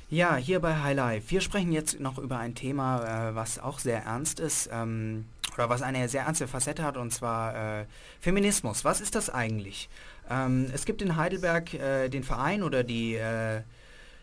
Ja, 0.09 0.37
hier 0.37 0.61
bei 0.61 0.81
Highlife. 0.81 1.31
Wir 1.31 1.43
sprechen 1.43 1.73
jetzt 1.73 2.01
noch 2.01 2.17
über 2.17 2.39
ein 2.39 2.55
Thema, 2.55 3.29
äh, 3.29 3.35
was 3.35 3.59
auch 3.59 3.79
sehr 3.79 4.05
ernst 4.05 4.41
ist. 4.41 4.71
Ähm, 4.73 5.27
oder 5.59 5.69
was 5.69 5.83
eine 5.83 6.09
sehr 6.09 6.23
ernste 6.23 6.47
Facette 6.47 6.85
hat, 6.85 6.97
und 6.97 7.13
zwar 7.13 7.81
äh, 7.81 7.87
Feminismus. 8.21 8.85
Was 8.85 9.01
ist 9.01 9.17
das 9.17 9.29
eigentlich? 9.29 9.89
Ähm, 10.31 10.71
es 10.73 10.85
gibt 10.85 11.03
in 11.03 11.17
Heidelberg 11.17 11.75
äh, 11.75 12.09
den 12.09 12.23
Verein 12.23 12.63
oder 12.63 12.85
die, 12.85 13.17
äh, 13.17 13.63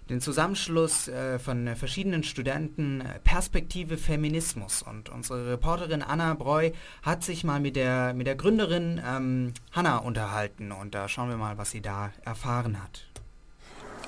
den 0.09 0.21
Zusammenschluss 0.21 1.09
äh, 1.09 1.37
von 1.37 1.75
verschiedenen 1.75 2.23
Studenten 2.23 3.01
äh, 3.01 3.19
Perspektive 3.19 3.97
Feminismus. 3.97 4.81
Und 4.81 5.09
unsere 5.09 5.51
Reporterin 5.51 6.01
Anna 6.01 6.33
Breu 6.35 6.71
hat 7.01 7.23
sich 7.23 7.43
mal 7.43 7.59
mit 7.59 7.75
der, 7.75 8.13
mit 8.13 8.27
der 8.27 8.35
Gründerin 8.35 9.01
ähm, 9.05 9.53
Hanna 9.71 9.97
unterhalten. 9.97 10.71
Und 10.71 10.95
da 10.95 11.09
schauen 11.09 11.27
wir 11.27 11.37
mal, 11.37 11.57
was 11.57 11.71
sie 11.71 11.81
da 11.81 12.13
erfahren 12.23 12.81
hat. 12.81 13.14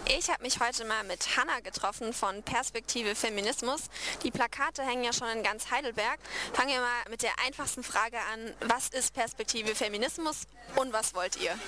Ich 0.10 0.30
habe 0.30 0.42
mich 0.42 0.62
heute 0.62 0.86
mal 0.86 1.04
mit 1.04 1.36
Hanna 1.36 1.60
getroffen 1.60 2.14
von 2.14 2.42
Perspektive 2.42 3.14
Feminismus. 3.14 3.82
Die 4.24 4.32
Plakate 4.32 4.82
hängen 4.84 5.04
ja 5.04 5.12
schon 5.12 5.28
in 5.28 5.44
ganz 5.44 5.70
Heidelberg. 5.70 6.18
Fangen 6.54 6.70
wir 6.70 6.80
mal 6.80 7.10
mit 7.10 7.24
der 7.24 7.32
einfachsten 7.46 7.84
Frage 7.84 8.18
an. 8.32 8.54
Was 8.62 8.88
ist 8.88 9.14
Perspektive 9.14 9.76
Feminismus 9.76 10.48
und 10.78 10.94
was 10.94 11.14
wollt 11.14 11.36
ihr? 11.42 11.60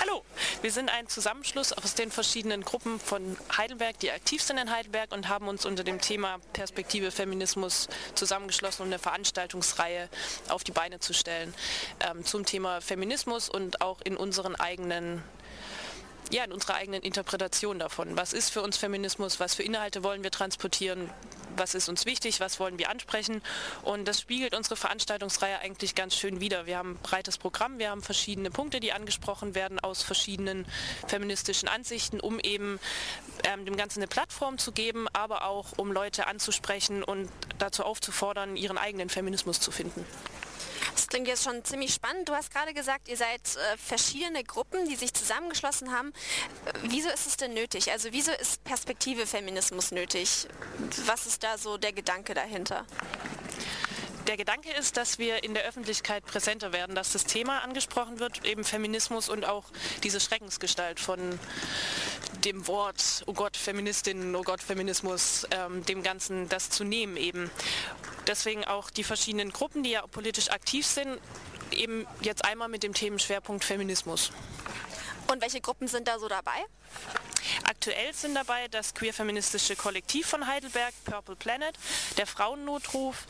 Hallo, 0.00 0.22
wir 0.62 0.70
sind 0.70 0.90
ein 0.90 1.08
Zusammenschluss 1.08 1.72
aus 1.72 1.94
den 1.96 2.12
verschiedenen 2.12 2.62
Gruppen 2.62 3.00
von 3.00 3.36
Heidelberg, 3.56 3.98
die 3.98 4.12
aktiv 4.12 4.40
sind 4.40 4.58
in 4.58 4.70
Heidelberg 4.70 5.12
und 5.12 5.28
haben 5.28 5.48
uns 5.48 5.66
unter 5.66 5.82
dem 5.82 6.00
Thema 6.00 6.38
Perspektive 6.52 7.10
Feminismus 7.10 7.88
zusammengeschlossen, 8.14 8.82
um 8.82 8.88
eine 8.88 9.00
Veranstaltungsreihe 9.00 10.08
auf 10.50 10.62
die 10.62 10.72
Beine 10.72 11.00
zu 11.00 11.12
stellen 11.12 11.52
ähm, 11.98 12.24
zum 12.24 12.46
Thema 12.46 12.80
Feminismus 12.80 13.48
und 13.48 13.80
auch 13.80 14.00
in 14.02 14.16
unseren 14.16 14.54
eigenen 14.54 15.24
ja, 16.30 16.44
in 16.44 16.52
unserer 16.52 16.74
eigenen 16.74 17.02
Interpretation 17.02 17.78
davon. 17.78 18.16
Was 18.16 18.32
ist 18.32 18.50
für 18.50 18.62
uns 18.62 18.76
Feminismus? 18.76 19.40
Was 19.40 19.54
für 19.54 19.62
Inhalte 19.62 20.02
wollen 20.02 20.22
wir 20.22 20.30
transportieren? 20.30 21.10
Was 21.56 21.74
ist 21.74 21.88
uns 21.88 22.06
wichtig? 22.06 22.40
Was 22.40 22.60
wollen 22.60 22.78
wir 22.78 22.90
ansprechen? 22.90 23.42
Und 23.82 24.06
das 24.06 24.20
spiegelt 24.20 24.54
unsere 24.54 24.76
Veranstaltungsreihe 24.76 25.58
eigentlich 25.58 25.94
ganz 25.94 26.14
schön 26.14 26.40
wider. 26.40 26.66
Wir 26.66 26.78
haben 26.78 26.92
ein 26.92 26.98
breites 27.02 27.38
Programm, 27.38 27.78
wir 27.78 27.90
haben 27.90 28.02
verschiedene 28.02 28.50
Punkte, 28.50 28.80
die 28.80 28.92
angesprochen 28.92 29.54
werden 29.54 29.80
aus 29.80 30.02
verschiedenen 30.02 30.66
feministischen 31.06 31.68
Ansichten, 31.68 32.20
um 32.20 32.38
eben 32.38 32.78
ähm, 33.44 33.64
dem 33.64 33.76
Ganzen 33.76 34.00
eine 34.00 34.08
Plattform 34.08 34.58
zu 34.58 34.72
geben, 34.72 35.06
aber 35.12 35.44
auch 35.44 35.72
um 35.76 35.92
Leute 35.92 36.26
anzusprechen 36.26 37.02
und 37.02 37.28
dazu 37.58 37.84
aufzufordern, 37.84 38.56
ihren 38.56 38.78
eigenen 38.78 39.08
Feminismus 39.08 39.60
zu 39.60 39.70
finden. 39.70 40.04
Das 40.98 41.06
klingt 41.06 41.28
jetzt 41.28 41.44
schon 41.44 41.64
ziemlich 41.64 41.94
spannend. 41.94 42.28
Du 42.28 42.34
hast 42.34 42.52
gerade 42.52 42.74
gesagt, 42.74 43.06
ihr 43.06 43.16
seid 43.16 43.40
äh, 43.40 43.76
verschiedene 43.76 44.42
Gruppen, 44.42 44.88
die 44.88 44.96
sich 44.96 45.14
zusammengeschlossen 45.14 45.92
haben. 45.92 46.12
Äh, 46.64 46.72
wieso 46.88 47.08
ist 47.08 47.28
es 47.28 47.36
denn 47.36 47.54
nötig? 47.54 47.92
Also 47.92 48.08
wieso 48.10 48.32
ist 48.32 48.64
Perspektive 48.64 49.24
Feminismus 49.24 49.92
nötig? 49.92 50.48
Was 51.06 51.26
ist 51.26 51.44
da 51.44 51.56
so 51.56 51.78
der 51.78 51.92
Gedanke 51.92 52.34
dahinter? 52.34 52.84
Der 54.26 54.36
Gedanke 54.36 54.72
ist, 54.72 54.96
dass 54.96 55.20
wir 55.20 55.44
in 55.44 55.54
der 55.54 55.66
Öffentlichkeit 55.66 56.26
präsenter 56.26 56.72
werden, 56.72 56.96
dass 56.96 57.12
das 57.12 57.24
Thema 57.24 57.60
angesprochen 57.62 58.18
wird, 58.18 58.44
eben 58.44 58.64
Feminismus 58.64 59.28
und 59.28 59.44
auch 59.46 59.66
diese 60.02 60.18
Schreckensgestalt 60.18 60.98
von 60.98 61.38
dem 62.44 62.66
Wort, 62.66 63.22
oh 63.26 63.34
Gott, 63.34 63.56
Feministinnen, 63.56 64.34
oh 64.34 64.42
Gott, 64.42 64.62
Feminismus, 64.62 65.46
ähm, 65.52 65.84
dem 65.84 66.02
Ganzen 66.02 66.48
das 66.48 66.70
zu 66.70 66.82
nehmen 66.82 67.16
eben. 67.16 67.50
Deswegen 68.28 68.64
auch 68.64 68.90
die 68.90 69.04
verschiedenen 69.04 69.52
Gruppen, 69.52 69.82
die 69.82 69.90
ja 69.90 70.06
politisch 70.06 70.50
aktiv 70.50 70.86
sind, 70.86 71.18
eben 71.72 72.06
jetzt 72.20 72.44
einmal 72.44 72.68
mit 72.68 72.82
dem 72.82 72.94
Themenschwerpunkt 72.94 73.64
Feminismus. 73.64 74.30
Und 75.30 75.42
welche 75.42 75.60
Gruppen 75.60 75.88
sind 75.88 76.08
da 76.08 76.18
so 76.18 76.28
dabei? 76.28 76.64
Aktuell 77.64 78.14
sind 78.14 78.34
dabei 78.34 78.68
das 78.68 78.94
queer-feministische 78.94 79.76
Kollektiv 79.76 80.26
von 80.26 80.46
Heidelberg, 80.46 80.92
Purple 81.04 81.36
Planet, 81.36 81.74
der 82.16 82.26
Frauennotruf, 82.26 83.26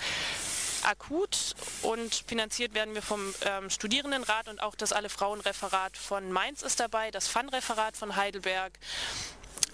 akut 0.85 1.55
und 1.83 2.15
finanziert 2.27 2.75
werden 2.75 2.95
wir 2.95 3.03
vom 3.03 3.35
ähm, 3.43 3.71
Studierendenrat 3.71 4.49
und 4.49 4.63
auch 4.63 4.75
das 4.75 4.93
Alle-Frauen-Referat 4.93 5.97
von 5.97 6.31
Mainz 6.31 6.63
ist 6.63 6.81
dabei, 6.81 7.11
das 7.11 7.29
FAN-Referat 7.29 7.97
von 7.97 8.17
Heidelberg. 8.17 8.73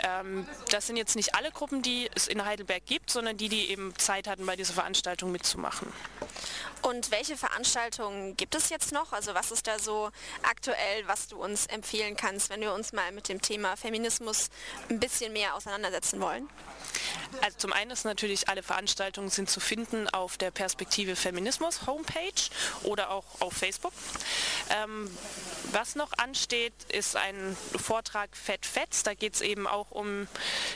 Ähm, 0.05 0.47
das 0.71 0.87
sind 0.87 0.97
jetzt 0.97 1.17
nicht 1.17 1.35
alle 1.35 1.51
Gruppen, 1.51 1.81
die 1.83 2.11
es 2.15 2.29
in 2.29 2.45
Heidelberg 2.45 2.85
gibt, 2.85 3.11
sondern 3.11 3.37
die, 3.37 3.49
die 3.49 3.71
eben 3.71 3.95
Zeit 3.97 4.29
hatten, 4.29 4.45
bei 4.45 4.55
dieser 4.55 4.75
Veranstaltung 4.75 5.33
mitzumachen. 5.33 5.91
Und 6.83 7.11
welche 7.11 7.39
Veranstaltungen 7.39 8.37
gibt 8.37 8.55
es 8.55 8.69
jetzt 8.69 8.93
noch? 8.93 9.13
Also 9.15 9.33
was 9.33 9.51
ist 9.51 9.67
da 9.67 9.79
so 9.79 10.11
aktuell, 10.43 11.07
was 11.07 11.29
du 11.29 11.43
uns 11.43 11.65
empfehlen 11.67 12.15
kannst, 12.17 12.51
wenn 12.51 12.61
wir 12.61 12.75
uns 12.75 12.93
mal 12.93 13.11
mit 13.13 13.31
dem 13.31 13.41
Thema 13.41 13.77
Feminismus 13.77 14.51
ein 14.91 15.01
bisschen 15.01 15.33
mehr 15.33 15.55
auseinandersetzen 15.55 16.21
wollen? 16.21 16.47
Also 17.41 17.57
zum 17.57 17.73
einen 17.73 17.91
ist 17.91 18.05
natürlich, 18.05 18.49
alle 18.51 18.63
Veranstaltungen 18.63 19.31
sind 19.31 19.49
zu 19.49 19.61
finden 19.61 20.09
auf 20.11 20.37
der 20.37 20.51
Perspektive 20.51 21.17
Feminismus 21.17 21.87
Homepage 21.87 22.51
oder 22.83 23.11
auch 23.11 23.25
auf 23.41 23.55
Facebook. 23.55 23.93
Ähm, 24.69 25.11
was 25.73 25.95
noch 25.95 26.13
ansteht, 26.19 26.75
ist 26.91 27.17
ein 27.17 27.57
Vortrag 27.77 28.37
Fett 28.37 28.67
Fetz. 28.67 29.03
Da 29.03 29.15
geht 29.15 29.35
es 29.35 29.41
eben 29.41 29.67
auch 29.67 29.91
um 29.95 30.29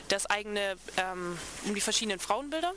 das 0.07 0.25
eigene, 0.25 0.77
ähm, 0.97 1.37
um 1.65 1.75
die 1.75 1.81
verschiedenen 1.81 2.19
Frauenbilder. 2.19 2.73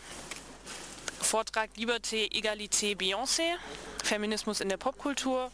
Vortrag 1.20 1.70
Liberté, 1.76 2.26
Egalité, 2.30 2.94
Beyoncé, 2.94 3.56
Feminismus 4.02 4.60
in 4.60 4.68
der 4.68 4.76
Popkultur. 4.76 5.50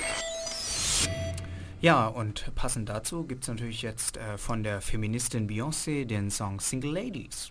Ja, 1.81 2.05
und 2.05 2.53
passend 2.53 2.89
dazu 2.89 3.23
gibt 3.23 3.43
es 3.43 3.47
natürlich 3.49 3.81
jetzt 3.81 4.17
äh, 4.17 4.37
von 4.37 4.61
der 4.61 4.81
Feministin 4.81 5.49
Beyoncé 5.49 6.05
den 6.05 6.29
Song 6.29 6.59
Single 6.59 6.93
Ladies. 6.93 7.49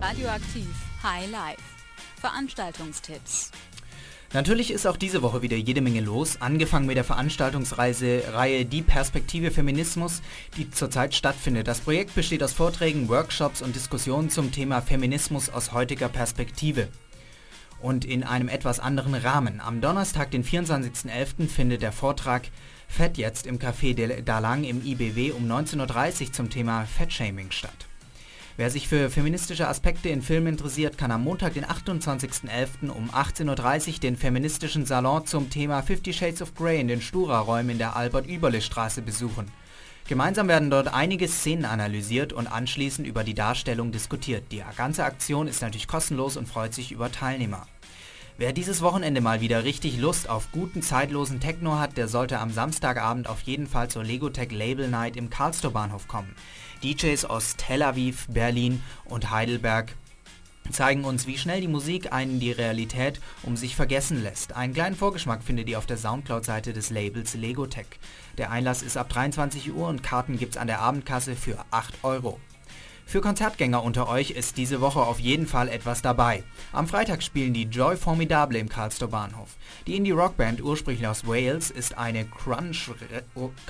Radioaktiv 0.00 0.66
High 1.00 1.30
Life. 1.30 1.62
Veranstaltungstipps. 2.20 3.52
Natürlich 4.32 4.72
ist 4.72 4.86
auch 4.88 4.96
diese 4.96 5.22
Woche 5.22 5.42
wieder 5.42 5.56
jede 5.56 5.80
Menge 5.80 6.00
los, 6.00 6.40
angefangen 6.40 6.86
mit 6.86 6.96
der 6.96 7.04
Veranstaltungsreise 7.04 8.24
Reihe 8.32 8.64
Die 8.64 8.82
Perspektive 8.82 9.52
Feminismus, 9.52 10.22
die 10.56 10.70
zurzeit 10.70 11.14
stattfindet. 11.14 11.68
Das 11.68 11.80
Projekt 11.80 12.16
besteht 12.16 12.42
aus 12.42 12.52
Vorträgen, 12.52 13.08
Workshops 13.08 13.62
und 13.62 13.76
Diskussionen 13.76 14.28
zum 14.28 14.50
Thema 14.50 14.80
Feminismus 14.80 15.50
aus 15.50 15.70
heutiger 15.70 16.08
Perspektive 16.08 16.88
und 17.82 18.04
in 18.04 18.22
einem 18.22 18.48
etwas 18.48 18.80
anderen 18.80 19.14
Rahmen. 19.14 19.60
Am 19.60 19.80
Donnerstag, 19.80 20.30
den 20.30 20.44
24.11. 20.44 21.48
findet 21.48 21.82
der 21.82 21.92
Vortrag 21.92 22.42
Fett 22.88 23.16
jetzt 23.16 23.46
im 23.46 23.58
Café 23.58 23.94
de 23.94 24.22
Dalang 24.22 24.64
im 24.64 24.84
IBW 24.84 25.32
um 25.32 25.50
19.30 25.50 26.26
Uhr 26.26 26.32
zum 26.32 26.50
Thema 26.50 26.84
Fettshaming 26.84 27.50
statt. 27.50 27.86
Wer 28.58 28.70
sich 28.70 28.86
für 28.86 29.08
feministische 29.08 29.66
Aspekte 29.66 30.10
in 30.10 30.20
Filmen 30.20 30.48
interessiert, 30.48 30.98
kann 30.98 31.10
am 31.10 31.24
Montag, 31.24 31.54
den 31.54 31.64
28.11. 31.64 32.90
um 32.90 33.10
18.30 33.10 33.94
Uhr 33.94 33.98
den 34.00 34.16
feministischen 34.16 34.84
Salon 34.84 35.26
zum 35.26 35.48
Thema 35.48 35.82
Fifty 35.82 36.12
Shades 36.12 36.42
of 36.42 36.54
Grey 36.54 36.78
in 36.78 36.88
den 36.88 37.00
Stura-Räumen 37.00 37.70
in 37.70 37.78
der 37.78 37.96
Albert-Überle-Straße 37.96 39.00
besuchen. 39.00 39.50
Gemeinsam 40.08 40.48
werden 40.48 40.70
dort 40.70 40.92
einige 40.92 41.28
Szenen 41.28 41.64
analysiert 41.64 42.32
und 42.32 42.46
anschließend 42.46 43.06
über 43.06 43.24
die 43.24 43.34
Darstellung 43.34 43.92
diskutiert. 43.92 44.44
Die 44.50 44.62
ganze 44.76 45.04
Aktion 45.04 45.46
ist 45.46 45.62
natürlich 45.62 45.86
kostenlos 45.88 46.36
und 46.36 46.48
freut 46.48 46.74
sich 46.74 46.92
über 46.92 47.12
Teilnehmer. 47.12 47.66
Wer 48.38 48.52
dieses 48.52 48.82
Wochenende 48.82 49.20
mal 49.20 49.40
wieder 49.40 49.62
richtig 49.62 49.98
Lust 49.98 50.28
auf 50.28 50.50
guten 50.52 50.82
zeitlosen 50.82 51.38
Techno 51.38 51.78
hat, 51.78 51.96
der 51.96 52.08
sollte 52.08 52.40
am 52.40 52.50
Samstagabend 52.50 53.28
auf 53.28 53.42
jeden 53.42 53.66
Fall 53.66 53.88
zur 53.88 54.02
Legotech 54.02 54.50
Label 54.50 54.88
Night 54.88 55.16
im 55.16 55.30
Karlstor 55.30 55.70
Bahnhof 55.70 56.08
kommen. 56.08 56.34
DJs 56.82 57.26
aus 57.26 57.56
Tel 57.56 57.82
Aviv, 57.82 58.26
Berlin 58.28 58.82
und 59.04 59.30
Heidelberg 59.30 59.94
zeigen 60.70 61.04
uns, 61.04 61.26
wie 61.26 61.38
schnell 61.38 61.60
die 61.60 61.68
Musik 61.68 62.12
einen 62.12 62.40
die 62.40 62.52
Realität 62.52 63.20
um 63.42 63.56
sich 63.56 63.76
vergessen 63.76 64.22
lässt. 64.22 64.54
Einen 64.54 64.74
kleinen 64.74 64.96
Vorgeschmack 64.96 65.42
findet 65.42 65.68
ihr 65.68 65.78
auf 65.78 65.86
der 65.86 65.96
Soundcloud-Seite 65.96 66.72
des 66.72 66.90
Labels 66.90 67.34
Legotech. 67.34 67.86
Der 68.38 68.50
Einlass 68.50 68.82
ist 68.82 68.96
ab 68.96 69.08
23 69.08 69.72
Uhr 69.74 69.88
und 69.88 70.02
Karten 70.02 70.38
gibt's 70.38 70.56
an 70.56 70.68
der 70.68 70.80
Abendkasse 70.80 71.36
für 71.36 71.64
8 71.70 72.04
Euro. 72.04 72.38
Für 73.04 73.20
Konzertgänger 73.20 73.82
unter 73.82 74.08
euch 74.08 74.30
ist 74.30 74.56
diese 74.56 74.80
Woche 74.80 75.00
auf 75.00 75.20
jeden 75.20 75.46
Fall 75.46 75.68
etwas 75.68 76.00
dabei. 76.00 76.44
Am 76.72 76.88
Freitag 76.88 77.22
spielen 77.22 77.52
die 77.52 77.64
Joy 77.64 77.96
Formidable 77.96 78.58
im 78.58 78.68
Karlstor 78.68 79.08
Bahnhof. 79.08 79.56
Die 79.86 79.96
Indie-Rockband, 79.96 80.62
ursprünglich 80.62 81.06
aus 81.06 81.26
Wales, 81.26 81.70
ist 81.70 81.98
eine 81.98 82.24
Crunch, 82.24 82.90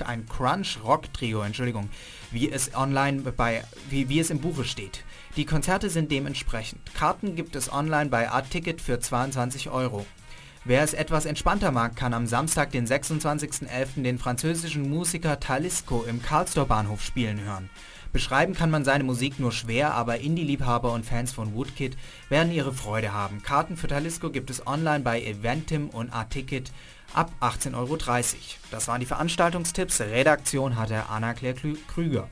ein 0.05 0.25
Crunch-Rock-Trio, 0.27 1.41
Entschuldigung, 1.41 1.89
wie 2.31 2.49
es 2.49 2.73
online 2.73 3.21
bei, 3.21 3.63
wie, 3.89 4.07
wie 4.07 4.19
es 4.19 4.29
im 4.29 4.39
Buche 4.39 4.63
steht. 4.63 5.03
Die 5.35 5.45
Konzerte 5.45 5.89
sind 5.89 6.11
dementsprechend. 6.11 6.93
Karten 6.93 7.35
gibt 7.35 7.55
es 7.55 7.71
online 7.71 8.09
bei 8.09 8.29
Art-Ticket 8.29 8.81
für 8.81 8.99
22 8.99 9.69
Euro. 9.69 10.05
Wer 10.65 10.81
es 10.81 10.93
etwas 10.93 11.25
entspannter 11.25 11.71
mag, 11.71 11.97
kann 11.97 12.13
am 12.13 12.25
Samstag, 12.25 12.71
den 12.71 12.87
26.11. 12.87 14.03
den 14.03 14.17
französischen 14.17 14.89
Musiker 14.89 15.41
Talisco 15.41 16.03
im 16.03 16.21
Karlstor 16.21 16.65
Bahnhof 16.65 17.03
spielen 17.03 17.41
hören. 17.41 17.69
Beschreiben 18.13 18.53
kann 18.53 18.69
man 18.69 18.85
seine 18.85 19.03
Musik 19.03 19.39
nur 19.39 19.51
schwer, 19.51 19.95
aber 19.95 20.19
Indie-Liebhaber 20.19 20.93
und 20.93 21.03
Fans 21.03 21.33
von 21.33 21.55
Woodkid 21.55 21.97
werden 22.29 22.53
ihre 22.53 22.71
Freude 22.71 23.11
haben. 23.11 23.41
Karten 23.41 23.75
für 23.75 23.87
Talisco 23.87 24.29
gibt 24.29 24.51
es 24.51 24.67
online 24.67 24.99
bei 24.99 25.19
Eventim 25.23 25.89
und 25.89 26.13
A-Ticket 26.13 26.71
ab 27.15 27.31
18,30 27.41 27.75
Euro. 27.75 27.97
Das 28.69 28.87
waren 28.87 28.99
die 28.99 29.07
Veranstaltungstipps. 29.07 29.99
Redaktion 30.01 30.77
hatte 30.77 31.09
Anna-Claire 31.09 31.55
Krüger. 31.87 32.29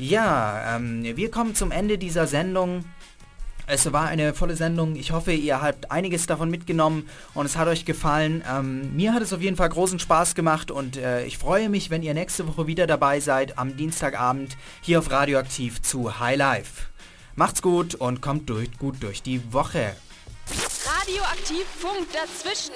Ja, 0.00 0.76
ähm, 0.76 1.04
wir 1.04 1.30
kommen 1.30 1.54
zum 1.54 1.70
Ende 1.70 1.96
dieser 1.96 2.26
Sendung. 2.26 2.84
Es 3.66 3.90
war 3.92 4.08
eine 4.08 4.34
volle 4.34 4.56
Sendung. 4.56 4.94
Ich 4.94 5.12
hoffe, 5.12 5.32
ihr 5.32 5.62
habt 5.62 5.90
einiges 5.90 6.26
davon 6.26 6.50
mitgenommen 6.50 7.08
und 7.32 7.46
es 7.46 7.56
hat 7.56 7.66
euch 7.66 7.86
gefallen. 7.86 8.44
Ähm, 8.50 8.94
mir 8.94 9.14
hat 9.14 9.22
es 9.22 9.32
auf 9.32 9.40
jeden 9.40 9.56
Fall 9.56 9.70
großen 9.70 9.98
Spaß 9.98 10.34
gemacht 10.34 10.70
und 10.70 10.98
äh, 10.98 11.24
ich 11.24 11.38
freue 11.38 11.70
mich, 11.70 11.88
wenn 11.88 12.02
ihr 12.02 12.12
nächste 12.12 12.46
Woche 12.46 12.66
wieder 12.66 12.86
dabei 12.86 13.20
seid 13.20 13.56
am 13.58 13.76
Dienstagabend 13.76 14.56
hier 14.82 14.98
auf 14.98 15.10
Radioaktiv 15.10 15.80
zu 15.80 16.18
High 16.18 16.36
Life. 16.36 16.82
Macht's 17.36 17.62
gut 17.62 17.94
und 17.94 18.20
kommt 18.20 18.50
durch, 18.50 18.70
gut 18.78 19.02
durch 19.02 19.22
die 19.22 19.52
Woche. 19.52 19.96
Radioaktiv 20.86 21.64
Funk 21.80 22.06
dazwischen. 22.12 22.74